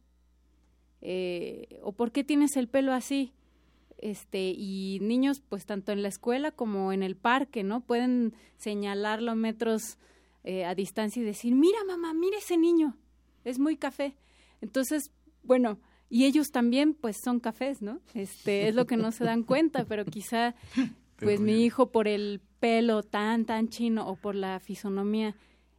Eh, 1.01 1.79
o 1.81 1.93
¿por 1.93 2.11
qué 2.11 2.23
tienes 2.23 2.55
el 2.57 2.67
pelo 2.67 2.93
así? 2.93 3.33
Este, 4.01 4.53
y 4.55 4.99
niños, 5.01 5.41
pues 5.47 5.65
tanto 5.65 5.91
en 5.91 6.01
la 6.01 6.07
escuela 6.07 6.51
como 6.51 6.93
en 6.93 7.03
el 7.03 7.15
parque, 7.15 7.63
¿no? 7.63 7.81
Pueden 7.81 8.33
señalarlo 8.57 9.35
metros 9.35 9.97
eh, 10.43 10.65
a 10.65 10.73
distancia 10.73 11.21
y 11.21 11.25
decir, 11.25 11.53
mira 11.53 11.83
mamá, 11.85 12.13
mira 12.13 12.37
ese 12.37 12.57
niño, 12.57 12.97
es 13.43 13.59
muy 13.59 13.75
café. 13.75 14.15
Entonces, 14.61 15.11
bueno, 15.43 15.79
y 16.09 16.25
ellos 16.25 16.47
también, 16.51 16.93
pues 16.93 17.17
son 17.23 17.39
cafés, 17.39 17.81
¿no? 17.81 17.99
Este, 18.13 18.67
es 18.67 18.75
lo 18.75 18.85
que 18.87 18.97
no 18.97 19.11
se 19.11 19.25
dan 19.25 19.43
cuenta, 19.43 19.85
pero 19.85 20.05
quizá, 20.05 20.55
pues 21.17 21.39
mi 21.39 21.63
hijo 21.63 21.91
por 21.91 22.07
el 22.07 22.41
pelo 22.59 23.03
tan, 23.03 23.45
tan 23.45 23.67
chino 23.69 24.07
o 24.07 24.15
por 24.15 24.35
la 24.35 24.59
fisonomía 24.59 25.35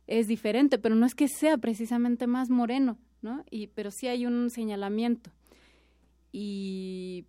es 0.07 0.27
diferente, 0.27 0.79
pero 0.79 0.95
no 0.95 1.07
es 1.07 1.15
que 1.15 1.29
sea 1.29 1.57
precisamente 1.59 2.27
más 2.27 2.51
moreno, 2.51 2.99
¿no? 3.23 3.45
Y, 3.51 3.69
pero 3.69 3.91
sí 3.91 4.09
hay 4.09 4.27
un 4.27 4.51
señalamiento. 4.51 5.31
Y 6.33 7.25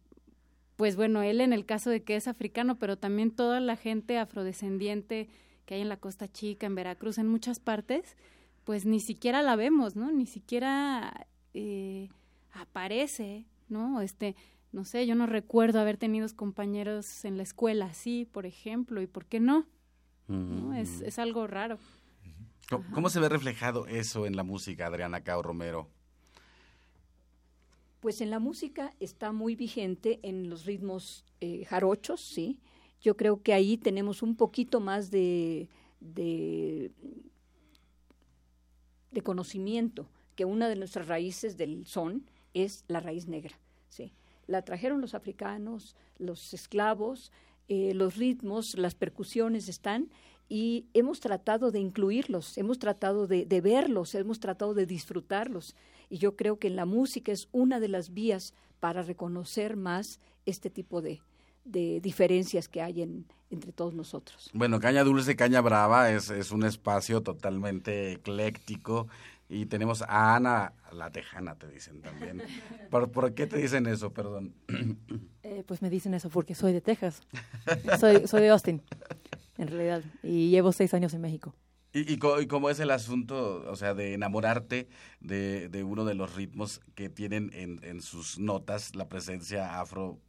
pues 0.81 0.95
bueno, 0.95 1.21
él 1.21 1.41
en 1.41 1.53
el 1.53 1.67
caso 1.67 1.91
de 1.91 2.01
que 2.01 2.15
es 2.15 2.27
africano, 2.27 2.79
pero 2.79 2.97
también 2.97 3.29
toda 3.29 3.59
la 3.59 3.75
gente 3.75 4.17
afrodescendiente 4.17 5.29
que 5.67 5.75
hay 5.75 5.81
en 5.81 5.89
la 5.89 5.97
Costa 5.97 6.27
Chica, 6.27 6.65
en 6.65 6.73
Veracruz, 6.73 7.19
en 7.19 7.27
muchas 7.27 7.59
partes, 7.59 8.17
pues 8.63 8.87
ni 8.87 8.99
siquiera 8.99 9.43
la 9.43 9.55
vemos, 9.55 9.95
¿no? 9.95 10.11
Ni 10.11 10.25
siquiera 10.25 11.27
eh, 11.53 12.09
aparece, 12.51 13.45
¿no? 13.69 14.01
Este, 14.01 14.35
no 14.71 14.83
sé, 14.83 15.05
yo 15.05 15.13
no 15.13 15.27
recuerdo 15.27 15.79
haber 15.79 15.97
tenido 15.97 16.27
compañeros 16.35 17.25
en 17.25 17.37
la 17.37 17.43
escuela 17.43 17.85
así, 17.85 18.27
por 18.31 18.47
ejemplo, 18.47 19.03
y 19.03 19.05
por 19.05 19.27
qué 19.27 19.39
no. 19.39 19.67
¿No? 20.27 20.73
Es, 20.73 21.01
es 21.01 21.19
algo 21.19 21.45
raro. 21.45 21.77
¿Cómo, 22.71 22.85
cómo 22.91 23.09
se 23.11 23.19
ve 23.19 23.29
reflejado 23.29 23.85
eso 23.85 24.25
en 24.25 24.35
la 24.35 24.41
música, 24.41 24.87
Adriana 24.87 25.21
Cao 25.21 25.43
Romero? 25.43 25.91
Pues 28.01 28.19
en 28.19 28.31
la 28.31 28.39
música 28.39 28.93
está 28.99 29.31
muy 29.31 29.55
vigente 29.55 30.19
en 30.23 30.49
los 30.49 30.65
ritmos 30.65 31.23
eh, 31.39 31.65
jarochos, 31.65 32.19
sí. 32.19 32.59
Yo 32.99 33.15
creo 33.15 33.41
que 33.43 33.53
ahí 33.53 33.77
tenemos 33.77 34.23
un 34.23 34.35
poquito 34.35 34.79
más 34.79 35.11
de, 35.11 35.69
de, 35.99 36.91
conocimiento, 39.23 40.09
que 40.35 40.45
una 40.45 40.67
de 40.67 40.75
nuestras 40.75 41.07
raíces 41.07 41.57
del 41.57 41.85
son 41.85 42.25
es 42.55 42.83
la 42.87 42.99
raíz 42.99 43.27
negra, 43.27 43.57
sí. 43.87 44.13
La 44.47 44.63
trajeron 44.63 44.99
los 44.99 45.13
africanos, 45.13 45.95
los 46.17 46.55
esclavos, 46.55 47.31
eh, 47.67 47.93
los 47.93 48.17
ritmos, 48.17 48.77
las 48.79 48.95
percusiones 48.95 49.69
están 49.69 50.09
y 50.49 50.87
hemos 50.93 51.21
tratado 51.21 51.71
de 51.71 51.79
incluirlos, 51.79 52.57
hemos 52.57 52.77
tratado 52.77 53.25
de, 53.25 53.61
verlos, 53.61 54.13
hemos 54.15 54.41
tratado 54.41 54.73
de 54.73 54.85
disfrutarlos. 54.85 55.77
Y 56.11 56.17
yo 56.17 56.35
creo 56.35 56.59
que 56.59 56.67
en 56.67 56.75
la 56.75 56.85
música 56.85 57.31
es 57.31 57.47
una 57.53 57.79
de 57.79 57.87
las 57.87 58.13
vías 58.13 58.53
para 58.81 59.01
reconocer 59.01 59.77
más 59.77 60.19
este 60.45 60.69
tipo 60.69 61.01
de, 61.01 61.21
de 61.63 62.01
diferencias 62.01 62.67
que 62.67 62.81
hay 62.81 63.01
en, 63.01 63.25
entre 63.49 63.71
todos 63.71 63.93
nosotros. 63.93 64.51
Bueno, 64.53 64.81
Caña 64.81 65.05
Dulce, 65.05 65.37
Caña 65.37 65.61
Brava 65.61 66.11
es, 66.11 66.29
es 66.29 66.51
un 66.51 66.65
espacio 66.65 67.21
totalmente 67.23 68.11
ecléctico 68.11 69.07
y 69.47 69.67
tenemos 69.67 70.01
a 70.01 70.35
Ana, 70.35 70.73
la 70.91 71.11
tejana, 71.11 71.55
te 71.55 71.69
dicen 71.69 72.01
también. 72.01 72.43
¿Por, 72.89 73.09
por 73.09 73.33
qué 73.33 73.47
te 73.47 73.55
dicen 73.55 73.87
eso, 73.87 74.11
perdón? 74.11 74.53
Eh, 75.43 75.63
pues 75.65 75.81
me 75.81 75.89
dicen 75.89 76.13
eso 76.13 76.29
porque 76.29 76.55
soy 76.55 76.71
de 76.71 76.81
Texas. 76.81 77.23
soy, 77.99 78.27
soy 78.27 78.41
de 78.41 78.49
Austin, 78.49 78.81
en 79.57 79.67
realidad, 79.67 80.03
y 80.23 80.49
llevo 80.49 80.71
seis 80.71 80.93
años 80.93 81.13
en 81.13 81.21
México. 81.21 81.55
¿Y, 81.93 82.13
y, 82.13 82.13
y 82.13 82.47
cómo 82.47 82.69
es 82.69 82.79
el 82.79 82.89
asunto, 82.91 83.63
o 83.69 83.75
sea, 83.75 83.93
de 83.93 84.13
enamorarte 84.13 84.87
de, 85.19 85.67
de 85.67 85.83
uno 85.83 86.05
de 86.05 86.13
los 86.15 86.35
ritmos 86.35 86.79
que 86.95 87.09
tienen 87.09 87.51
en, 87.53 87.79
en 87.83 88.01
sus 88.01 88.39
notas 88.39 88.95
la 88.95 89.09
presencia 89.09 89.79
afro 89.79 90.19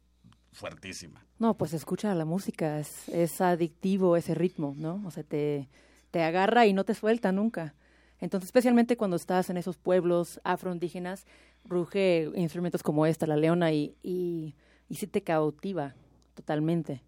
fuertísima? 0.51 1.25
No, 1.39 1.57
pues 1.57 1.73
escucha 1.73 2.13
la 2.15 2.25
música, 2.25 2.79
es, 2.79 3.07
es 3.09 3.39
adictivo 3.41 4.17
ese 4.17 4.35
ritmo, 4.35 4.75
¿no? 4.77 5.01
O 5.05 5.11
sea, 5.11 5.23
te, 5.23 5.69
te 6.11 6.21
agarra 6.21 6.65
y 6.65 6.73
no 6.73 6.83
te 6.83 6.93
suelta 6.93 7.31
nunca. 7.31 7.75
Entonces, 8.19 8.47
especialmente 8.47 8.95
cuando 8.95 9.15
estás 9.15 9.49
en 9.49 9.57
esos 9.57 9.77
pueblos 9.77 10.39
afroindígenas, 10.43 11.25
ruge 11.65 12.29
instrumentos 12.35 12.83
como 12.83 13.05
esta, 13.05 13.25
la 13.25 13.35
leona, 13.35 13.71
y, 13.71 13.95
y, 14.03 14.55
y 14.89 14.95
sí 14.95 15.07
te 15.07 15.23
cautiva 15.23 15.95
totalmente. 16.33 17.01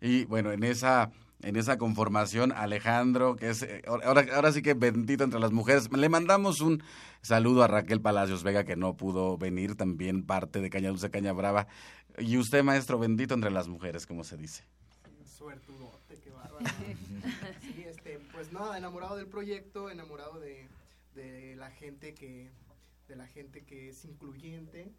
Y 0.00 0.24
bueno, 0.24 0.50
en 0.52 0.64
esa, 0.64 1.12
en 1.42 1.56
esa 1.56 1.78
conformación, 1.78 2.52
Alejandro, 2.52 3.36
que 3.36 3.50
es 3.50 3.62
eh, 3.62 3.82
ahora, 3.86 4.26
ahora 4.34 4.52
sí 4.52 4.62
que 4.62 4.74
bendito 4.74 5.24
entre 5.24 5.40
las 5.40 5.52
mujeres, 5.52 5.90
le 5.92 6.08
mandamos 6.08 6.60
un 6.60 6.82
saludo 7.22 7.62
a 7.62 7.68
Raquel 7.68 8.00
Palacios 8.00 8.42
Vega, 8.42 8.64
que 8.64 8.76
no 8.76 8.96
pudo 8.96 9.38
venir, 9.38 9.74
también 9.74 10.24
parte 10.24 10.60
de 10.60 10.70
Caña 10.70 10.88
Dulce, 10.90 11.10
Caña 11.10 11.32
Brava. 11.32 11.66
Y 12.18 12.36
usted, 12.36 12.62
maestro, 12.62 12.98
bendito 12.98 13.34
entre 13.34 13.50
las 13.50 13.68
mujeres, 13.68 14.06
como 14.06 14.24
se 14.24 14.36
dice. 14.36 14.64
Suertudote, 15.24 16.16
qué 16.22 16.30
bárbaro. 16.30 16.64
sí, 17.62 17.84
este, 17.86 18.18
pues 18.32 18.52
nada, 18.52 18.76
enamorado 18.76 19.16
del 19.16 19.26
proyecto, 19.26 19.90
enamorado 19.90 20.38
de, 20.40 20.68
de 21.14 21.56
la 21.56 21.70
gente 21.70 22.14
que 22.14 22.50
de 23.10 23.16
la 23.16 23.26
gente 23.26 23.64
que 23.64 23.88
es 23.88 24.04
incluyente, 24.04 24.92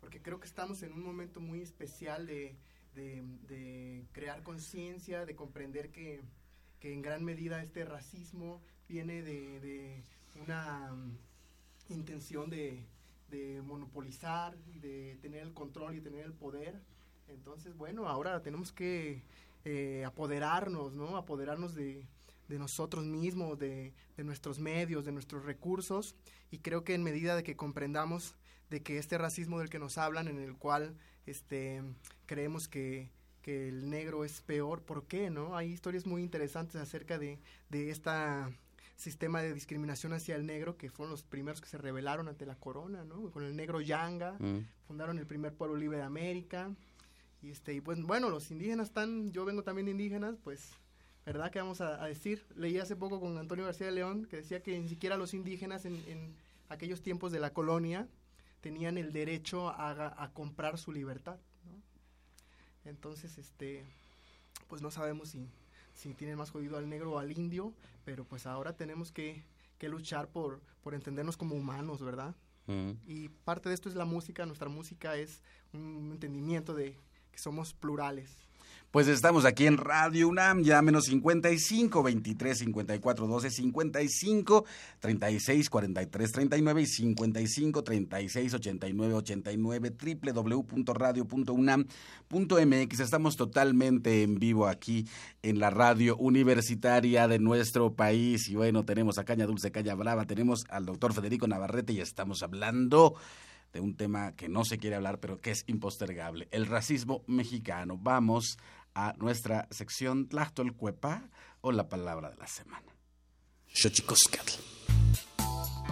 porque 0.00 0.22
creo 0.22 0.40
que 0.40 0.46
estamos 0.46 0.82
en 0.82 0.92
un 0.94 1.02
momento 1.02 1.38
muy 1.38 1.60
especial 1.60 2.26
de, 2.26 2.56
de, 2.94 4.04
crear 4.12 4.42
conciencia, 4.42 5.24
de 5.24 5.36
comprender 5.36 5.90
que, 5.90 6.20
que, 6.80 6.92
en 6.92 7.02
gran 7.02 7.24
medida 7.24 7.62
este 7.62 7.84
racismo 7.84 8.60
viene 8.88 9.22
de, 9.22 10.02
una 10.42 10.92
um, 10.92 11.16
intención 11.88 12.50
de, 12.50 12.84
de 13.30 13.60
monopolizar 13.62 14.56
de 14.80 15.18
tener 15.20 15.42
el 15.42 15.52
control 15.52 15.96
y 15.96 16.00
tener 16.00 16.24
el 16.24 16.32
poder. 16.32 16.80
Entonces, 17.28 17.76
bueno, 17.76 18.08
ahora 18.08 18.42
tenemos 18.42 18.72
que 18.72 19.22
eh, 19.64 20.04
apoderarnos, 20.06 20.94
¿no? 20.94 21.16
Apoderarnos 21.16 21.74
de, 21.74 22.06
de 22.48 22.58
nosotros 22.58 23.04
mismos, 23.04 23.58
de, 23.58 23.92
de, 24.16 24.24
nuestros 24.24 24.58
medios, 24.58 25.04
de 25.04 25.12
nuestros 25.12 25.44
recursos. 25.44 26.14
Y 26.50 26.58
creo 26.58 26.84
que 26.84 26.94
en 26.94 27.02
medida 27.02 27.36
de 27.36 27.42
que 27.42 27.56
comprendamos 27.56 28.34
de 28.70 28.82
que 28.82 28.98
este 28.98 29.18
racismo 29.18 29.58
del 29.58 29.70
que 29.70 29.78
nos 29.78 29.98
hablan, 29.98 30.28
en 30.28 30.38
el 30.38 30.54
cual 30.56 30.96
este, 31.30 31.82
creemos 32.26 32.68
que, 32.68 33.08
que 33.42 33.68
el 33.68 33.88
negro 33.90 34.24
es 34.24 34.40
peor, 34.40 34.82
¿por 34.82 35.04
qué? 35.04 35.30
no? 35.30 35.56
Hay 35.56 35.72
historias 35.72 36.06
muy 36.06 36.22
interesantes 36.22 36.76
acerca 36.76 37.18
de, 37.18 37.38
de 37.70 37.90
esta 37.90 38.50
sistema 38.96 39.40
de 39.40 39.54
discriminación 39.54 40.12
hacia 40.12 40.34
el 40.34 40.44
negro, 40.44 40.76
que 40.76 40.90
fueron 40.90 41.12
los 41.12 41.22
primeros 41.22 41.60
que 41.60 41.68
se 41.68 41.78
rebelaron 41.78 42.28
ante 42.28 42.44
la 42.44 42.56
corona, 42.56 43.04
¿no? 43.04 43.30
Con 43.30 43.44
el 43.44 43.54
negro 43.54 43.80
Yanga, 43.80 44.32
mm. 44.40 44.66
fundaron 44.88 45.18
el 45.18 45.26
primer 45.26 45.54
pueblo 45.54 45.76
libre 45.76 45.98
de 45.98 46.02
América. 46.02 46.74
Y, 47.40 47.50
este, 47.50 47.74
y 47.74 47.80
pues 47.80 48.02
bueno, 48.02 48.28
los 48.28 48.50
indígenas 48.50 48.88
están, 48.88 49.30
yo 49.30 49.44
vengo 49.44 49.62
también 49.62 49.86
de 49.86 49.92
indígenas, 49.92 50.36
pues, 50.42 50.72
¿verdad? 51.24 51.52
¿Qué 51.52 51.60
vamos 51.60 51.80
a, 51.80 52.02
a, 52.02 52.08
decir? 52.08 52.44
Leí 52.56 52.78
hace 52.78 52.96
poco 52.96 53.20
con 53.20 53.38
Antonio 53.38 53.64
García 53.64 53.86
de 53.86 53.92
León 53.92 54.26
que 54.26 54.38
decía 54.38 54.64
que 54.64 54.76
ni 54.76 54.88
siquiera 54.88 55.16
los 55.16 55.32
indígenas 55.32 55.84
en, 55.84 55.94
en 56.08 56.34
aquellos 56.68 57.00
tiempos 57.00 57.30
de 57.30 57.38
la 57.38 57.52
colonia 57.52 58.08
tenían 58.60 58.98
el 58.98 59.12
derecho 59.12 59.68
a, 59.68 60.22
a 60.22 60.32
comprar 60.32 60.78
su 60.78 60.92
libertad, 60.92 61.38
¿no? 61.64 62.90
Entonces, 62.90 63.38
este, 63.38 63.84
pues 64.68 64.82
no 64.82 64.90
sabemos 64.90 65.30
si, 65.30 65.48
si 65.94 66.14
tienen 66.14 66.36
más 66.38 66.50
jodido 66.50 66.76
al 66.76 66.88
negro 66.88 67.12
o 67.12 67.18
al 67.18 67.36
indio, 67.36 67.72
pero 68.04 68.24
pues 68.24 68.46
ahora 68.46 68.76
tenemos 68.76 69.12
que, 69.12 69.44
que 69.78 69.88
luchar 69.88 70.28
por, 70.28 70.60
por 70.82 70.94
entendernos 70.94 71.36
como 71.36 71.54
humanos, 71.54 72.02
¿verdad? 72.02 72.34
Uh 72.66 72.72
-huh. 72.72 72.98
Y 73.06 73.28
parte 73.28 73.68
de 73.68 73.74
esto 73.74 73.88
es 73.88 73.94
la 73.94 74.04
música, 74.04 74.46
nuestra 74.46 74.68
música 74.68 75.16
es 75.16 75.42
un 75.72 76.10
entendimiento 76.12 76.74
de 76.74 76.96
que 77.30 77.38
somos 77.38 77.74
plurales. 77.74 78.36
Pues 78.90 79.06
estamos 79.06 79.44
aquí 79.44 79.66
en 79.66 79.76
Radio 79.76 80.28
UNAM, 80.28 80.62
ya 80.62 80.80
menos 80.80 81.04
55 81.04 82.02
23 82.02 82.56
54 82.56 83.26
12 83.26 83.50
55 83.50 84.64
36 84.98 85.68
43 85.68 86.32
39 86.32 86.80
y 86.80 86.86
55 86.86 87.84
36 87.84 88.54
89 88.54 89.14
89 89.14 89.94
www.radio.unam.mx. 90.22 93.00
Estamos 93.00 93.36
totalmente 93.36 94.22
en 94.22 94.38
vivo 94.38 94.66
aquí 94.66 95.06
en 95.42 95.60
la 95.60 95.68
radio 95.68 96.16
universitaria 96.16 97.28
de 97.28 97.38
nuestro 97.38 97.92
país. 97.92 98.48
Y 98.48 98.54
bueno, 98.54 98.86
tenemos 98.86 99.18
a 99.18 99.26
Caña 99.26 99.44
Dulce, 99.44 99.70
Caña 99.70 99.94
Brava, 99.96 100.24
tenemos 100.24 100.64
al 100.70 100.86
doctor 100.86 101.12
Federico 101.12 101.46
Navarrete 101.46 101.92
y 101.92 102.00
estamos 102.00 102.42
hablando 102.42 103.16
de 103.72 103.80
un 103.80 103.96
tema 103.96 104.32
que 104.32 104.48
no 104.48 104.64
se 104.64 104.78
quiere 104.78 104.96
hablar, 104.96 105.20
pero 105.20 105.40
que 105.40 105.50
es 105.50 105.64
impostergable, 105.66 106.48
el 106.50 106.66
racismo 106.66 107.22
mexicano. 107.26 107.98
Vamos 107.98 108.58
a 108.58 108.77
nuestra 109.18 109.68
sección 109.70 110.28
Tlachtolcuepa 110.28 111.30
o 111.60 111.72
la 111.72 111.88
palabra 111.88 112.30
de 112.30 112.36
la 112.36 112.46
semana. 112.46 112.94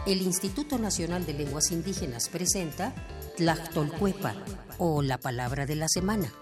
El 0.06 0.22
Instituto 0.22 0.78
Nacional 0.78 1.26
de 1.26 1.34
Lenguas 1.34 1.72
Indígenas 1.72 2.28
presenta 2.28 2.94
Tlachtolcuepa 3.36 4.34
o 4.78 5.02
la 5.02 5.18
palabra 5.18 5.66
de 5.66 5.76
la 5.76 5.88
semana. 5.88 6.32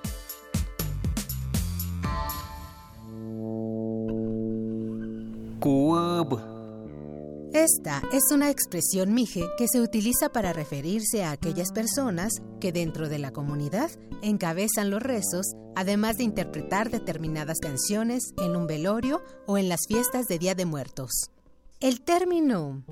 Esta 7.54 8.02
es 8.12 8.32
una 8.32 8.50
expresión 8.50 9.14
mije 9.14 9.44
que 9.56 9.68
se 9.68 9.80
utiliza 9.80 10.28
para 10.28 10.52
referirse 10.52 11.22
a 11.22 11.30
aquellas 11.30 11.70
personas 11.70 12.32
que 12.60 12.72
dentro 12.72 13.08
de 13.08 13.20
la 13.20 13.30
comunidad 13.30 13.92
encabezan 14.22 14.90
los 14.90 15.00
rezos, 15.00 15.46
además 15.76 16.16
de 16.16 16.24
interpretar 16.24 16.90
determinadas 16.90 17.60
canciones 17.60 18.24
en 18.38 18.56
un 18.56 18.66
velorio 18.66 19.22
o 19.46 19.56
en 19.56 19.68
las 19.68 19.86
fiestas 19.86 20.26
de 20.26 20.40
Día 20.40 20.56
de 20.56 20.66
Muertos. 20.66 21.30
El 21.78 22.00
término 22.00 22.82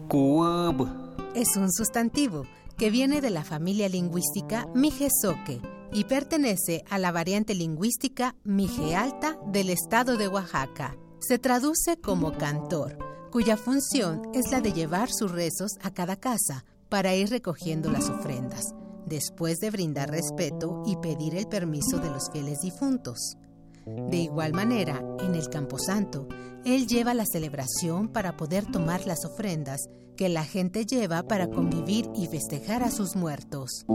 es 1.34 1.56
un 1.56 1.72
sustantivo 1.72 2.44
que 2.78 2.90
viene 2.90 3.20
de 3.20 3.30
la 3.30 3.42
familia 3.42 3.88
lingüística 3.88 4.68
Mijezoque 4.76 5.60
y 5.92 6.04
pertenece 6.04 6.84
a 6.88 7.00
la 7.00 7.10
variante 7.10 7.56
lingüística 7.56 8.36
Mije 8.44 8.94
Alta 8.94 9.36
del 9.44 9.70
estado 9.70 10.16
de 10.16 10.28
Oaxaca. 10.28 10.96
Se 11.18 11.40
traduce 11.40 11.96
como 11.96 12.38
cantor 12.38 13.11
cuya 13.32 13.56
función 13.56 14.20
es 14.34 14.52
la 14.52 14.60
de 14.60 14.74
llevar 14.74 15.08
sus 15.10 15.32
rezos 15.32 15.72
a 15.80 15.90
cada 15.90 16.16
casa 16.16 16.66
para 16.90 17.14
ir 17.14 17.30
recogiendo 17.30 17.90
las 17.90 18.10
ofrendas, 18.10 18.74
después 19.06 19.58
de 19.58 19.70
brindar 19.70 20.10
respeto 20.10 20.82
y 20.84 20.96
pedir 20.96 21.34
el 21.36 21.48
permiso 21.48 21.98
de 21.98 22.10
los 22.10 22.30
fieles 22.30 22.58
difuntos. 22.60 23.38
De 23.86 24.18
igual 24.18 24.52
manera, 24.52 25.02
en 25.20 25.34
el 25.34 25.48
Camposanto, 25.48 26.28
él 26.66 26.86
lleva 26.86 27.14
la 27.14 27.24
celebración 27.24 28.08
para 28.08 28.36
poder 28.36 28.70
tomar 28.70 29.06
las 29.06 29.24
ofrendas 29.24 29.80
que 30.14 30.28
la 30.28 30.44
gente 30.44 30.84
lleva 30.84 31.22
para 31.22 31.48
convivir 31.48 32.10
y 32.14 32.26
festejar 32.26 32.82
a 32.82 32.90
sus 32.90 33.16
muertos. 33.16 33.86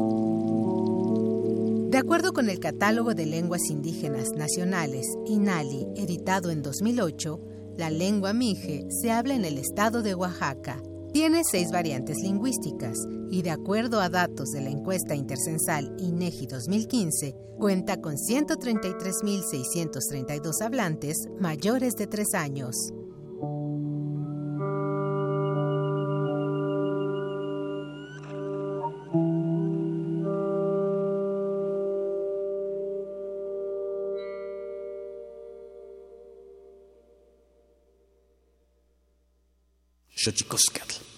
De 1.92 1.98
acuerdo 2.00 2.34
con 2.34 2.50
el 2.50 2.60
Catálogo 2.60 3.14
de 3.14 3.28
Lenguas 3.28 3.70
Indígenas 3.70 4.32
Nacionales, 4.36 5.06
INALI, 5.28 5.88
editado 5.96 6.50
en 6.50 6.64
2008, 6.64 7.40
la 7.78 7.90
lengua 7.90 8.34
mije 8.34 8.86
se 8.90 9.12
habla 9.12 9.36
en 9.36 9.46
el 9.46 9.58
estado 9.58 10.02
de 10.02 10.16
Oaxaca. 10.16 10.82
Tiene 11.14 11.44
seis 11.44 11.72
variantes 11.72 12.18
lingüísticas 12.22 12.98
y, 13.30 13.44
de 13.44 13.52
acuerdo 13.52 14.02
a 14.02 14.10
datos 14.10 14.50
de 14.52 14.60
la 14.62 14.70
encuesta 14.70 15.16
intercensal 15.16 15.96
INEGI 16.00 16.48
2015, 16.48 17.36
cuenta 17.58 18.02
con 18.02 18.16
133.632 18.16 20.62
hablantes 20.62 21.28
mayores 21.40 21.96
de 21.96 22.08
tres 22.08 22.34
años. 22.34 22.92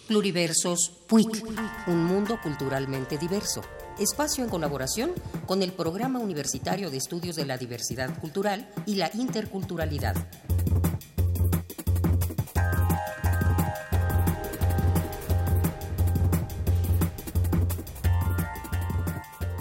Pluriversos 0.07 0.91
PUIC, 1.07 1.43
un 1.87 2.03
mundo 2.05 2.39
culturalmente 2.41 3.17
diverso. 3.17 3.61
Espacio 3.99 4.43
en 4.43 4.49
colaboración 4.49 5.11
con 5.45 5.61
el 5.61 5.71
Programa 5.73 6.19
Universitario 6.19 6.89
de 6.89 6.97
Estudios 6.97 7.35
de 7.35 7.45
la 7.45 7.57
Diversidad 7.57 8.19
Cultural 8.19 8.69
y 8.85 8.95
la 8.95 9.11
Interculturalidad. 9.13 10.15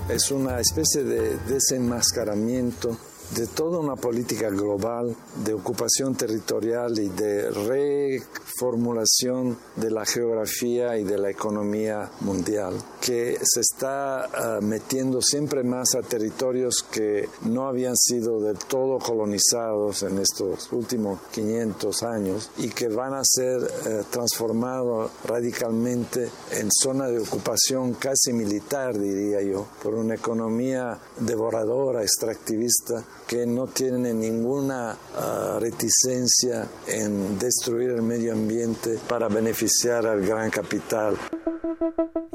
Es 0.09 0.31
una 0.31 0.59
especie 0.61 1.05
de 1.05 1.37
desenmascaramiento 1.41 2.99
de 3.35 3.47
toda 3.47 3.79
una 3.79 3.97
política 3.97 4.49
global 4.49 5.15
de 5.45 5.55
ocupación 5.55 6.15
territorial 6.15 6.99
y 6.99 7.09
de 7.09 7.51
reformulación 7.51 9.59
de 9.77 9.91
la 9.91 10.07
geografía 10.07 10.97
y 10.97 11.05
de 11.05 11.19
la 11.19 11.31
economía 11.31 12.11
mundial, 12.21 12.75
que 13.01 13.39
se 13.43 13.61
está 13.61 14.25
ah, 14.25 14.61
metiendo 14.63 15.21
siempre 15.21 15.63
más 15.63 15.95
a 15.95 16.03
territorios 16.03 16.85
que 16.91 17.29
no 17.43 17.69
habían 17.69 17.97
sido 17.97 18.41
del 18.41 18.59
todo 18.59 18.99
colonizados 18.99 20.03
en 20.03 20.19
estos 20.19 20.73
últimos 20.73 21.21
500 21.33 22.03
años 22.03 22.51
y 22.57 22.71
que 22.71 22.89
van 22.89 23.15
a 23.15 23.23
ser 23.25 23.63
eh, 23.63 24.03
transformados 24.11 25.11
radicalmente 25.25 26.29
en 26.53 26.69
zona 26.71 27.09
de 27.09 27.19
ocupación 27.19 27.95
casi 27.95 28.33
militar, 28.33 28.99
diría 28.99 29.43
yo, 29.43 29.67
por 29.83 29.95
una 29.95 30.15
economía 30.15 30.99
devoradora, 31.21 32.03
extractivista, 32.03 33.05
que 33.27 33.47
no 33.47 33.67
tiene 33.67 34.15
ninguna 34.15 34.97
ah, 35.17 35.59
reticencia 35.61 36.67
en 36.87 37.39
destruir 37.39 37.91
el 37.91 38.03
medio 38.03 38.33
ambiente 38.33 38.99
para 39.09 39.29
beneficiar 39.29 40.07
al 40.07 40.25
gran 40.25 40.51
capital. 40.51 41.17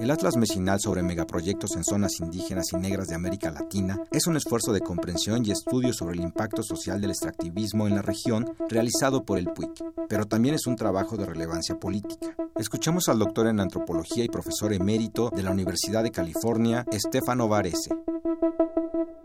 El 0.03 0.11
Atlas 0.11 0.35
Mecinal 0.35 0.81
sobre 0.81 1.01
megaproyectos 1.01 1.77
en 1.77 1.85
zonas 1.85 2.19
indígenas 2.19 2.73
y 2.73 2.75
negras 2.75 3.07
de 3.07 3.15
América 3.15 3.51
Latina 3.51 3.97
es 4.11 4.27
un 4.27 4.35
esfuerzo 4.35 4.73
de 4.73 4.81
comprensión 4.81 5.45
y 5.45 5.51
estudio 5.51 5.93
sobre 5.93 6.15
el 6.15 6.21
impacto 6.21 6.61
social 6.61 6.99
del 6.99 7.11
extractivismo 7.11 7.87
en 7.87 7.95
la 7.95 8.01
región 8.01 8.53
realizado 8.67 9.23
por 9.23 9.37
el 9.37 9.47
PUIC, 9.47 9.81
pero 10.09 10.25
también 10.25 10.55
es 10.55 10.67
un 10.67 10.75
trabajo 10.75 11.15
de 11.15 11.25
relevancia 11.25 11.79
política. 11.79 12.35
Escuchamos 12.57 13.07
al 13.07 13.19
doctor 13.19 13.47
en 13.47 13.61
antropología 13.61 14.25
y 14.25 14.27
profesor 14.27 14.73
emérito 14.73 15.29
de 15.29 15.43
la 15.43 15.51
Universidad 15.51 16.03
de 16.03 16.11
California, 16.11 16.85
Stefano 16.91 17.47
Varese. 17.47 17.95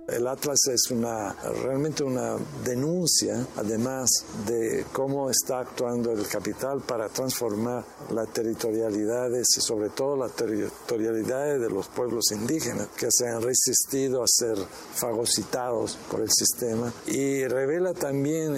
El 0.09 0.27
Atlas 0.27 0.61
es 0.69 0.91
una, 0.91 1.35
realmente 1.63 2.03
una 2.03 2.37
denuncia, 2.65 3.47
además 3.57 4.09
de 4.47 4.87
cómo 4.91 5.29
está 5.29 5.61
actuando 5.61 6.13
el 6.13 6.27
capital 6.27 6.81
para 6.81 7.11
transformar 7.11 7.85
las 8.11 8.33
territorialidades, 8.33 9.49
sobre 9.59 9.91
todo 9.91 10.17
las 10.17 10.33
territorialidades 10.33 11.61
de 11.61 11.69
los 11.69 11.89
pueblos 11.89 12.33
indígenas, 12.33 12.89
que 12.97 13.09
se 13.11 13.29
han 13.29 13.43
resistido 13.43 14.23
a 14.23 14.27
ser 14.27 14.57
fagocitados 14.95 15.99
por 16.11 16.23
el 16.23 16.31
sistema. 16.31 16.91
Y 17.07 17.45
revela 17.47 17.93
también 17.93 18.57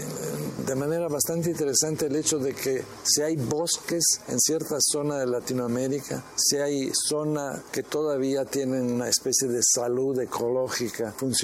de 0.64 0.74
manera 0.76 1.08
bastante 1.08 1.50
interesante 1.50 2.06
el 2.06 2.14
hecho 2.14 2.38
de 2.38 2.54
que 2.54 2.84
si 3.02 3.22
hay 3.22 3.34
bosques 3.34 4.04
en 4.28 4.38
ciertas 4.38 4.84
zonas 4.88 5.18
de 5.18 5.26
Latinoamérica, 5.26 6.22
si 6.36 6.58
hay 6.58 6.92
zonas 6.94 7.60
que 7.72 7.82
todavía 7.82 8.44
tienen 8.44 8.92
una 8.92 9.08
especie 9.08 9.48
de 9.48 9.62
salud 9.64 10.16
ecológica 10.20 11.10
funcional, 11.10 11.39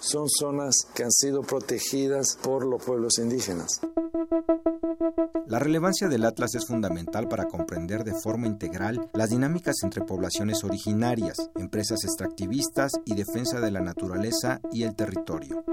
son 0.00 0.28
zonas 0.28 0.74
que 0.94 1.04
han 1.04 1.12
sido 1.12 1.42
protegidas 1.42 2.36
por 2.42 2.66
los 2.66 2.82
pueblos 2.82 3.18
indígenas. 3.18 3.80
La 5.46 5.58
relevancia 5.58 6.08
del 6.08 6.24
Atlas 6.24 6.54
es 6.54 6.66
fundamental 6.66 7.28
para 7.28 7.46
comprender 7.46 8.04
de 8.04 8.14
forma 8.14 8.46
integral 8.46 9.08
las 9.12 9.30
dinámicas 9.30 9.76
entre 9.82 10.02
poblaciones 10.02 10.62
originarias, 10.62 11.50
empresas 11.56 12.04
extractivistas 12.04 12.92
y 13.04 13.14
defensa 13.14 13.60
de 13.60 13.70
la 13.70 13.80
naturaleza 13.80 14.60
y 14.72 14.84
el 14.84 14.94
territorio. 14.94 15.64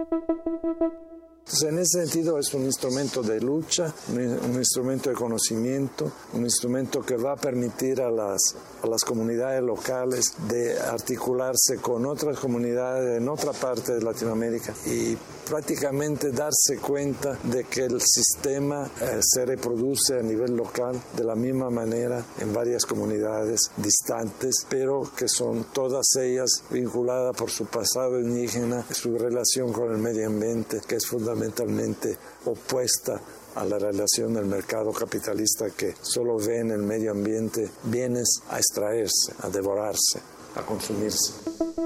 En 1.62 1.80
ese 1.80 2.02
sentido 2.02 2.38
es 2.38 2.54
un 2.54 2.66
instrumento 2.66 3.24
de 3.24 3.40
lucha, 3.40 3.94
un 4.10 4.56
instrumento 4.56 5.10
de 5.10 5.16
conocimiento, 5.16 6.12
un 6.34 6.44
instrumento 6.44 7.02
que 7.02 7.16
va 7.16 7.34
a 7.34 7.36
permitir 7.38 8.02
a 8.02 8.12
las 8.12 8.56
a 8.84 8.88
las 8.88 9.04
comunidades 9.04 9.62
locales 9.64 10.34
de 10.48 10.78
articularse 10.80 11.78
con 11.82 12.06
otras 12.06 12.38
comunidades 12.40 13.20
en 13.20 13.28
otra 13.28 13.54
parte 13.54 13.94
de 13.94 14.02
Latinoamérica 14.02 14.74
y 14.86 15.18
prácticamente 15.50 16.32
darse 16.32 16.78
cuenta 16.82 17.38
de 17.44 17.64
que 17.64 17.86
el 17.86 18.02
sistema 18.02 18.90
eh, 19.02 19.20
se 19.22 19.46
reproduce 19.46 20.20
a 20.20 20.22
nivel 20.22 20.56
local 20.56 21.02
de 21.16 21.24
la 21.24 21.36
misma 21.36 21.70
manera 21.70 22.24
en 22.40 22.54
varias 22.54 22.86
comunidades 22.86 23.72
distantes, 23.78 24.66
pero 24.70 25.10
que 25.16 25.28
son 25.28 25.68
todas 25.74 26.06
ellas 26.20 26.50
vinculadas 26.70 27.36
por 27.36 27.50
su 27.50 27.66
pasado 27.66 28.20
indígena, 28.20 28.86
su 28.92 29.18
relación 29.18 29.72
con 29.72 29.92
el 29.92 29.98
medio 29.98 30.28
ambiente, 30.28 30.82
que 30.86 30.96
es 30.96 31.06
fundamentalmente 31.38 32.18
opuesta 32.46 33.20
a 33.56 33.66
la 33.66 33.78
relación 33.78 34.34
del 34.34 34.46
mercado 34.46 34.92
capitalista 34.92 35.70
que 35.70 35.94
solo 36.02 36.38
ve 36.38 36.60
en 36.60 36.72
el 36.72 36.82
medio 36.82 37.12
ambiente 37.12 37.70
bienes 37.84 38.42
a 38.50 38.58
extraerse, 38.58 39.34
a 39.42 39.50
devorarse, 39.50 40.20
a 40.56 40.62
consumirse. 40.62 41.34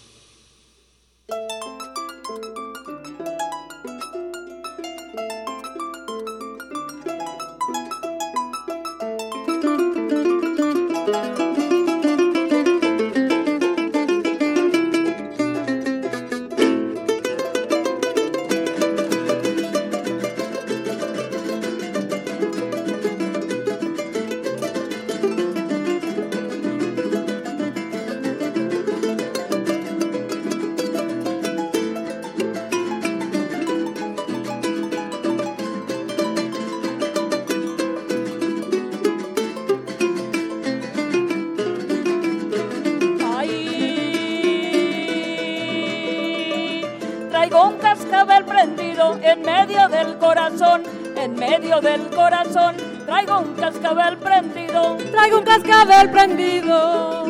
Prendido. 56.31 57.25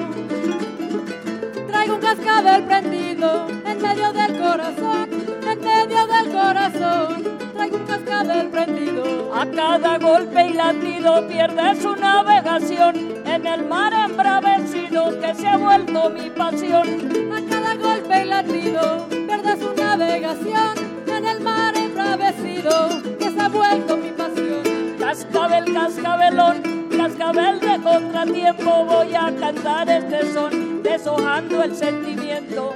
Traigo 1.68 1.96
un 1.96 2.02
cascabel 2.02 2.64
prendido 2.64 3.48
en 3.66 3.82
medio 3.82 4.14
del 4.14 4.40
corazón, 4.40 5.10
en 5.50 5.60
medio 5.60 6.08
del 6.08 6.32
corazón. 6.32 7.24
Traigo 7.54 7.78
un 7.78 7.86
cascabel 7.86 8.50
prendido. 8.50 9.34
A 9.34 9.46
cada 9.46 9.98
golpe 9.98 10.48
y 10.48 10.54
latido 10.54 11.28
pierde 11.28 11.82
su 11.82 11.96
navegación 11.96 12.96
en 13.26 13.48
el 13.48 13.66
mar 13.66 13.94
embravecido 13.94 15.20
que 15.20 15.34
se 15.36 15.48
ha 15.48 15.58
vuelto 15.58 16.10
mi 16.10 16.30
pasión. 16.30 16.88
A 17.34 17.50
cada 17.50 17.76
golpe 17.76 18.22
y 18.22 18.26
latido 18.26 19.08
pierde 19.10 19.58
su 19.60 19.74
navegación 19.74 20.74
en 21.08 21.26
el 21.26 21.40
mar 21.42 21.76
embravecido 21.76 23.02
que 23.18 23.32
se 23.32 23.42
ha 23.42 23.50
vuelto 23.50 23.98
mi 23.98 24.12
pasión. 24.12 24.62
Cascabel, 25.00 25.74
cascabelón, 25.74 26.71
cascabel 27.02 27.60
de 27.60 27.82
contratiempo 27.82 28.86
voy 28.86 29.16
a 29.16 29.34
cantar 29.40 29.90
este 29.90 30.34
son, 30.34 30.84
deshojando 30.84 31.64
el 31.64 31.76
sentimiento. 31.76 32.76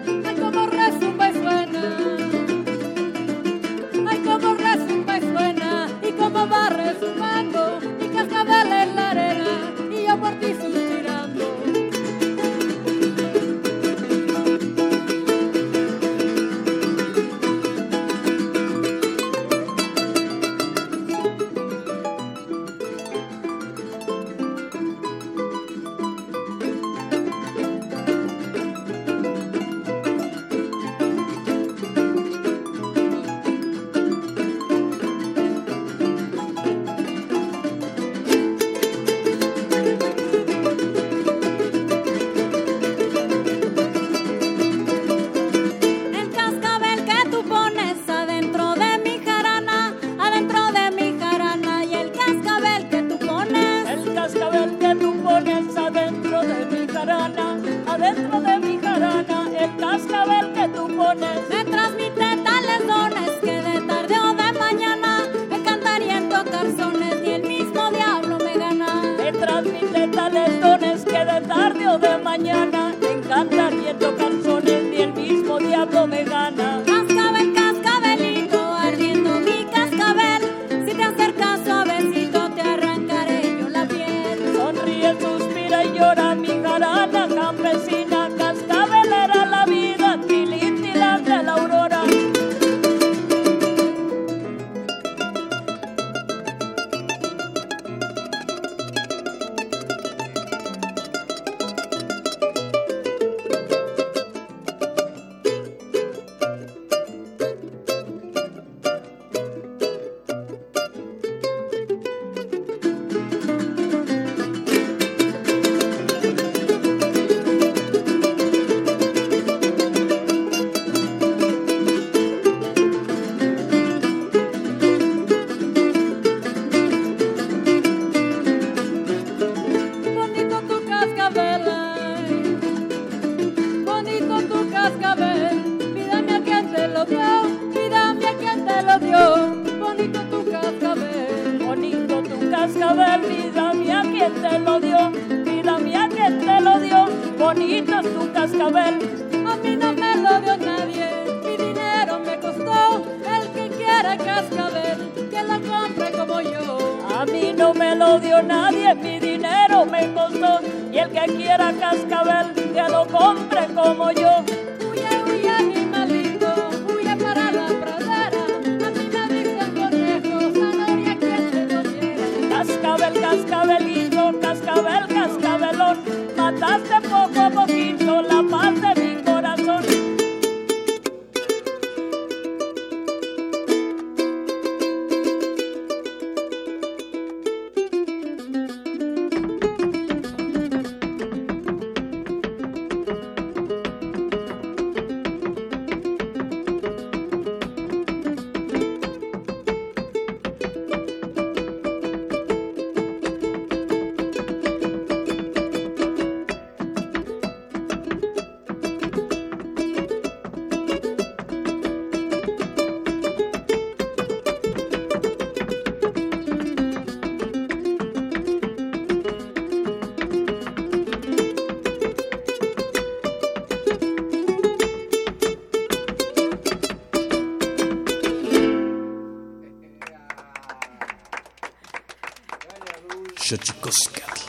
Xochicoscatl. 233.46 234.42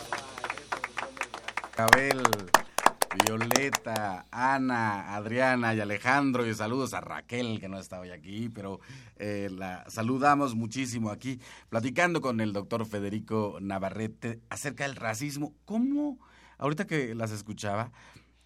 Abel, 1.76 2.22
Violeta, 3.26 4.24
Ana, 4.30 5.14
Adriana 5.14 5.74
y 5.74 5.80
Alejandro 5.80 6.46
y 6.46 6.54
saludos 6.54 6.94
a 6.94 7.02
Raquel 7.02 7.60
que 7.60 7.68
no 7.68 7.78
está 7.78 8.00
hoy 8.00 8.08
aquí, 8.08 8.48
pero 8.48 8.80
eh, 9.16 9.50
la 9.52 9.84
saludamos 9.90 10.54
muchísimo 10.54 11.10
aquí 11.10 11.38
platicando 11.68 12.22
con 12.22 12.40
el 12.40 12.54
doctor 12.54 12.86
Federico 12.86 13.58
Navarrete 13.60 14.40
acerca 14.48 14.84
del 14.84 14.96
racismo. 14.96 15.54
¿Cómo, 15.66 16.18
ahorita 16.56 16.86
que 16.86 17.14
las 17.14 17.32
escuchaba, 17.32 17.92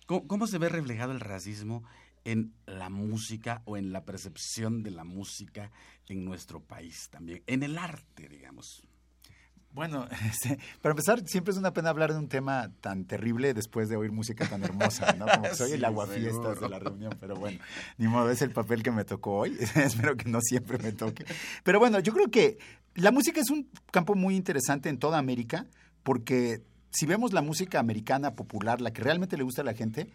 cómo, 0.07 0.27
cómo 0.27 0.49
se 0.49 0.59
ve 0.59 0.69
reflejado 0.69 1.13
el 1.13 1.21
racismo 1.21 1.85
en 2.25 2.53
la 2.67 2.91
música 2.91 3.63
o 3.67 3.77
en 3.77 3.93
la 3.93 4.05
percepción 4.05 4.83
de 4.83 4.91
la 4.91 5.05
música 5.05 5.71
en 6.09 6.25
nuestro 6.25 6.61
país 6.61 7.09
también, 7.09 7.45
en 7.47 7.63
el 7.63 7.79
arte, 7.79 8.29
digamos? 8.29 8.83
Bueno, 9.73 10.07
este, 10.29 10.59
para 10.81 10.93
empezar, 10.93 11.23
siempre 11.27 11.53
es 11.53 11.59
una 11.59 11.73
pena 11.73 11.91
hablar 11.91 12.13
de 12.13 12.19
un 12.19 12.29
tema 12.29 12.71
tan 12.81 13.05
terrible 13.05 13.55
después 13.55 13.89
de 13.89 13.97
oír 13.97 14.13
música 14.13 14.49
tan 14.49 14.63
hermosa, 14.65 15.13
¿no? 15.13 15.27
Como 15.27 15.43
que 15.43 15.55
soy 15.55 15.73
el 15.73 15.85
aguafiestas 15.85 16.61
de 16.61 16.69
la 16.69 16.79
reunión, 16.79 17.17
pero 17.21 17.37
bueno, 17.37 17.59
ni 17.99 18.09
modo, 18.09 18.31
es 18.31 18.43
el 18.43 18.51
papel 18.51 18.83
que 18.83 18.91
me 18.91 19.05
tocó 19.05 19.39
hoy. 19.39 19.57
Espero 19.77 20.17
que 20.17 20.29
no 20.29 20.41
siempre 20.41 20.79
me 20.79 20.93
toque. 20.93 21.25
Pero 21.63 21.79
bueno, 21.79 22.01
yo 22.01 22.13
creo 22.13 22.31
que 22.31 22.59
la 22.95 23.13
música 23.13 23.41
es 23.41 23.51
un 23.51 23.69
campo 23.93 24.15
muy 24.15 24.35
interesante 24.35 24.89
en 24.89 24.99
toda 24.99 25.19
América, 25.19 25.67
porque 26.03 26.63
si 26.91 27.07
vemos 27.07 27.33
la 27.33 27.43
música 27.43 27.79
americana 27.79 28.35
popular, 28.35 28.81
la 28.81 28.93
que 28.93 29.03
realmente 29.03 29.37
le 29.37 29.45
gusta 29.45 29.63
a 29.63 29.65
la 29.65 29.75
gente, 29.75 30.09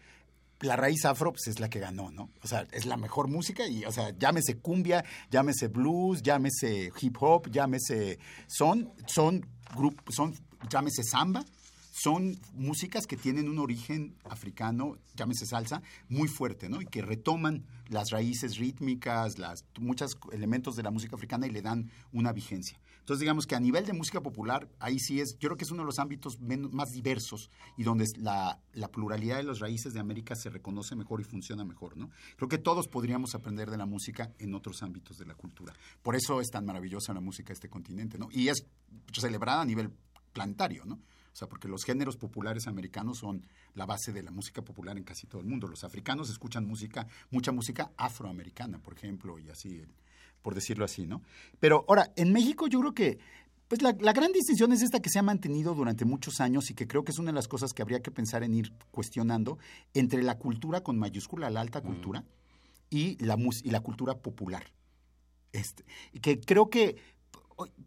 la 0.61 0.75
raíz 0.75 1.05
afro 1.05 1.31
pues, 1.31 1.47
es 1.47 1.59
la 1.59 1.69
que 1.69 1.79
ganó, 1.79 2.11
¿no? 2.11 2.29
O 2.43 2.47
sea, 2.47 2.67
es 2.71 2.85
la 2.85 2.97
mejor 2.97 3.27
música 3.27 3.67
y, 3.67 3.85
o 3.85 3.91
sea, 3.91 4.11
llámese 4.17 4.57
cumbia, 4.57 5.03
llámese 5.29 5.67
blues, 5.67 6.21
llámese 6.21 6.91
hip 6.99 7.17
hop, 7.19 7.49
llámese 7.51 8.19
son, 8.47 8.91
son 9.07 9.45
grupos, 9.75 10.15
son, 10.15 10.33
llámese 10.69 11.03
samba, 11.03 11.43
son 12.03 12.37
músicas 12.53 13.07
que 13.07 13.15
tienen 13.15 13.47
un 13.47 13.57
origen 13.57 14.17
africano, 14.25 14.97
llámese 15.15 15.45
salsa, 15.45 15.81
muy 16.09 16.27
fuerte, 16.27 16.67
¿no? 16.67 16.81
Y 16.81 16.85
que 16.87 17.01
retoman 17.01 17.63
las 17.87 18.09
raíces 18.11 18.57
rítmicas, 18.57 19.39
las, 19.39 19.63
muchos 19.79 20.17
elementos 20.33 20.75
de 20.75 20.83
la 20.83 20.91
música 20.91 21.15
africana 21.15 21.47
y 21.47 21.51
le 21.51 21.61
dan 21.61 21.89
una 22.11 22.33
vigencia. 22.33 22.81
Entonces, 22.99 23.21
digamos 23.21 23.45
que 23.47 23.55
a 23.55 23.59
nivel 23.61 23.85
de 23.85 23.93
música 23.93 24.19
popular, 24.19 24.67
ahí 24.79 24.99
sí 24.99 25.21
es, 25.21 25.37
yo 25.39 25.47
creo 25.47 25.57
que 25.57 25.63
es 25.63 25.71
uno 25.71 25.83
de 25.83 25.85
los 25.85 25.99
ámbitos 25.99 26.41
menos- 26.41 26.73
más 26.73 26.89
diversos 26.89 27.49
y 27.77 27.83
donde 27.83 28.05
la, 28.17 28.59
la 28.73 28.89
pluralidad 28.89 29.37
de 29.37 29.43
las 29.43 29.59
raíces 29.59 29.93
de 29.93 30.01
América 30.01 30.35
se 30.35 30.49
reconoce 30.49 30.97
mejor 30.97 31.21
y 31.21 31.23
funciona 31.23 31.63
mejor, 31.63 31.95
¿no? 31.95 32.09
Creo 32.35 32.49
que 32.49 32.57
todos 32.57 32.87
podríamos 32.89 33.35
aprender 33.35 33.71
de 33.71 33.77
la 33.77 33.85
música 33.85 34.33
en 34.39 34.53
otros 34.53 34.83
ámbitos 34.83 35.17
de 35.17 35.27
la 35.27 35.35
cultura. 35.35 35.73
Por 36.01 36.15
eso 36.17 36.41
es 36.41 36.49
tan 36.49 36.65
maravillosa 36.65 37.13
la 37.13 37.21
música 37.21 37.49
de 37.49 37.53
este 37.53 37.69
continente, 37.69 38.17
¿no? 38.17 38.27
Y 38.31 38.49
es 38.49 38.65
celebrada 39.13 39.61
a 39.61 39.65
nivel 39.65 39.91
planetario, 40.33 40.83
¿no? 40.83 40.99
O 41.35 41.37
sea, 41.37 41.49
porque 41.49 41.67
los 41.67 41.83
géneros 41.83 42.15
populares 42.15 42.65
americanos 42.65 43.17
son 43.17 43.45
la 43.73 43.85
base 43.85 44.13
de 44.13 44.23
la 44.23 44.31
música 44.31 44.61
popular 44.61 44.97
en 44.97 45.03
casi 45.03 45.27
todo 45.27 45.41
el 45.41 45.47
mundo. 45.47 45.67
Los 45.67 45.83
africanos 45.83 46.29
escuchan 46.29 46.65
música, 46.65 47.07
mucha 47.29 47.51
música 47.51 47.91
afroamericana, 47.97 48.79
por 48.79 48.93
ejemplo, 48.93 49.37
y 49.37 49.49
así, 49.49 49.83
por 50.41 50.55
decirlo 50.55 50.85
así, 50.85 51.05
¿no? 51.05 51.21
Pero 51.59 51.83
ahora, 51.89 52.13
en 52.15 52.31
México 52.31 52.67
yo 52.67 52.79
creo 52.79 52.93
que 52.93 53.19
pues 53.67 53.81
la, 53.81 53.93
la 53.99 54.13
gran 54.13 54.31
distinción 54.31 54.71
es 54.71 54.81
esta 54.81 55.01
que 55.01 55.09
se 55.09 55.19
ha 55.19 55.23
mantenido 55.23 55.75
durante 55.75 56.05
muchos 56.05 56.39
años 56.39 56.69
y 56.71 56.73
que 56.73 56.87
creo 56.87 57.03
que 57.03 57.11
es 57.11 57.19
una 57.19 57.31
de 57.31 57.35
las 57.35 57.49
cosas 57.49 57.73
que 57.73 57.81
habría 57.81 57.99
que 58.01 58.11
pensar 58.11 58.41
en 58.43 58.53
ir 58.53 58.71
cuestionando 58.91 59.57
entre 59.93 60.23
la 60.23 60.37
cultura 60.37 60.83
con 60.83 60.97
mayúscula, 60.97 61.49
la 61.49 61.59
alta 61.59 61.81
cultura, 61.81 62.23
y, 62.89 63.17
la, 63.21 63.35
mus- 63.35 63.61
y 63.65 63.71
la 63.71 63.81
cultura 63.81 64.19
popular. 64.19 64.71
Este, 65.51 65.83
y 66.13 66.21
que 66.21 66.39
creo 66.39 66.69
que 66.69 66.95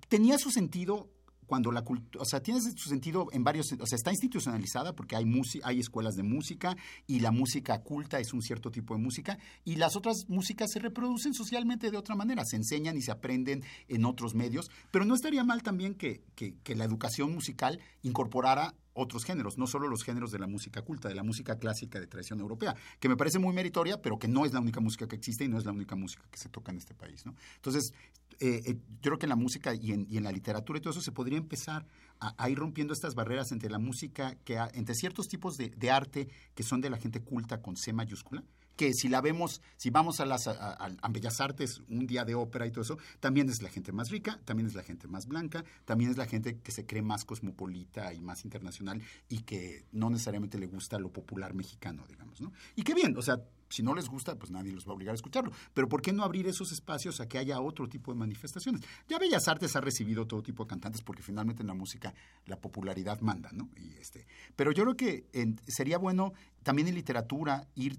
tenía 0.08 0.36
su 0.36 0.50
sentido 0.50 1.08
cuando 1.48 1.72
la 1.72 1.82
cultura, 1.82 2.22
o 2.22 2.24
sea, 2.24 2.40
tiene 2.40 2.60
su 2.60 2.88
sentido 2.88 3.26
en 3.32 3.42
varios, 3.42 3.72
o 3.72 3.86
sea, 3.86 3.96
está 3.96 4.12
institucionalizada 4.12 4.92
porque 4.94 5.16
hay 5.16 5.24
hay 5.64 5.80
escuelas 5.80 6.14
de 6.14 6.22
música 6.22 6.76
y 7.06 7.20
la 7.20 7.32
música 7.32 7.82
culta 7.82 8.20
es 8.20 8.32
un 8.32 8.42
cierto 8.42 8.70
tipo 8.70 8.94
de 8.94 9.00
música 9.00 9.38
y 9.64 9.76
las 9.76 9.96
otras 9.96 10.26
músicas 10.28 10.70
se 10.70 10.78
reproducen 10.78 11.32
socialmente 11.34 11.90
de 11.90 11.96
otra 11.96 12.14
manera, 12.14 12.44
se 12.44 12.56
enseñan 12.56 12.96
y 12.96 13.02
se 13.02 13.10
aprenden 13.10 13.64
en 13.88 14.04
otros 14.04 14.34
medios, 14.34 14.70
pero 14.90 15.04
no 15.04 15.14
estaría 15.14 15.42
mal 15.42 15.62
también 15.62 15.94
que- 15.94 16.22
que 16.36 16.76
la 16.76 16.84
educación 16.84 17.34
musical 17.34 17.80
incorporara 18.02 18.74
otros 18.92 19.24
géneros, 19.24 19.58
no 19.58 19.66
solo 19.68 19.86
los 19.88 20.02
géneros 20.02 20.32
de 20.32 20.40
la 20.40 20.48
música 20.48 20.82
culta, 20.82 21.08
de 21.08 21.14
la 21.14 21.22
música 21.22 21.56
clásica 21.56 22.00
de 22.00 22.08
tradición 22.08 22.40
europea, 22.40 22.74
que 22.98 23.08
me 23.08 23.16
parece 23.16 23.38
muy 23.38 23.54
meritoria, 23.54 24.02
pero 24.02 24.18
que 24.18 24.26
no 24.26 24.44
es 24.44 24.52
la 24.52 24.58
única 24.60 24.80
música 24.80 25.06
que 25.06 25.14
existe 25.14 25.44
y 25.44 25.48
no 25.48 25.56
es 25.56 25.64
la 25.64 25.70
única 25.72 25.94
música 25.94 26.24
que 26.30 26.36
se 26.38 26.48
toca 26.48 26.72
en 26.72 26.78
este 26.78 26.94
país. 26.94 27.24
¿no? 27.24 27.34
Entonces, 27.56 27.92
eh, 28.40 28.62
eh, 28.66 28.74
yo 29.00 29.10
creo 29.10 29.18
que 29.18 29.26
en 29.26 29.30
la 29.30 29.36
música 29.36 29.74
y 29.74 29.92
en, 29.92 30.06
y 30.08 30.16
en 30.16 30.24
la 30.24 30.32
literatura 30.32 30.78
y 30.78 30.82
todo 30.82 30.92
eso 30.92 31.00
se 31.00 31.12
podría 31.12 31.38
empezar 31.38 31.86
a, 32.20 32.50
ir 32.50 32.58
rompiendo 32.58 32.92
estas 32.92 33.14
barreras 33.14 33.52
entre 33.52 33.70
la 33.70 33.78
música, 33.78 34.34
que 34.44 34.58
ha- 34.58 34.70
entre 34.74 34.94
ciertos 34.94 35.28
tipos 35.28 35.56
de, 35.56 35.70
de 35.70 35.90
arte 35.90 36.28
que 36.54 36.62
son 36.64 36.80
de 36.80 36.90
la 36.90 36.96
gente 36.98 37.20
culta 37.20 37.62
con 37.62 37.76
C 37.76 37.92
mayúscula, 37.92 38.42
que 38.78 38.94
si 38.94 39.08
la 39.08 39.20
vemos, 39.20 39.60
si 39.76 39.90
vamos 39.90 40.20
a 40.20 40.24
las 40.24 40.46
a, 40.48 40.72
a- 40.72 41.08
Bellas 41.10 41.40
Artes, 41.40 41.82
un 41.88 42.06
día 42.06 42.24
de 42.24 42.34
ópera 42.34 42.66
y 42.66 42.70
todo 42.70 42.82
eso, 42.82 42.96
también 43.20 43.50
es 43.50 43.60
la 43.60 43.68
gente 43.68 43.92
más 43.92 44.08
rica, 44.10 44.40
también 44.46 44.68
es 44.68 44.74
la 44.74 44.82
gente 44.84 45.08
más 45.08 45.26
blanca, 45.26 45.64
también 45.84 46.10
es 46.12 46.16
la 46.16 46.26
gente 46.26 46.58
que 46.60 46.72
se 46.72 46.86
cree 46.86 47.02
más 47.02 47.24
cosmopolita 47.24 48.14
y 48.14 48.20
más 48.20 48.44
internacional 48.44 49.02
y 49.28 49.40
que 49.40 49.84
no 49.92 50.08
necesariamente 50.10 50.58
le 50.58 50.66
gusta 50.66 50.98
lo 50.98 51.10
popular 51.12 51.54
mexicano, 51.54 52.04
digamos, 52.08 52.40
¿no? 52.40 52.52
Y 52.76 52.82
qué 52.84 52.94
bien, 52.94 53.16
o 53.16 53.22
sea, 53.22 53.42
si 53.70 53.82
no 53.82 53.94
les 53.94 54.08
gusta, 54.08 54.34
pues 54.36 54.50
nadie 54.50 54.72
los 54.72 54.86
va 54.86 54.92
a 54.92 54.94
obligar 54.94 55.12
a 55.12 55.16
escucharlo. 55.16 55.52
Pero 55.74 55.88
¿por 55.90 56.00
qué 56.00 56.12
no 56.12 56.22
abrir 56.24 56.46
esos 56.46 56.72
espacios 56.72 57.20
a 57.20 57.28
que 57.28 57.36
haya 57.36 57.60
otro 57.60 57.86
tipo 57.86 58.10
de 58.12 58.18
manifestaciones? 58.18 58.80
Ya 59.08 59.18
Bellas 59.18 59.46
Artes 59.46 59.76
ha 59.76 59.80
recibido 59.82 60.26
todo 60.26 60.42
tipo 60.42 60.64
de 60.64 60.68
cantantes 60.68 61.02
porque 61.02 61.22
finalmente 61.22 61.62
en 61.62 61.66
la 61.66 61.74
música 61.74 62.14
la 62.46 62.56
popularidad 62.58 63.20
manda, 63.20 63.50
¿no? 63.52 63.68
Y 63.76 63.92
este, 63.98 64.26
pero 64.56 64.72
yo 64.72 64.84
creo 64.84 64.96
que 64.96 65.26
en- 65.34 65.60
sería 65.66 65.98
bueno 65.98 66.32
también 66.62 66.88
en 66.88 66.94
literatura 66.94 67.66
ir, 67.74 67.98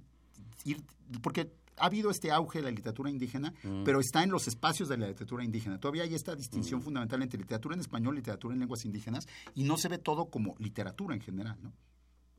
ir 0.65 0.81
porque 1.21 1.51
ha 1.77 1.85
habido 1.85 2.11
este 2.11 2.29
auge 2.31 2.59
de 2.59 2.65
la 2.65 2.71
literatura 2.71 3.09
indígena, 3.09 3.53
Mm. 3.63 3.83
pero 3.85 3.99
está 4.01 4.21
en 4.23 4.31
los 4.31 4.47
espacios 4.47 4.89
de 4.89 4.97
la 4.97 5.07
literatura 5.07 5.43
indígena. 5.45 5.79
Todavía 5.79 6.03
hay 6.03 6.13
esta 6.13 6.35
distinción 6.35 6.81
fundamental 6.81 7.21
entre 7.23 7.39
literatura 7.39 7.73
en 7.75 7.79
español, 7.81 8.15
literatura 8.15 8.53
en 8.53 8.59
lenguas 8.59 8.83
indígenas, 8.83 9.27
y 9.55 9.63
no 9.63 9.77
se 9.77 9.87
ve 9.87 9.97
todo 9.97 10.25
como 10.25 10.55
literatura 10.59 11.15
en 11.15 11.21
general, 11.21 11.57
¿no? 11.61 11.71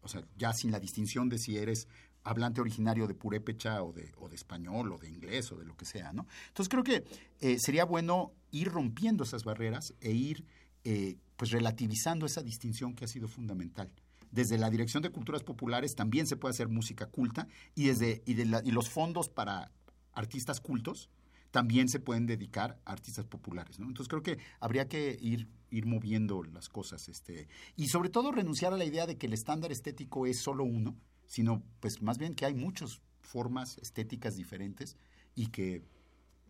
O 0.02 0.08
sea, 0.08 0.22
ya 0.36 0.52
sin 0.52 0.70
la 0.70 0.78
distinción 0.80 1.28
de 1.28 1.38
si 1.38 1.56
eres 1.56 1.88
hablante 2.22 2.60
originario 2.60 3.06
de 3.06 3.14
purépecha 3.14 3.82
o 3.82 3.92
de, 3.92 4.12
o 4.18 4.28
de 4.28 4.34
español 4.36 4.92
o 4.92 4.98
de 4.98 5.08
inglés 5.08 5.50
o 5.52 5.56
de 5.56 5.64
lo 5.64 5.74
que 5.74 5.86
sea, 5.86 6.12
¿no? 6.12 6.26
Entonces 6.48 6.68
creo 6.68 6.84
que 6.84 7.04
eh, 7.40 7.56
sería 7.58 7.84
bueno 7.86 8.32
ir 8.50 8.68
rompiendo 8.68 9.24
esas 9.24 9.44
barreras 9.44 9.94
e 10.00 10.12
ir 10.12 10.44
eh, 10.84 11.16
pues 11.36 11.50
relativizando 11.50 12.26
esa 12.26 12.42
distinción 12.42 12.94
que 12.94 13.06
ha 13.06 13.08
sido 13.08 13.26
fundamental. 13.26 13.90
Desde 14.30 14.58
la 14.58 14.70
Dirección 14.70 15.02
de 15.02 15.10
Culturas 15.10 15.42
Populares 15.42 15.94
también 15.94 16.26
se 16.26 16.36
puede 16.36 16.52
hacer 16.52 16.68
música 16.68 17.06
culta 17.06 17.48
y, 17.74 17.86
desde, 17.88 18.22
y, 18.26 18.34
de 18.34 18.44
la- 18.46 18.62
y 18.64 18.70
los 18.70 18.88
fondos 18.88 19.28
para 19.28 19.72
artistas 20.12 20.60
cultos 20.60 21.10
también 21.50 21.88
se 21.88 21.98
pueden 21.98 22.26
dedicar 22.26 22.78
a 22.84 22.92
artistas 22.92 23.26
populares. 23.26 23.80
¿no? 23.80 23.86
Entonces 23.88 24.08
creo 24.08 24.22
que 24.22 24.38
habría 24.60 24.86
que 24.88 25.18
ir, 25.20 25.48
ir 25.70 25.84
moviendo 25.86 26.44
las 26.44 26.68
cosas. 26.68 27.08
Este, 27.08 27.48
y 27.74 27.88
sobre 27.88 28.08
todo 28.08 28.30
renunciar 28.30 28.72
a 28.72 28.76
la 28.76 28.84
idea 28.84 29.06
de 29.06 29.16
que 29.18 29.26
el 29.26 29.32
estándar 29.32 29.72
estético 29.72 30.26
es 30.26 30.40
solo 30.40 30.62
uno, 30.64 30.96
sino 31.26 31.62
pues 31.80 32.02
más 32.02 32.18
bien 32.18 32.34
que 32.34 32.46
hay 32.46 32.54
muchas 32.54 33.00
formas 33.20 33.78
estéticas 33.78 34.36
diferentes 34.36 34.96
y 35.34 35.48
que 35.48 35.82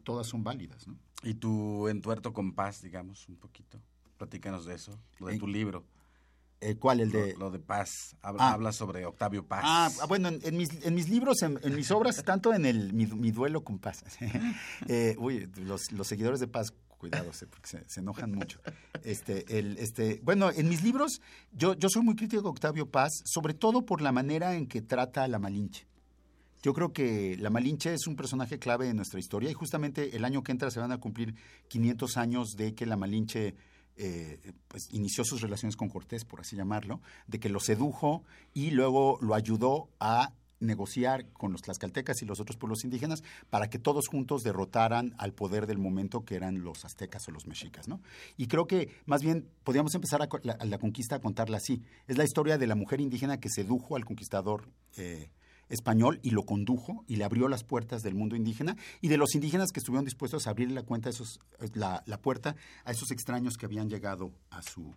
todas 0.04 0.26
son 0.26 0.44
válidas. 0.44 0.86
¿no? 0.86 0.98
Y 1.22 1.34
tu 1.34 1.88
entuerto 1.88 2.32
compás, 2.34 2.82
digamos, 2.82 3.26
un 3.28 3.36
poquito. 3.36 3.80
Platícanos 4.18 4.66
de 4.66 4.74
eso, 4.74 4.98
lo 5.18 5.28
de 5.28 5.38
tu 5.38 5.46
libro. 5.46 5.86
Eh, 6.60 6.76
¿Cuál? 6.76 7.00
El 7.00 7.10
de... 7.10 7.32
Lo, 7.34 7.38
lo 7.46 7.50
de 7.50 7.58
Paz. 7.58 8.16
Habla, 8.22 8.42
Ah. 8.48 8.52
habla 8.52 8.72
sobre 8.72 9.06
Octavio 9.06 9.46
Paz. 9.46 9.62
Ah, 9.64 9.90
ah, 10.02 10.06
bueno, 10.06 10.28
en, 10.28 10.40
en 10.42 10.56
mis, 10.56 10.68
en 10.84 10.94
mis 10.94 11.08
libros, 11.08 11.40
en, 11.42 11.58
en 11.62 11.74
mis 11.74 11.90
obras, 11.90 12.22
tanto 12.24 12.52
en 12.52 12.66
el 12.66 12.92
mi, 12.92 13.06
mi 13.06 13.30
duelo 13.30 13.64
con 13.64 13.78
Paz. 13.78 14.04
eh, 14.88 15.16
uy, 15.18 15.48
los, 15.56 15.90
los 15.92 16.06
seguidores 16.06 16.38
de 16.40 16.48
Paz, 16.48 16.74
cuidado, 16.98 17.30
porque 17.48 17.66
se, 17.66 17.88
se 17.88 18.00
enojan 18.00 18.32
mucho. 18.32 18.60
Este, 19.04 19.58
el, 19.58 19.78
este, 19.78 20.20
bueno, 20.22 20.50
en 20.50 20.68
mis 20.68 20.82
libros, 20.82 21.22
yo, 21.52 21.72
yo 21.74 21.88
soy 21.88 22.02
muy 22.02 22.14
crítico 22.14 22.42
de 22.42 22.48
Octavio 22.50 22.90
Paz, 22.90 23.22
sobre 23.24 23.54
todo 23.54 23.86
por 23.86 24.02
la 24.02 24.12
manera 24.12 24.54
en 24.54 24.66
que 24.66 24.82
trata 24.82 25.24
a 25.24 25.28
la 25.28 25.38
Malinche. 25.38 25.86
Yo 26.62 26.74
creo 26.74 26.92
que 26.92 27.38
la 27.38 27.48
Malinche 27.48 27.94
es 27.94 28.06
un 28.06 28.16
personaje 28.16 28.58
clave 28.58 28.90
en 28.90 28.96
nuestra 28.96 29.18
historia 29.18 29.50
y 29.50 29.54
justamente 29.54 30.14
el 30.14 30.26
año 30.26 30.42
que 30.42 30.52
entra 30.52 30.70
se 30.70 30.78
van 30.78 30.92
a 30.92 30.98
cumplir 30.98 31.34
500 31.68 32.18
años 32.18 32.50
de 32.54 32.74
que 32.74 32.84
la 32.84 32.98
Malinche 32.98 33.54
eh, 34.02 34.52
pues, 34.66 34.88
inició 34.92 35.24
sus 35.24 35.42
relaciones 35.42 35.76
con 35.76 35.90
Cortés, 35.90 36.24
por 36.24 36.40
así 36.40 36.56
llamarlo, 36.56 37.02
de 37.26 37.38
que 37.38 37.50
lo 37.50 37.60
sedujo 37.60 38.24
y 38.54 38.70
luego 38.70 39.18
lo 39.20 39.34
ayudó 39.34 39.90
a 40.00 40.32
negociar 40.58 41.26
con 41.32 41.52
los 41.52 41.60
tlaxcaltecas 41.60 42.22
y 42.22 42.24
los 42.24 42.40
otros 42.40 42.56
pueblos 42.56 42.82
indígenas 42.84 43.22
para 43.50 43.68
que 43.68 43.78
todos 43.78 44.08
juntos 44.08 44.42
derrotaran 44.42 45.14
al 45.18 45.34
poder 45.34 45.66
del 45.66 45.76
momento 45.76 46.24
que 46.24 46.36
eran 46.36 46.62
los 46.62 46.86
aztecas 46.86 47.28
o 47.28 47.30
los 47.30 47.46
mexicas, 47.46 47.88
¿no? 47.88 48.00
Y 48.38 48.46
creo 48.46 48.66
que 48.66 48.88
más 49.04 49.22
bien 49.22 49.46
podríamos 49.64 49.94
empezar 49.94 50.22
a, 50.22 50.64
la 50.64 50.78
conquista 50.78 51.16
a 51.16 51.20
contarla 51.20 51.58
así. 51.58 51.82
Es 52.06 52.16
la 52.16 52.24
historia 52.24 52.56
de 52.56 52.66
la 52.66 52.76
mujer 52.76 53.02
indígena 53.02 53.38
que 53.38 53.50
sedujo 53.50 53.96
al 53.96 54.06
conquistador 54.06 54.70
eh, 54.96 55.30
español 55.70 56.20
y 56.22 56.30
lo 56.30 56.44
condujo 56.44 57.04
y 57.06 57.16
le 57.16 57.24
abrió 57.24 57.48
las 57.48 57.64
puertas 57.64 58.02
del 58.02 58.14
mundo 58.14 58.36
indígena 58.36 58.76
y 59.00 59.08
de 59.08 59.16
los 59.16 59.34
indígenas 59.34 59.70
que 59.72 59.80
estuvieron 59.80 60.04
dispuestos 60.04 60.46
a 60.46 60.50
abrirle 60.50 60.74
la, 60.74 60.82
cuenta 60.82 61.08
a 61.08 61.10
esos, 61.10 61.40
la, 61.74 62.02
la 62.06 62.20
puerta 62.20 62.56
a 62.84 62.90
esos 62.90 63.10
extraños 63.10 63.56
que 63.56 63.66
habían 63.66 63.88
llegado 63.88 64.32
a 64.50 64.62
su, 64.62 64.94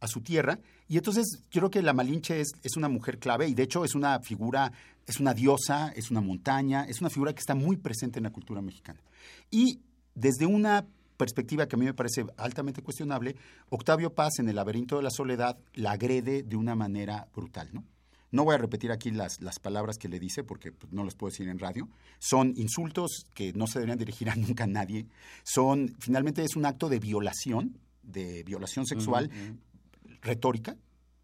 a 0.00 0.06
su 0.06 0.20
tierra. 0.20 0.58
Y 0.88 0.96
entonces 0.96 1.42
creo 1.50 1.70
que 1.70 1.82
la 1.82 1.92
Malinche 1.92 2.40
es, 2.40 2.52
es 2.62 2.76
una 2.76 2.88
mujer 2.88 3.18
clave 3.18 3.48
y 3.48 3.54
de 3.54 3.62
hecho 3.62 3.84
es 3.84 3.94
una 3.94 4.20
figura, 4.20 4.72
es 5.06 5.20
una 5.20 5.34
diosa, 5.34 5.92
es 5.94 6.10
una 6.10 6.20
montaña, 6.20 6.84
es 6.84 7.00
una 7.00 7.10
figura 7.10 7.32
que 7.32 7.40
está 7.40 7.54
muy 7.54 7.76
presente 7.76 8.18
en 8.18 8.24
la 8.24 8.30
cultura 8.30 8.60
mexicana. 8.60 9.00
Y 9.50 9.80
desde 10.14 10.46
una 10.46 10.86
perspectiva 11.16 11.68
que 11.68 11.76
a 11.76 11.78
mí 11.78 11.84
me 11.84 11.94
parece 11.94 12.24
altamente 12.38 12.82
cuestionable, 12.82 13.36
Octavio 13.68 14.14
Paz 14.14 14.38
en 14.38 14.48
El 14.48 14.56
laberinto 14.56 14.96
de 14.96 15.02
la 15.02 15.10
soledad 15.10 15.58
la 15.74 15.92
agrede 15.92 16.42
de 16.42 16.56
una 16.56 16.74
manera 16.74 17.28
brutal, 17.34 17.68
¿no? 17.72 17.84
No 18.30 18.44
voy 18.44 18.54
a 18.54 18.58
repetir 18.58 18.92
aquí 18.92 19.10
las, 19.10 19.40
las 19.40 19.58
palabras 19.58 19.98
que 19.98 20.08
le 20.08 20.20
dice 20.20 20.44
porque 20.44 20.72
pues, 20.72 20.92
no 20.92 21.04
las 21.04 21.14
puedo 21.14 21.30
decir 21.30 21.48
en 21.48 21.58
radio. 21.58 21.88
Son 22.18 22.52
insultos 22.56 23.26
que 23.34 23.52
no 23.52 23.66
se 23.66 23.80
deberían 23.80 23.98
dirigir 23.98 24.30
a 24.30 24.34
nunca 24.36 24.64
a 24.64 24.68
nadie. 24.68 25.06
Son, 25.42 25.94
finalmente 25.98 26.42
es 26.42 26.56
un 26.56 26.66
acto 26.66 26.88
de 26.88 26.98
violación 26.98 27.78
de 28.02 28.42
violación 28.44 28.86
sexual 28.86 29.30
retórica. 30.22 30.76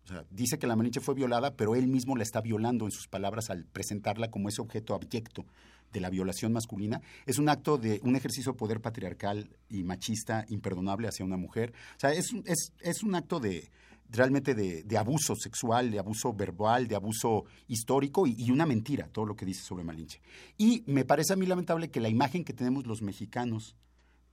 O 0.05 0.09
sea, 0.09 0.25
dice 0.31 0.59
que 0.59 0.67
la 0.67 0.77
Malinche 0.77 1.01
fue 1.01 1.15
violada, 1.15 1.55
pero 1.57 1.75
él 1.75 1.89
mismo 1.89 2.17
la 2.17 2.23
está 2.23 2.41
violando 2.41 2.85
en 2.85 2.93
sus 2.93 3.09
palabras 3.09 3.51
al 3.51 3.65
presentarla 3.65 4.31
como 4.31 4.49
ese 4.49 4.63
objeto 4.63 4.95
abyecto 4.95 5.45
de 5.93 6.01
la 6.01 6.11
violación 6.11 6.53
masculina. 6.53 7.01
Es 7.27 7.39
un 7.39 7.49
acto 7.49 7.77
de 7.77 8.01
un 8.05 8.15
ejercicio 8.15 8.53
de 8.53 8.59
poder 8.59 8.81
patriarcal 8.81 9.49
y 9.69 9.83
machista 9.83 10.45
imperdonable 10.49 11.09
hacia 11.09 11.25
una 11.25 11.37
mujer. 11.37 11.73
O 11.97 12.01
sea, 12.01 12.13
es, 12.13 12.27
es, 12.45 12.73
es 12.81 13.03
un 13.03 13.15
acto 13.15 13.41
de 13.41 13.69
realmente 14.11 14.55
de, 14.55 14.99
abuso 14.99 15.35
sexual, 15.37 15.91
de 15.91 15.99
abuso 15.99 16.33
verbal, 16.33 16.87
de 16.87 16.97
abuso 16.97 17.45
histórico 17.69 18.27
y, 18.27 18.51
una 18.51 18.67
mentira, 18.67 19.09
todo 19.09 19.27
lo 19.27 19.37
que 19.37 19.47
dice 19.47 19.63
sobre 19.63 19.85
Malinche. 19.85 20.21
Y 20.57 20.85
me 20.87 21.05
parece 21.05 21.33
a 21.33 21.37
mí 21.37 21.47
lamentable 21.47 21.91
que 21.91 22.01
la 22.01 22.09
imagen 22.09 22.45
que 22.45 22.53
tenemos 22.53 22.87
los 22.87 23.03
mexicanos 23.03 23.77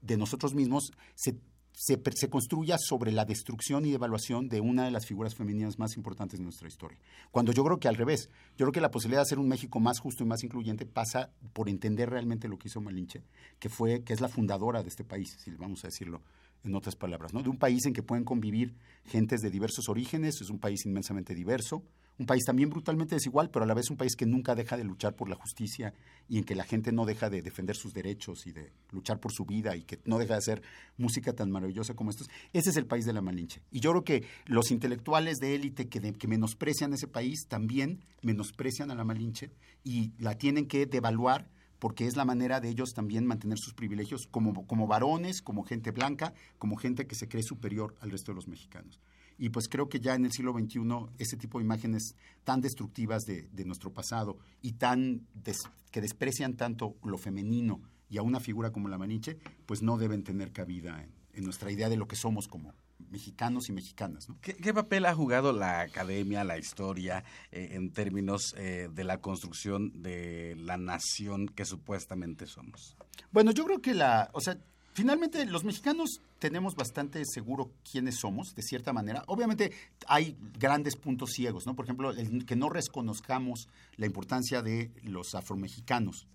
de 0.01 0.17
nosotros 0.17 0.53
mismos 0.53 0.91
se, 1.15 1.37
se 1.73 2.29
construya 2.29 2.77
sobre 2.77 3.11
la 3.11 3.25
destrucción 3.25 3.85
y 3.85 3.91
devaluación 3.91 4.49
de 4.49 4.61
una 4.61 4.85
de 4.85 4.91
las 4.91 5.05
figuras 5.05 5.35
femeninas 5.35 5.79
más 5.79 5.95
importantes 5.95 6.39
de 6.39 6.43
nuestra 6.43 6.67
historia. 6.67 6.99
Cuando 7.31 7.51
yo 7.51 7.63
creo 7.63 7.79
que 7.79 7.87
al 7.87 7.95
revés, 7.95 8.29
yo 8.57 8.65
creo 8.65 8.71
que 8.71 8.81
la 8.81 8.91
posibilidad 8.91 9.19
de 9.21 9.27
hacer 9.27 9.39
un 9.39 9.47
México 9.47 9.79
más 9.79 9.99
justo 9.99 10.23
y 10.23 10.27
más 10.27 10.43
incluyente 10.43 10.85
pasa 10.85 11.31
por 11.53 11.69
entender 11.69 12.09
realmente 12.09 12.47
lo 12.47 12.57
que 12.57 12.67
hizo 12.67 12.81
Malinche, 12.81 13.23
que 13.59 13.69
fue 13.69 14.03
que 14.03 14.13
es 14.13 14.21
la 14.21 14.29
fundadora 14.29 14.83
de 14.83 14.89
este 14.89 15.03
país, 15.03 15.37
si 15.39 15.51
vamos 15.51 15.83
a 15.83 15.87
decirlo 15.87 16.21
en 16.63 16.75
otras 16.75 16.95
palabras, 16.95 17.33
¿no? 17.33 17.43
De 17.43 17.49
un 17.49 17.57
país 17.57 17.85
en 17.85 17.93
que 17.93 18.03
pueden 18.03 18.23
convivir 18.23 18.75
gentes 19.05 19.41
de 19.41 19.49
diversos 19.49 19.89
orígenes, 19.89 20.39
es 20.41 20.49
un 20.49 20.59
país 20.59 20.85
inmensamente 20.85 21.35
diverso, 21.35 21.83
un 22.19 22.25
país 22.27 22.43
también 22.45 22.69
brutalmente 22.69 23.15
desigual, 23.15 23.49
pero 23.49 23.63
a 23.65 23.67
la 23.67 23.73
vez 23.73 23.89
un 23.89 23.97
país 23.97 24.15
que 24.15 24.27
nunca 24.27 24.53
deja 24.53 24.77
de 24.77 24.83
luchar 24.83 25.15
por 25.15 25.27
la 25.29 25.35
justicia 25.35 25.93
y 26.29 26.37
en 26.37 26.43
que 26.43 26.53
la 26.55 26.63
gente 26.63 26.91
no 26.91 27.05
deja 27.05 27.29
de 27.29 27.41
defender 27.41 27.75
sus 27.75 27.91
derechos 27.93 28.45
y 28.45 28.51
de 28.51 28.71
luchar 28.91 29.19
por 29.19 29.31
su 29.33 29.45
vida 29.45 29.75
y 29.75 29.81
que 29.83 29.99
no 30.05 30.19
deja 30.19 30.33
de 30.33 30.37
hacer 30.37 30.61
música 30.95 31.33
tan 31.33 31.49
maravillosa 31.49 31.95
como 31.95 32.11
estos. 32.11 32.29
Ese 32.53 32.69
es 32.69 32.77
el 32.77 32.85
país 32.85 33.05
de 33.05 33.13
la 33.13 33.21
Malinche. 33.21 33.61
Y 33.71 33.79
yo 33.79 33.89
creo 33.91 34.03
que 34.03 34.23
los 34.45 34.69
intelectuales 34.69 35.37
de 35.39 35.55
élite 35.55 35.89
que, 35.89 35.99
de- 35.99 36.13
que 36.13 36.27
menosprecian 36.27 36.93
ese 36.93 37.07
país 37.07 37.47
también 37.49 38.05
menosprecian 38.21 38.91
a 38.91 38.95
la 38.95 39.03
Malinche 39.03 39.49
y 39.83 40.11
la 40.19 40.37
tienen 40.37 40.67
que 40.67 40.85
devaluar 40.85 41.49
porque 41.83 42.07
es 42.07 42.15
la 42.15 42.23
manera 42.23 42.61
de 42.61 42.69
ellos 42.69 42.93
también 42.93 43.25
mantener 43.25 43.57
sus 43.57 43.73
privilegios 43.73 44.25
como, 44.27 44.65
como 44.67 44.87
varones, 44.87 45.41
como 45.41 45.63
gente 45.65 45.91
blanca, 45.91 46.33
como 46.57 46.77
gente 46.77 47.07
que 47.07 47.15
se 47.15 47.27
cree 47.27 47.43
superior 47.43 47.93
al 47.99 48.09
resto 48.09 48.31
de 48.31 48.37
los 48.37 48.47
mexicanos. 48.47 49.01
Y 49.37 49.49
pues 49.49 49.67
creo 49.67 49.89
que 49.89 49.99
ya 49.99 50.15
en 50.15 50.23
el 50.23 50.31
siglo 50.31 50.53
XXI 50.53 50.79
ese 51.17 51.35
tipo 51.35 51.59
de 51.59 51.65
imágenes 51.65 52.15
tan 52.45 52.61
destructivas 52.61 53.23
de, 53.25 53.49
nuestro 53.65 53.91
pasado 53.91 54.37
y 54.61 54.71
tan 54.73 55.27
des- 55.33 55.69
que 55.91 55.99
desprecian 55.99 56.53
tanto 56.53 56.95
lo 57.03 57.17
femenino 57.17 57.81
y 58.09 58.17
a 58.17 58.21
una 58.21 58.39
figura 58.39 58.71
como 58.71 58.87
la 58.87 58.97
Maniche, 58.97 59.37
pues 59.65 59.81
no 59.81 59.97
deben 59.97 60.23
tener 60.23 60.53
cabida 60.53 61.03
en, 61.03 61.11
en 61.33 61.43
nuestra 61.43 61.69
idea 61.69 61.89
de 61.89 61.97
lo 61.97 62.07
que 62.07 62.15
somos 62.15 62.47
como 62.47 62.73
mexicanos 63.13 63.69
y 63.69 63.71
mexicanas. 63.71 64.27
¿no? 64.27 64.35
¿Qué, 64.41 64.53
qué 64.55 64.73
papel 64.73 65.05
ha 65.05 65.13
jugado 65.15 65.53
la 65.53 65.81
academia, 65.81 66.43
la 66.43 66.57
historia, 66.57 67.23
eh, 67.51 67.69
en 67.71 67.91
términos 67.91 68.53
eh, 68.57 68.89
de 68.91 69.03
la 69.03 69.19
construcción 69.21 70.01
de 70.01 70.55
la 70.57 70.77
nación 70.77 71.47
que 71.47 71.63
supuestamente 71.63 72.47
somos? 72.47 72.97
Bueno, 73.31 73.51
yo 73.51 73.63
creo 73.65 73.79
que 73.81 73.93
la, 73.93 74.29
o 74.33 74.41
sea, 74.41 74.57
finalmente 74.93 75.45
los 75.45 75.63
mexicanos 75.63 76.19
tenemos 76.39 76.75
bastante 76.75 77.23
seguro 77.25 77.71
quiénes 77.89 78.15
somos, 78.19 78.53
de 78.55 78.61
cierta 78.63 78.91
manera. 78.91 79.23
Obviamente 79.27 79.71
hay 80.07 80.35
grandes 80.59 80.95
puntos 80.95 81.29
ciegos, 81.31 81.65
¿no? 81.65 81.75
Por 81.75 81.85
ejemplo, 81.85 82.11
el 82.11 82.45
que 82.45 82.55
no 82.55 82.69
reconozcamos 82.69 83.69
la 83.95 84.05
importancia 84.07 84.61
de 84.61 84.91
los 85.03 85.35
afromexicanos 85.35 86.27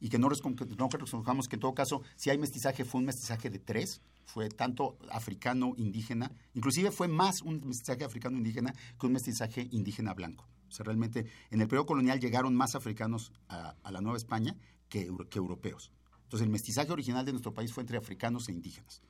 y 0.00 0.08
que 0.10 0.18
no, 0.18 0.28
rescon- 0.28 0.54
que 0.54 0.76
no 0.76 0.88
reconozcamos 0.88 1.48
que 1.48 1.56
en 1.56 1.60
todo 1.60 1.74
caso, 1.74 2.02
si 2.16 2.30
hay 2.30 2.38
mestizaje, 2.38 2.84
fue 2.84 3.00
un 3.00 3.06
mestizaje 3.06 3.48
de 3.50 3.58
tres, 3.58 4.00
fue 4.26 4.48
tanto 4.50 4.98
africano, 5.10 5.72
indígena, 5.78 6.30
inclusive 6.54 6.90
fue 6.90 7.08
más 7.08 7.40
un 7.42 7.66
mestizaje 7.66 8.04
africano 8.04 8.36
indígena 8.36 8.74
que 9.00 9.06
un 9.06 9.12
mestizaje 9.12 9.68
indígena 9.70 10.12
blanco. 10.14 10.46
O 10.68 10.72
sea, 10.72 10.84
realmente 10.84 11.26
en 11.50 11.60
el 11.60 11.68
periodo 11.68 11.86
colonial 11.86 12.20
llegaron 12.20 12.54
más 12.54 12.74
africanos 12.74 13.32
a, 13.48 13.74
a 13.82 13.90
la 13.92 14.00
Nueva 14.00 14.18
España 14.18 14.54
que, 14.88 15.06
euro- 15.06 15.28
que 15.28 15.38
europeos. 15.38 15.90
Entonces 16.24 16.44
el 16.44 16.50
mestizaje 16.52 16.92
original 16.92 17.24
de 17.24 17.32
nuestro 17.32 17.54
país 17.54 17.72
fue 17.72 17.82
entre 17.82 17.96
africanos 17.96 18.48
e 18.48 18.52
indígenas, 18.52 19.00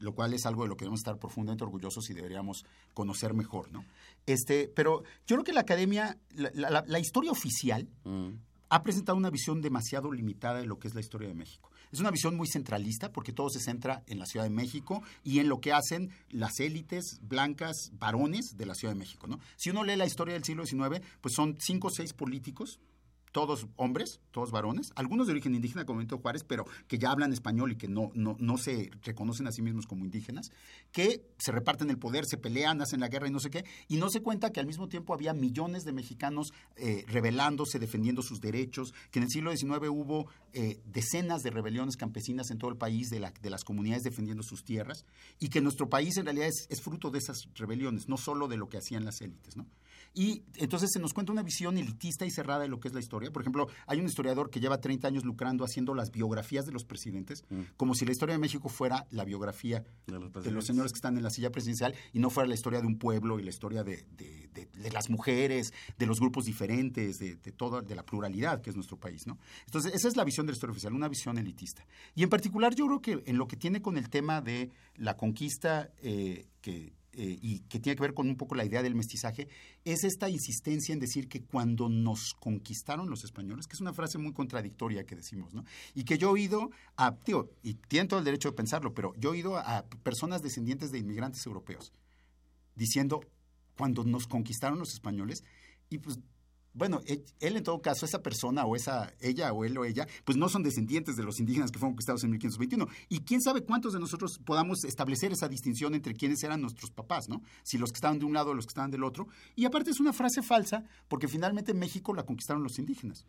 lo 0.00 0.14
cual 0.14 0.34
es 0.34 0.44
algo 0.46 0.62
de 0.64 0.68
lo 0.68 0.76
que 0.76 0.84
debemos 0.84 1.00
estar 1.00 1.18
profundamente 1.18 1.64
orgullosos 1.64 2.08
y 2.10 2.14
deberíamos 2.14 2.64
conocer 2.94 3.32
mejor, 3.34 3.72
¿no? 3.72 3.84
Este, 4.26 4.68
pero 4.68 5.02
yo 5.26 5.36
creo 5.36 5.44
que 5.44 5.52
la 5.54 5.60
academia, 5.62 6.18
la, 6.34 6.50
la- 6.54 6.84
la 6.86 6.98
historia 6.98 7.32
oficial 7.32 7.88
ha 8.68 8.82
presentado 8.82 9.16
una 9.16 9.30
visión 9.30 9.62
demasiado 9.62 10.12
limitada 10.12 10.60
de 10.60 10.66
lo 10.66 10.78
que 10.78 10.88
es 10.88 10.94
la 10.94 11.00
historia 11.00 11.28
de 11.28 11.34
México. 11.34 11.69
Es 11.92 12.00
una 12.00 12.10
visión 12.10 12.36
muy 12.36 12.46
centralista 12.46 13.12
porque 13.12 13.32
todo 13.32 13.50
se 13.50 13.60
centra 13.60 14.02
en 14.06 14.18
la 14.18 14.26
Ciudad 14.26 14.44
de 14.44 14.50
México 14.50 15.02
y 15.24 15.40
en 15.40 15.48
lo 15.48 15.60
que 15.60 15.72
hacen 15.72 16.10
las 16.30 16.60
élites 16.60 17.20
blancas, 17.22 17.90
varones 17.98 18.56
de 18.56 18.66
la 18.66 18.74
Ciudad 18.74 18.94
de 18.94 18.98
México. 18.98 19.26
¿no? 19.26 19.40
Si 19.56 19.70
uno 19.70 19.84
lee 19.84 19.96
la 19.96 20.06
historia 20.06 20.34
del 20.34 20.44
siglo 20.44 20.64
XIX, 20.64 21.00
pues 21.20 21.34
son 21.34 21.56
cinco 21.60 21.88
o 21.88 21.90
seis 21.90 22.12
políticos 22.12 22.78
todos 23.32 23.66
hombres, 23.76 24.20
todos 24.30 24.50
varones, 24.50 24.90
algunos 24.96 25.26
de 25.26 25.32
origen 25.32 25.54
indígena, 25.54 25.84
como 25.84 25.98
Benito 25.98 26.18
Juárez, 26.18 26.44
pero 26.44 26.64
que 26.88 26.98
ya 26.98 27.10
hablan 27.10 27.32
español 27.32 27.72
y 27.72 27.76
que 27.76 27.88
no, 27.88 28.10
no, 28.14 28.36
no 28.40 28.58
se 28.58 28.90
reconocen 29.02 29.46
a 29.46 29.52
sí 29.52 29.62
mismos 29.62 29.86
como 29.86 30.04
indígenas, 30.04 30.50
que 30.92 31.22
se 31.38 31.52
reparten 31.52 31.90
el 31.90 31.98
poder, 31.98 32.24
se 32.26 32.36
pelean, 32.36 32.80
hacen 32.82 33.00
la 33.00 33.08
guerra 33.08 33.28
y 33.28 33.30
no 33.30 33.40
sé 33.40 33.50
qué, 33.50 33.64
y 33.88 33.96
no 33.96 34.10
se 34.10 34.20
cuenta 34.20 34.50
que 34.50 34.60
al 34.60 34.66
mismo 34.66 34.88
tiempo 34.88 35.14
había 35.14 35.32
millones 35.32 35.84
de 35.84 35.92
mexicanos 35.92 36.52
eh, 36.76 37.04
rebelándose, 37.08 37.78
defendiendo 37.78 38.22
sus 38.22 38.40
derechos, 38.40 38.92
que 39.10 39.18
en 39.18 39.24
el 39.24 39.30
siglo 39.30 39.50
XIX 39.56 39.88
hubo 39.90 40.26
eh, 40.52 40.80
decenas 40.84 41.42
de 41.42 41.50
rebeliones 41.50 41.96
campesinas 41.96 42.50
en 42.50 42.58
todo 42.58 42.70
el 42.70 42.76
país, 42.76 43.08
de, 43.10 43.20
la- 43.20 43.32
de 43.40 43.50
las 43.50 43.64
comunidades 43.64 44.02
defendiendo 44.02 44.42
sus 44.42 44.64
tierras, 44.64 45.04
y 45.38 45.48
que 45.48 45.60
nuestro 45.60 45.88
país 45.88 46.16
en 46.16 46.24
realidad 46.24 46.48
es, 46.48 46.66
es 46.68 46.80
fruto 46.82 47.10
de 47.10 47.18
esas 47.18 47.48
rebeliones, 47.54 48.08
no 48.08 48.16
solo 48.16 48.48
de 48.48 48.56
lo 48.56 48.68
que 48.68 48.78
hacían 48.78 49.04
las 49.04 49.20
élites, 49.20 49.56
¿no? 49.56 49.66
Y 50.12 50.42
entonces 50.56 50.90
se 50.92 50.98
nos 50.98 51.12
cuenta 51.14 51.30
una 51.32 51.42
visión 51.42 51.78
elitista 51.78 52.26
y 52.26 52.30
cerrada 52.30 52.60
de 52.62 52.68
lo 52.68 52.80
que 52.80 52.88
es 52.88 52.94
la 52.94 53.00
historia. 53.00 53.30
Por 53.30 53.42
ejemplo, 53.42 53.68
hay 53.86 54.00
un 54.00 54.06
historiador 54.06 54.50
que 54.50 54.58
lleva 54.58 54.80
30 54.80 55.06
años 55.06 55.24
lucrando 55.24 55.64
haciendo 55.64 55.94
las 55.94 56.10
biografías 56.10 56.66
de 56.66 56.72
los 56.72 56.84
presidentes, 56.84 57.44
como 57.76 57.94
si 57.94 58.04
la 58.04 58.12
historia 58.12 58.34
de 58.34 58.38
México 58.40 58.68
fuera 58.68 59.06
la 59.10 59.24
biografía 59.24 59.84
de 60.06 60.12
los, 60.12 60.64
señores 60.66 60.92
que 60.92 60.96
están 60.96 61.16
en 61.16 61.22
la 61.22 61.30
silla 61.30 61.50
presidencial 61.50 61.94
y 62.12 62.18
no 62.18 62.28
fuera 62.30 62.48
la 62.48 62.54
historia 62.54 62.80
de 62.80 62.86
un 62.88 62.98
pueblo 62.98 63.38
y 63.38 63.44
la 63.44 63.50
historia 63.50 63.84
de, 63.84 64.04
de- 64.16 64.38
las 64.92 65.08
mujeres, 65.08 65.72
de 65.98 66.06
los 66.06 66.18
grupos 66.18 66.44
diferentes, 66.46 67.18
de, 67.18 67.36
de 67.36 67.52
toda 67.52 67.80
de 67.80 67.94
la 67.94 68.04
pluralidad 68.04 68.60
que 68.60 68.70
es 68.70 68.76
nuestro 68.76 68.96
país. 68.98 69.26
¿no? 69.26 69.38
Entonces, 69.66 69.94
esa 69.94 70.08
es 70.08 70.16
la 70.16 70.24
visión 70.24 70.46
de 70.46 70.52
la 70.52 70.56
historia 70.56 70.72
oficial, 70.72 70.92
una 70.92 71.08
visión 71.08 71.38
elitista. 71.38 71.86
Y 72.16 72.24
en 72.24 72.28
particular, 72.28 72.74
yo 72.74 72.86
creo 72.86 73.00
que 73.00 73.22
en 73.30 73.38
lo 73.38 73.46
que 73.46 73.56
tiene 73.56 73.80
con 73.80 73.96
el 73.96 74.10
tema 74.10 74.40
de 74.40 74.70
la 74.96 75.16
conquista 75.16 75.90
eh, 76.02 76.46
que 76.60 76.92
eh, 77.12 77.38
y 77.40 77.60
que 77.60 77.80
tiene 77.80 77.96
que 77.96 78.02
ver 78.02 78.14
con 78.14 78.28
un 78.28 78.36
poco 78.36 78.54
la 78.54 78.64
idea 78.64 78.82
del 78.82 78.94
mestizaje, 78.94 79.48
es 79.84 80.04
esta 80.04 80.28
insistencia 80.28 80.92
en 80.92 81.00
decir 81.00 81.28
que 81.28 81.42
cuando 81.42 81.88
nos 81.88 82.34
conquistaron 82.34 83.10
los 83.10 83.24
españoles, 83.24 83.66
que 83.66 83.74
es 83.74 83.80
una 83.80 83.92
frase 83.92 84.18
muy 84.18 84.32
contradictoria 84.32 85.04
que 85.04 85.16
decimos, 85.16 85.52
¿no? 85.52 85.64
Y 85.94 86.04
que 86.04 86.18
yo 86.18 86.28
he 86.28 86.32
oído 86.32 86.70
a, 86.96 87.16
tío, 87.16 87.50
y 87.62 87.74
tienen 87.74 88.08
todo 88.08 88.20
el 88.20 88.24
derecho 88.24 88.50
de 88.50 88.56
pensarlo, 88.56 88.94
pero 88.94 89.12
yo 89.16 89.30
he 89.30 89.32
oído 89.32 89.56
a 89.56 89.84
personas 90.02 90.42
descendientes 90.42 90.92
de 90.92 90.98
inmigrantes 90.98 91.44
europeos 91.46 91.92
diciendo 92.76 93.20
cuando 93.76 94.04
nos 94.04 94.26
conquistaron 94.26 94.78
los 94.78 94.92
españoles, 94.92 95.42
y 95.88 95.98
pues 95.98 96.18
bueno, 96.72 97.00
él, 97.06 97.24
en 97.40 97.64
todo 97.64 97.80
caso, 97.80 98.06
esa 98.06 98.22
persona 98.22 98.64
o 98.64 98.76
esa, 98.76 99.12
ella 99.20 99.52
o 99.52 99.64
él 99.64 99.76
o 99.76 99.84
ella, 99.84 100.06
pues 100.24 100.38
no 100.38 100.48
son 100.48 100.62
descendientes 100.62 101.16
de 101.16 101.24
los 101.24 101.40
indígenas 101.40 101.72
que 101.72 101.78
fueron 101.78 101.94
conquistados 101.94 102.22
en 102.22 102.30
1521. 102.30 102.86
Y 103.08 103.20
quién 103.20 103.40
sabe 103.40 103.62
cuántos 103.62 103.92
de 103.92 103.98
nosotros 103.98 104.38
podamos 104.44 104.84
establecer 104.84 105.32
esa 105.32 105.48
distinción 105.48 105.94
entre 105.94 106.14
quiénes 106.14 106.42
eran 106.44 106.60
nuestros 106.60 106.90
papás, 106.92 107.28
¿no? 107.28 107.42
Si 107.64 107.76
los 107.76 107.90
que 107.90 107.96
estaban 107.96 108.20
de 108.20 108.24
un 108.24 108.34
lado 108.34 108.50
o 108.50 108.54
los 108.54 108.66
que 108.66 108.70
estaban 108.70 108.90
del 108.90 109.02
otro. 109.02 109.26
Y 109.56 109.64
aparte 109.64 109.90
es 109.90 109.98
una 109.98 110.12
frase 110.12 110.42
falsa, 110.42 110.84
porque 111.08 111.26
finalmente 111.26 111.74
México 111.74 112.14
la 112.14 112.24
conquistaron 112.24 112.62
los 112.62 112.78
indígenas. 112.78 113.26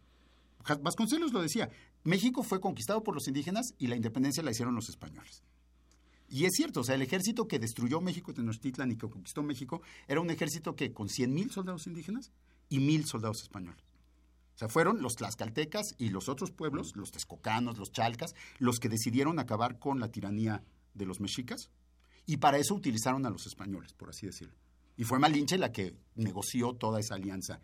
Vasconcelos 0.81 1.33
lo 1.33 1.41
decía, 1.41 1.69
México 2.03 2.43
fue 2.43 2.61
conquistado 2.61 3.03
por 3.03 3.15
los 3.15 3.27
indígenas 3.27 3.73
y 3.79 3.87
la 3.87 3.95
independencia 3.95 4.43
la 4.43 4.51
hicieron 4.51 4.75
los 4.75 4.89
españoles. 4.89 5.43
Y 6.29 6.45
es 6.45 6.53
cierto, 6.53 6.79
o 6.79 6.83
sea, 6.83 6.95
el 6.95 7.01
ejército 7.01 7.47
que 7.47 7.59
destruyó 7.59 7.99
México, 7.99 8.33
Tenochtitlan 8.33 8.91
y 8.91 8.95
que 8.95 9.09
conquistó 9.09 9.43
México, 9.43 9.81
era 10.07 10.21
un 10.21 10.29
ejército 10.29 10.75
que 10.75 10.93
con 10.93 11.09
100 11.09 11.33
mil 11.33 11.51
soldados 11.51 11.87
indígenas 11.87 12.31
y 12.71 12.79
mil 12.79 13.05
soldados 13.05 13.43
españoles. 13.43 13.83
O 14.55 14.57
sea, 14.57 14.69
fueron 14.69 15.01
los 15.01 15.17
tlaxcaltecas 15.17 15.93
y 15.99 16.09
los 16.09 16.29
otros 16.29 16.51
pueblos, 16.51 16.95
los 16.95 17.11
texcocanos, 17.11 17.77
los 17.77 17.91
chalcas, 17.91 18.33
los 18.59 18.79
que 18.79 18.89
decidieron 18.89 19.37
acabar 19.37 19.77
con 19.77 19.99
la 19.99 20.07
tiranía 20.07 20.63
de 20.93 21.05
los 21.05 21.19
mexicas 21.19 21.69
y 22.25 22.37
para 22.37 22.57
eso 22.57 22.73
utilizaron 22.73 23.25
a 23.25 23.29
los 23.29 23.45
españoles, 23.45 23.93
por 23.93 24.09
así 24.09 24.25
decirlo. 24.25 24.55
Y 24.95 25.03
fue 25.03 25.19
Malinche 25.19 25.57
la 25.57 25.71
que 25.71 25.95
negoció 26.15 26.73
toda 26.73 26.99
esa 26.99 27.15
alianza. 27.15 27.59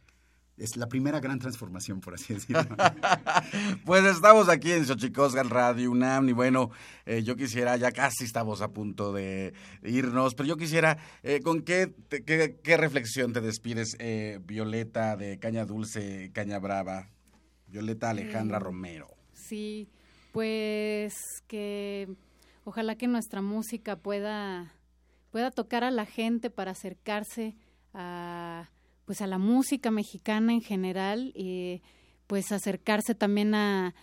Es 0.58 0.76
la 0.76 0.88
primera 0.88 1.20
gran 1.20 1.38
transformación, 1.38 2.02
por 2.02 2.16
así 2.16 2.34
decirlo. 2.34 2.64
Pues 3.86 4.04
estamos 4.06 4.50
aquí 4.50 4.72
en 4.72 4.86
Xochicosgal 4.86 5.50
Radio 5.50 5.92
UNAM 5.92 6.30
y 6.30 6.34
bueno, 6.34 6.72
eh, 7.06 7.22
yo 7.24 7.36
quisiera, 7.36 7.78
ya 7.78 7.92
casi 7.92 8.26
estamos 8.26 8.62
a 8.62 8.70
punto 8.70 9.14
de 9.14 9.54
irnos, 9.84 10.34
pero 10.36 10.48
yo 10.50 10.58
quisiera, 10.58 10.98
eh, 11.24 11.42
¿con 11.42 11.62
qué, 11.62 11.88
te- 11.88 12.24
qué, 12.24 12.60
qué 12.64 12.76
reflexión 12.78 13.34
te 13.34 13.42
despides, 13.42 13.96
eh, 14.00 14.40
Violeta 14.44 15.16
de 15.16 15.38
Caña 15.40 15.66
Dulce, 15.66 16.32
Caña 16.34 16.60
Brava? 16.60 17.10
Violeta 17.68 18.10
Alejandra 18.10 18.58
Eh, 18.58 18.62
Romero. 18.62 19.08
Sí, 19.34 19.90
pues 20.32 21.44
que 21.48 22.10
ojalá 22.64 22.96
que 22.96 23.08
nuestra 23.08 23.42
música 23.42 23.96
pueda, 23.98 24.74
pueda 25.32 25.52
tocar 25.52 25.84
a 25.84 25.92
la 25.92 26.06
gente 26.06 26.50
para 26.50 26.72
acercarse 26.72 27.56
a, 27.94 28.47
pues 29.08 29.22
a 29.22 29.28
la 29.28 29.38
música 29.38 29.90
mexicana 29.90 30.52
en 30.52 30.62
general 30.62 31.32
y 31.34 31.82
pues 32.28 32.52
acercarse 32.52 33.16
también 33.16 33.56
a, 33.56 33.96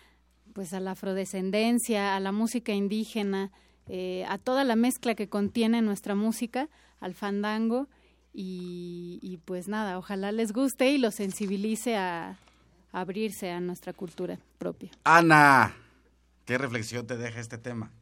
pues 0.55 0.73
a 0.73 0.81
la 0.81 0.93
afrodescendencia, 0.93 2.17
a 2.17 2.21
la 2.21 2.33
música 2.33 2.73
indígena, 2.73 3.53
eh, 3.87 4.25
a 4.27 4.39
toda 4.39 4.65
la 4.65 4.77
mezcla 4.77 5.15
que 5.15 5.29
contiene 5.29 5.83
nuestra 5.83 6.15
música, 6.15 6.71
al 7.01 7.13
fandango 7.13 7.87
y, 8.33 9.19
y 9.21 9.37
pues 9.45 9.69
nada, 9.69 9.99
ojalá 9.99 10.33
les 10.33 10.55
guste 10.55 10.91
y 10.91 10.97
los 10.97 11.17
sensibilice 11.17 11.97
a, 11.97 12.39
a 12.91 13.01
abrirse 13.01 13.51
a 13.51 13.61
nuestra 13.61 13.93
cultura 13.93 14.39
propia. 14.57 14.91
Ana, 15.05 15.77
¿qué 16.47 16.57
reflexión 16.57 17.07
te 17.07 17.19
deja 17.19 17.41
este 17.41 17.59
tema? 17.59 17.93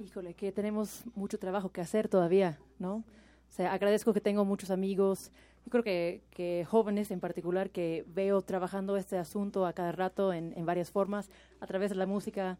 Híjole, 0.00 0.34
que 0.34 0.50
tenemos 0.50 1.04
mucho 1.14 1.38
trabajo 1.38 1.70
que 1.70 1.80
hacer 1.80 2.08
todavía, 2.08 2.58
¿no? 2.80 3.04
O 3.52 3.54
sea, 3.54 3.72
agradezco 3.72 4.12
que 4.12 4.20
tengo 4.20 4.44
muchos 4.44 4.72
amigos, 4.72 5.30
yo 5.64 5.70
creo 5.70 5.84
que, 5.84 6.22
que 6.30 6.66
jóvenes 6.68 7.10
en 7.10 7.20
particular, 7.20 7.70
que 7.70 8.04
veo 8.08 8.42
trabajando 8.42 8.96
este 8.96 9.18
asunto 9.18 9.66
a 9.66 9.72
cada 9.72 9.92
rato 9.92 10.32
en, 10.32 10.52
en 10.56 10.66
varias 10.66 10.90
formas, 10.90 11.30
a 11.60 11.66
través 11.66 11.90
de 11.90 11.96
la 11.96 12.06
música, 12.06 12.58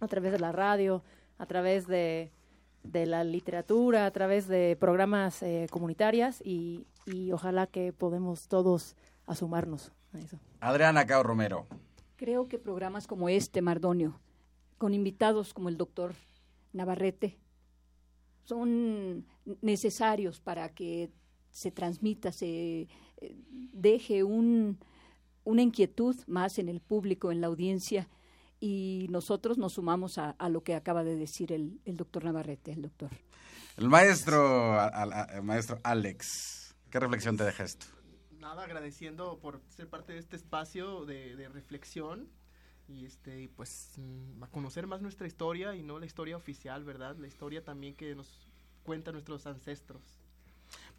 a 0.00 0.08
través 0.08 0.32
de 0.32 0.38
la 0.38 0.52
radio, 0.52 1.02
a 1.38 1.46
través 1.46 1.86
de, 1.86 2.30
de 2.84 3.06
la 3.06 3.24
literatura, 3.24 4.06
a 4.06 4.10
través 4.10 4.46
de 4.46 4.76
programas 4.78 5.42
eh, 5.42 5.66
comunitarias 5.70 6.40
y, 6.44 6.86
y 7.06 7.32
ojalá 7.32 7.66
que 7.66 7.92
podemos 7.92 8.48
todos 8.48 8.96
asumarnos 9.26 9.92
a 10.12 10.18
eso. 10.18 10.38
Adriana 10.60 11.06
Cao 11.06 11.22
Romero. 11.22 11.66
Creo 12.16 12.46
que 12.46 12.58
programas 12.58 13.06
como 13.06 13.28
este, 13.28 13.62
Mardonio, 13.62 14.20
con 14.78 14.94
invitados 14.94 15.52
como 15.52 15.68
el 15.68 15.76
doctor 15.76 16.14
Navarrete, 16.72 17.38
son 18.44 19.26
necesarios 19.62 20.40
para 20.40 20.68
que 20.68 21.10
se 21.54 21.70
transmita, 21.70 22.32
se 22.32 22.88
eh, 23.18 23.36
deje 23.72 24.24
un, 24.24 24.78
una 25.44 25.62
inquietud 25.62 26.16
más 26.26 26.58
en 26.58 26.68
el 26.68 26.80
público, 26.80 27.30
en 27.30 27.40
la 27.40 27.46
audiencia, 27.46 28.08
y 28.58 29.06
nosotros 29.08 29.56
nos 29.56 29.74
sumamos 29.74 30.18
a, 30.18 30.30
a 30.30 30.48
lo 30.48 30.64
que 30.64 30.74
acaba 30.74 31.04
de 31.04 31.14
decir 31.14 31.52
el, 31.52 31.80
el, 31.84 31.96
doctor 31.96 32.24
Navarrete, 32.24 32.72
el 32.72 32.82
doctor. 32.82 33.10
El 33.76 33.88
maestro, 33.88 34.72
a, 34.72 34.88
a, 34.88 35.24
el 35.36 35.42
maestro 35.44 35.78
Alex, 35.84 36.74
¿qué 36.90 36.98
reflexión 36.98 37.36
te 37.36 37.44
deja 37.44 37.62
esto? 37.62 37.86
Nada, 38.40 38.64
agradeciendo 38.64 39.38
por 39.38 39.62
ser 39.68 39.88
parte 39.88 40.12
de 40.12 40.18
este 40.18 40.34
espacio 40.34 41.04
de, 41.04 41.36
de 41.36 41.48
reflexión 41.48 42.28
y 42.88 43.06
este 43.06 43.48
pues 43.54 43.92
mm, 43.96 44.42
a 44.42 44.48
conocer 44.48 44.88
más 44.88 45.02
nuestra 45.02 45.28
historia 45.28 45.76
y 45.76 45.84
no 45.84 46.00
la 46.00 46.06
historia 46.06 46.36
oficial, 46.36 46.82
¿verdad? 46.82 47.16
La 47.16 47.28
historia 47.28 47.62
también 47.62 47.94
que 47.94 48.14
nos 48.16 48.48
cuentan 48.82 49.14
nuestros 49.14 49.46
ancestros. 49.46 50.23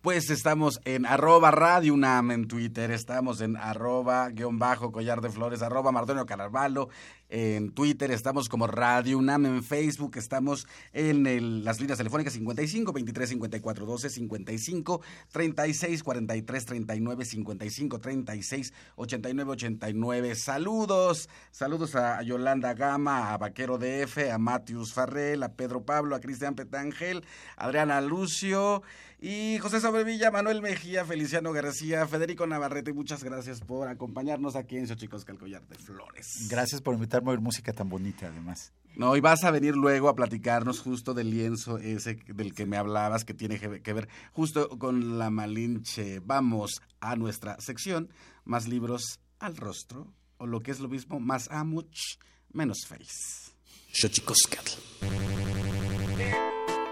Pues 0.06 0.30
estamos 0.30 0.80
en 0.86 1.08
arroba 1.08 1.50
Radio 1.50 1.96
UNAM 1.96 2.30
en 2.30 2.48
Twitter, 2.48 2.92
estamos 2.92 3.42
en 3.42 3.58
arroba 3.58 4.30
guion 4.30 4.60
bajo 4.60 4.92
collar 4.92 5.20
de 5.20 5.32
flores, 5.32 5.64
arroba 5.64 5.92
Mardonio 5.92 6.28
Carvalho 6.28 6.90
en 7.28 7.72
Twitter, 7.72 8.12
estamos 8.12 8.48
como 8.48 8.68
Radio 8.68 9.18
UNAM 9.18 9.48
en 9.48 9.64
Facebook, 9.64 10.16
estamos 10.18 10.68
en 10.94 11.26
el, 11.26 11.66
las 11.66 11.80
líneas 11.80 11.98
telefónicas 11.98 12.34
55 12.34 12.94
23 12.94 13.30
54 13.30 13.86
12, 13.88 14.10
55 14.12 15.02
36 15.32 16.04
43 16.04 16.66
39, 16.66 17.26
55 17.26 18.00
36 18.00 18.74
89 18.98 19.52
89. 19.54 20.36
Saludos, 20.36 21.30
saludos 21.50 21.96
a 21.96 22.22
Yolanda 22.22 22.76
Gama, 22.76 23.34
a 23.34 23.40
Vaquero 23.40 23.80
DF, 23.80 24.32
a 24.32 24.38
Matius 24.38 24.94
Farrell, 24.94 25.42
a 25.42 25.54
Pedro 25.54 25.84
Pablo, 25.84 26.16
a 26.16 26.20
Cristian 26.20 26.54
Petangel, 26.54 27.26
a 27.58 27.66
Adriana 27.66 28.02
Lucio 28.02 28.84
y 29.20 29.58
José 29.60 29.80
Sobrevilla, 29.80 30.32
Manuel 30.32 30.62
Mejía, 30.62 31.06
Feliciano 31.06 31.52
García, 31.52 32.06
Federico 32.08 32.46
Navarrete, 32.46 32.94
muchas 32.94 33.24
gracias 33.24 33.62
por 33.62 33.88
acompañarnos 33.88 34.56
aquí 34.56 34.78
en 34.78 34.88
Xochicosca, 34.88 35.32
el 35.32 35.40
collar 35.40 35.66
de 35.68 35.76
flores. 35.76 36.48
Gracias 36.50 36.82
por 36.82 36.94
invitarme 36.94 37.30
a 37.30 37.32
oír 37.32 37.42
música 37.42 37.74
tan 37.74 37.90
bonita, 37.90 38.28
además. 38.28 38.74
No, 38.96 39.16
y 39.16 39.20
vas 39.20 39.44
a 39.44 39.52
venir 39.52 39.76
luego 39.76 40.10
a 40.10 40.16
platicarnos 40.16 40.80
justo 40.80 41.14
del 41.14 41.30
lienzo 41.30 41.78
ese 41.78 42.16
del 42.28 42.54
que 42.54 42.66
me 42.66 42.78
hablabas, 42.78 43.26
que 43.26 43.34
tiene 43.34 43.60
que 43.60 43.94
ver 43.94 44.08
justo 44.32 44.70
con 44.80 45.18
la 45.18 45.30
Malinche. 45.30 46.20
Vamos 46.20 46.82
a 47.02 47.16
nuestra 47.16 47.60
sección, 47.60 48.10
más 48.46 48.68
libros 48.68 49.20
al 49.40 49.58
rostro, 49.58 50.14
o 50.38 50.48
lo 50.48 50.62
que 50.62 50.72
es 50.72 50.80
lo 50.80 50.88
mismo, 50.88 51.20
más 51.20 51.50
amuch, 51.52 52.18
menos 52.54 52.86
face. 52.88 53.52
Xochicoscatl. 53.94 54.72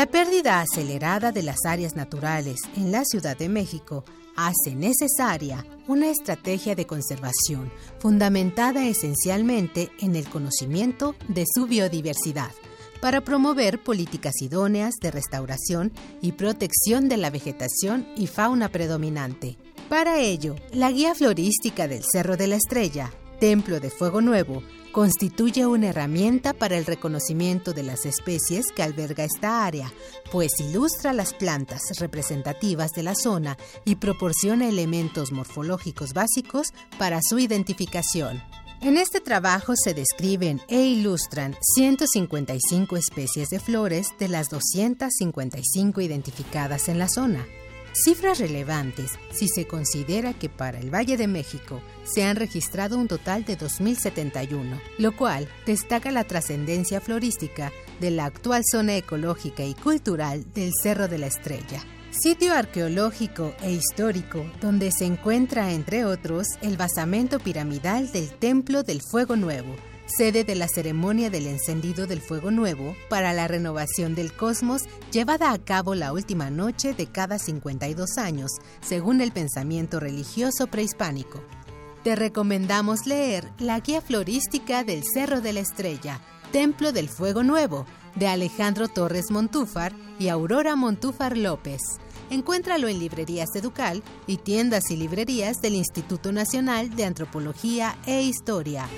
La 0.00 0.06
pérdida 0.06 0.62
acelerada 0.62 1.30
de 1.30 1.42
las 1.42 1.66
áreas 1.66 1.94
naturales 1.94 2.60
en 2.74 2.90
la 2.90 3.04
Ciudad 3.04 3.36
de 3.36 3.50
México 3.50 4.02
hace 4.34 4.74
necesaria 4.74 5.66
una 5.88 6.08
estrategia 6.08 6.74
de 6.74 6.86
conservación 6.86 7.70
fundamentada 7.98 8.86
esencialmente 8.88 9.90
en 10.00 10.16
el 10.16 10.26
conocimiento 10.26 11.16
de 11.28 11.44
su 11.54 11.66
biodiversidad 11.66 12.50
para 13.02 13.20
promover 13.20 13.82
políticas 13.82 14.40
idóneas 14.40 14.94
de 15.02 15.10
restauración 15.10 15.92
y 16.22 16.32
protección 16.32 17.10
de 17.10 17.18
la 17.18 17.28
vegetación 17.28 18.08
y 18.16 18.26
fauna 18.26 18.70
predominante. 18.70 19.58
Para 19.90 20.18
ello, 20.18 20.56
la 20.72 20.90
guía 20.90 21.14
florística 21.14 21.88
del 21.88 22.04
Cerro 22.10 22.38
de 22.38 22.46
la 22.46 22.56
Estrella, 22.56 23.12
Templo 23.38 23.80
de 23.80 23.90
Fuego 23.90 24.22
Nuevo, 24.22 24.62
constituye 24.92 25.66
una 25.66 25.88
herramienta 25.88 26.52
para 26.52 26.76
el 26.76 26.86
reconocimiento 26.86 27.72
de 27.72 27.82
las 27.82 28.06
especies 28.06 28.66
que 28.74 28.82
alberga 28.82 29.24
esta 29.24 29.64
área, 29.64 29.92
pues 30.32 30.58
ilustra 30.60 31.12
las 31.12 31.32
plantas 31.32 31.80
representativas 31.98 32.90
de 32.92 33.02
la 33.02 33.14
zona 33.14 33.56
y 33.84 33.96
proporciona 33.96 34.68
elementos 34.68 35.32
morfológicos 35.32 36.12
básicos 36.12 36.68
para 36.98 37.20
su 37.22 37.38
identificación. 37.38 38.42
En 38.82 38.96
este 38.96 39.20
trabajo 39.20 39.74
se 39.76 39.92
describen 39.92 40.60
e 40.66 40.80
ilustran 40.82 41.54
155 41.74 42.96
especies 42.96 43.50
de 43.50 43.60
flores 43.60 44.08
de 44.18 44.28
las 44.28 44.48
255 44.48 46.00
identificadas 46.00 46.88
en 46.88 46.98
la 46.98 47.08
zona. 47.08 47.46
Cifras 47.92 48.38
relevantes 48.38 49.12
si 49.32 49.48
se 49.48 49.66
considera 49.66 50.32
que 50.32 50.48
para 50.48 50.78
el 50.78 50.94
Valle 50.94 51.16
de 51.16 51.26
México 51.26 51.82
se 52.04 52.22
han 52.22 52.36
registrado 52.36 52.96
un 52.96 53.08
total 53.08 53.44
de 53.44 53.58
2.071, 53.58 54.80
lo 54.98 55.16
cual 55.16 55.48
destaca 55.66 56.12
la 56.12 56.24
trascendencia 56.24 57.00
florística 57.00 57.72
de 57.98 58.12
la 58.12 58.26
actual 58.26 58.62
zona 58.70 58.96
ecológica 58.96 59.64
y 59.64 59.74
cultural 59.74 60.44
del 60.54 60.70
Cerro 60.80 61.08
de 61.08 61.18
la 61.18 61.26
Estrella. 61.26 61.82
Sitio 62.10 62.54
arqueológico 62.54 63.54
e 63.62 63.72
histórico 63.72 64.44
donde 64.60 64.90
se 64.90 65.04
encuentra, 65.04 65.72
entre 65.72 66.04
otros, 66.04 66.46
el 66.60 66.76
basamento 66.76 67.38
piramidal 67.38 68.10
del 68.12 68.30
Templo 68.30 68.82
del 68.82 69.00
Fuego 69.00 69.36
Nuevo, 69.36 69.76
sede 70.10 70.44
de 70.44 70.54
la 70.54 70.68
ceremonia 70.68 71.30
del 71.30 71.46
encendido 71.46 72.06
del 72.06 72.20
fuego 72.20 72.50
nuevo 72.50 72.96
para 73.08 73.32
la 73.32 73.48
renovación 73.48 74.14
del 74.14 74.32
cosmos 74.32 74.82
llevada 75.12 75.52
a 75.52 75.58
cabo 75.58 75.94
la 75.94 76.12
última 76.12 76.50
noche 76.50 76.94
de 76.94 77.06
cada 77.06 77.38
52 77.38 78.18
años, 78.18 78.50
según 78.80 79.20
el 79.20 79.32
pensamiento 79.32 80.00
religioso 80.00 80.66
prehispánico. 80.66 81.42
Te 82.02 82.16
recomendamos 82.16 83.06
leer 83.06 83.48
la 83.58 83.78
guía 83.80 84.00
florística 84.00 84.84
del 84.84 85.02
Cerro 85.04 85.40
de 85.40 85.52
la 85.52 85.60
Estrella, 85.60 86.20
Templo 86.52 86.92
del 86.92 87.08
Fuego 87.08 87.42
Nuevo, 87.42 87.86
de 88.16 88.26
Alejandro 88.26 88.88
Torres 88.88 89.30
Montúfar 89.30 89.94
y 90.18 90.28
Aurora 90.28 90.76
Montúfar 90.76 91.36
López. 91.36 91.80
Encuéntralo 92.30 92.88
en 92.88 92.98
librerías 92.98 93.54
Educal 93.54 94.02
y 94.26 94.38
tiendas 94.38 94.90
y 94.90 94.96
librerías 94.96 95.60
del 95.60 95.74
Instituto 95.74 96.32
Nacional 96.32 96.94
de 96.96 97.04
Antropología 97.04 97.96
e 98.06 98.22
Historia. 98.22 98.88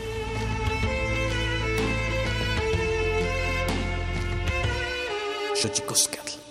Xochicoscatl. 5.62 6.41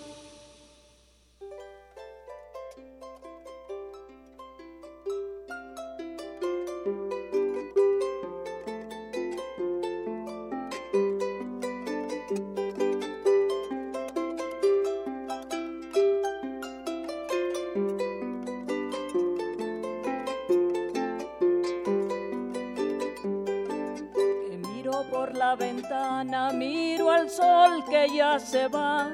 Se 28.52 28.68
va, 28.68 29.10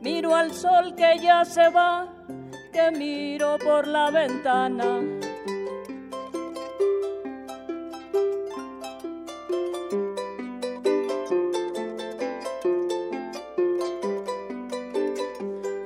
miro 0.00 0.34
al 0.34 0.52
sol 0.52 0.96
que 0.96 1.16
ya 1.20 1.44
se 1.44 1.68
va, 1.68 2.08
que 2.72 2.90
miro 2.90 3.56
por 3.58 3.86
la 3.86 4.10
ventana. 4.10 4.98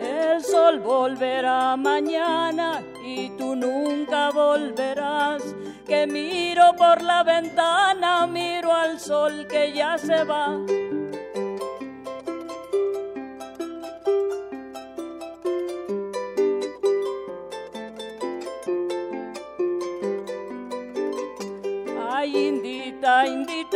El 0.01 0.43
sol 0.43 0.81
volverá 0.81 1.77
mañana 1.77 2.83
y 3.05 3.29
tú 3.37 3.55
nunca 3.55 4.31
volverás. 4.31 5.43
Que 5.87 6.07
miro 6.07 6.75
por 6.79 7.03
la 7.03 7.23
ventana, 7.23 8.27
miro 8.27 8.73
al 8.73 8.99
sol 8.99 9.47
que 9.47 9.75
ya 9.75 9.99
se 9.99 10.25
va. 10.25 10.59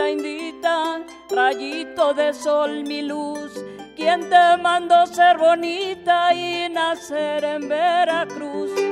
Indita, 0.07 1.01
rayito 1.31 2.15
de 2.15 2.33
sol, 2.33 2.85
mi 2.85 3.03
luz. 3.03 3.53
¿Quién 3.97 4.29
te 4.29 4.57
mandó 4.63 5.07
ser 5.07 5.39
bonita 5.39 6.33
y 6.33 6.69
nacer 6.69 7.45
en 7.45 7.69
Veracruz? 7.69 8.88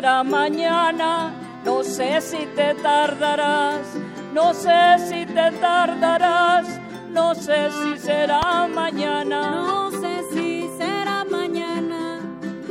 Será 0.00 0.24
mañana, 0.24 1.30
no 1.62 1.82
sé 1.82 2.22
si 2.22 2.46
te 2.56 2.72
tardarás, 2.76 3.86
no 4.32 4.54
sé 4.54 4.96
si 4.98 5.26
te 5.26 5.50
tardarás, 5.60 6.80
no 7.10 7.34
sé 7.34 7.68
si 7.70 7.98
será 7.98 8.66
mañana. 8.66 9.40
No 9.50 9.90
sé 9.90 10.22
si 10.32 10.70
será 10.78 11.22
mañana, 11.30 12.18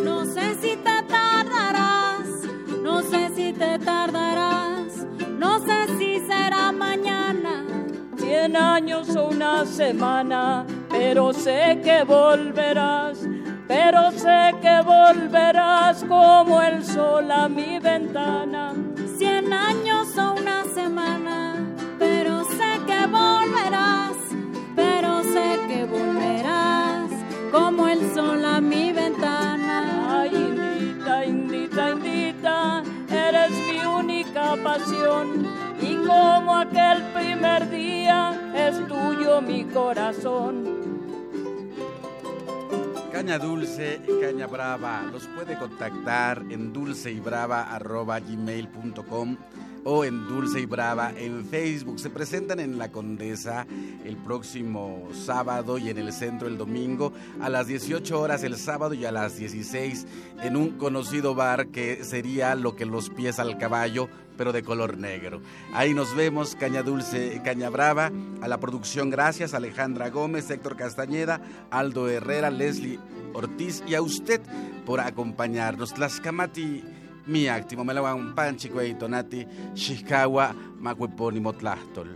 no 0.03 0.25
sé 0.25 0.55
si 0.55 0.75
te 0.77 1.03
tardarás, 1.07 2.25
no 2.81 3.03
sé 3.03 3.29
si 3.35 3.53
te 3.53 3.77
tardarás, 3.77 5.05
no 5.37 5.59
sé 5.59 5.79
si 5.99 6.19
será 6.21 6.71
mañana. 6.71 7.63
Cien 8.17 8.55
años 8.55 9.15
o 9.15 9.27
una 9.27 9.67
semana, 9.67 10.65
pero 10.89 11.31
sé 11.33 11.79
que 11.83 12.03
volverás, 12.03 13.18
pero 13.69 14.09
sé 14.11 14.55
que 14.63 14.81
volverás 14.81 16.03
como 16.05 16.59
el 16.59 16.83
sol 16.83 17.29
a 17.31 17.47
mi 17.47 17.77
ventana. 17.77 18.73
Cien 19.15 19.53
años 19.53 20.17
o 20.17 20.33
una 20.33 20.63
semana, 20.73 21.55
pero 21.99 22.43
sé 22.45 22.71
que 22.87 23.05
volverás, 23.05 24.17
pero 24.75 25.21
sé 25.21 25.59
que 25.67 25.85
volverás 25.85 27.11
como 27.51 27.87
el 27.87 28.11
sol 28.11 28.43
a 28.43 28.59
mi 28.59 28.91
ventana. 28.91 29.77
Ay, 30.19 30.31
indita, 30.33 31.25
indita, 31.25 31.91
indita, 31.91 32.83
eres 33.07 33.51
mi 33.51 33.85
única 33.85 34.55
pasión. 34.63 35.45
Y 35.79 35.95
como 36.07 36.55
aquel 36.55 37.03
primer 37.13 37.69
día 37.69 38.33
es 38.55 38.75
tuyo 38.87 39.41
mi 39.41 39.63
corazón. 39.65 40.78
Caña 43.19 43.37
Dulce 43.37 43.99
Caña 44.21 44.47
Brava 44.47 45.03
los 45.11 45.27
puede 45.27 45.57
contactar 45.57 46.41
en 46.49 46.71
dulceybrava.gmail.com 46.71 49.37
o 49.83 50.05
en 50.05 50.25
Dulce 50.29 50.61
y 50.61 50.65
Brava 50.65 51.11
en 51.17 51.45
Facebook. 51.45 51.99
Se 51.99 52.09
presentan 52.09 52.61
en 52.61 52.77
La 52.77 52.93
Condesa 52.93 53.67
el 54.05 54.15
próximo 54.15 55.09
sábado 55.11 55.77
y 55.77 55.89
en 55.89 55.97
el 55.97 56.13
centro 56.13 56.47
el 56.47 56.57
domingo 56.57 57.11
a 57.41 57.49
las 57.49 57.67
18 57.67 58.21
horas 58.21 58.43
el 58.43 58.55
sábado 58.55 58.93
y 58.93 59.03
a 59.03 59.11
las 59.11 59.37
16 59.37 60.07
en 60.41 60.55
un 60.55 60.77
conocido 60.77 61.35
bar 61.35 61.67
que 61.67 62.05
sería 62.05 62.55
lo 62.55 62.77
que 62.77 62.85
los 62.85 63.09
pies 63.09 63.37
al 63.37 63.57
caballo 63.57 64.07
pero 64.39 64.53
de 64.53 64.63
color 64.63 64.97
negro. 64.97 65.41
Ahí 65.73 65.93
nos 65.93 66.15
vemos, 66.15 66.55
Caña 66.55 66.81
Dulce, 66.81 67.41
Caña 67.43 67.69
Brava, 67.69 68.09
a 68.41 68.47
la 68.47 68.57
producción 68.57 69.09
gracias, 69.09 69.53
Alejandra 69.53 70.09
Gómez, 70.09 70.49
Héctor 70.49 70.77
Castañeda, 70.77 71.41
Aldo 71.69 72.07
Herrera, 72.07 72.49
Leslie 72.49 73.01
Ortiz 73.33 73.83
y 73.85 73.95
a 73.95 74.01
usted 74.01 74.39
por 74.85 75.01
acompañarnos. 75.01 75.93
Tlascamati 75.93 76.85
miak, 77.27 77.67
timomelawan 77.67 78.33
panchi 78.33 78.69
tonati, 78.97 79.45
motlahtol. 81.41 82.15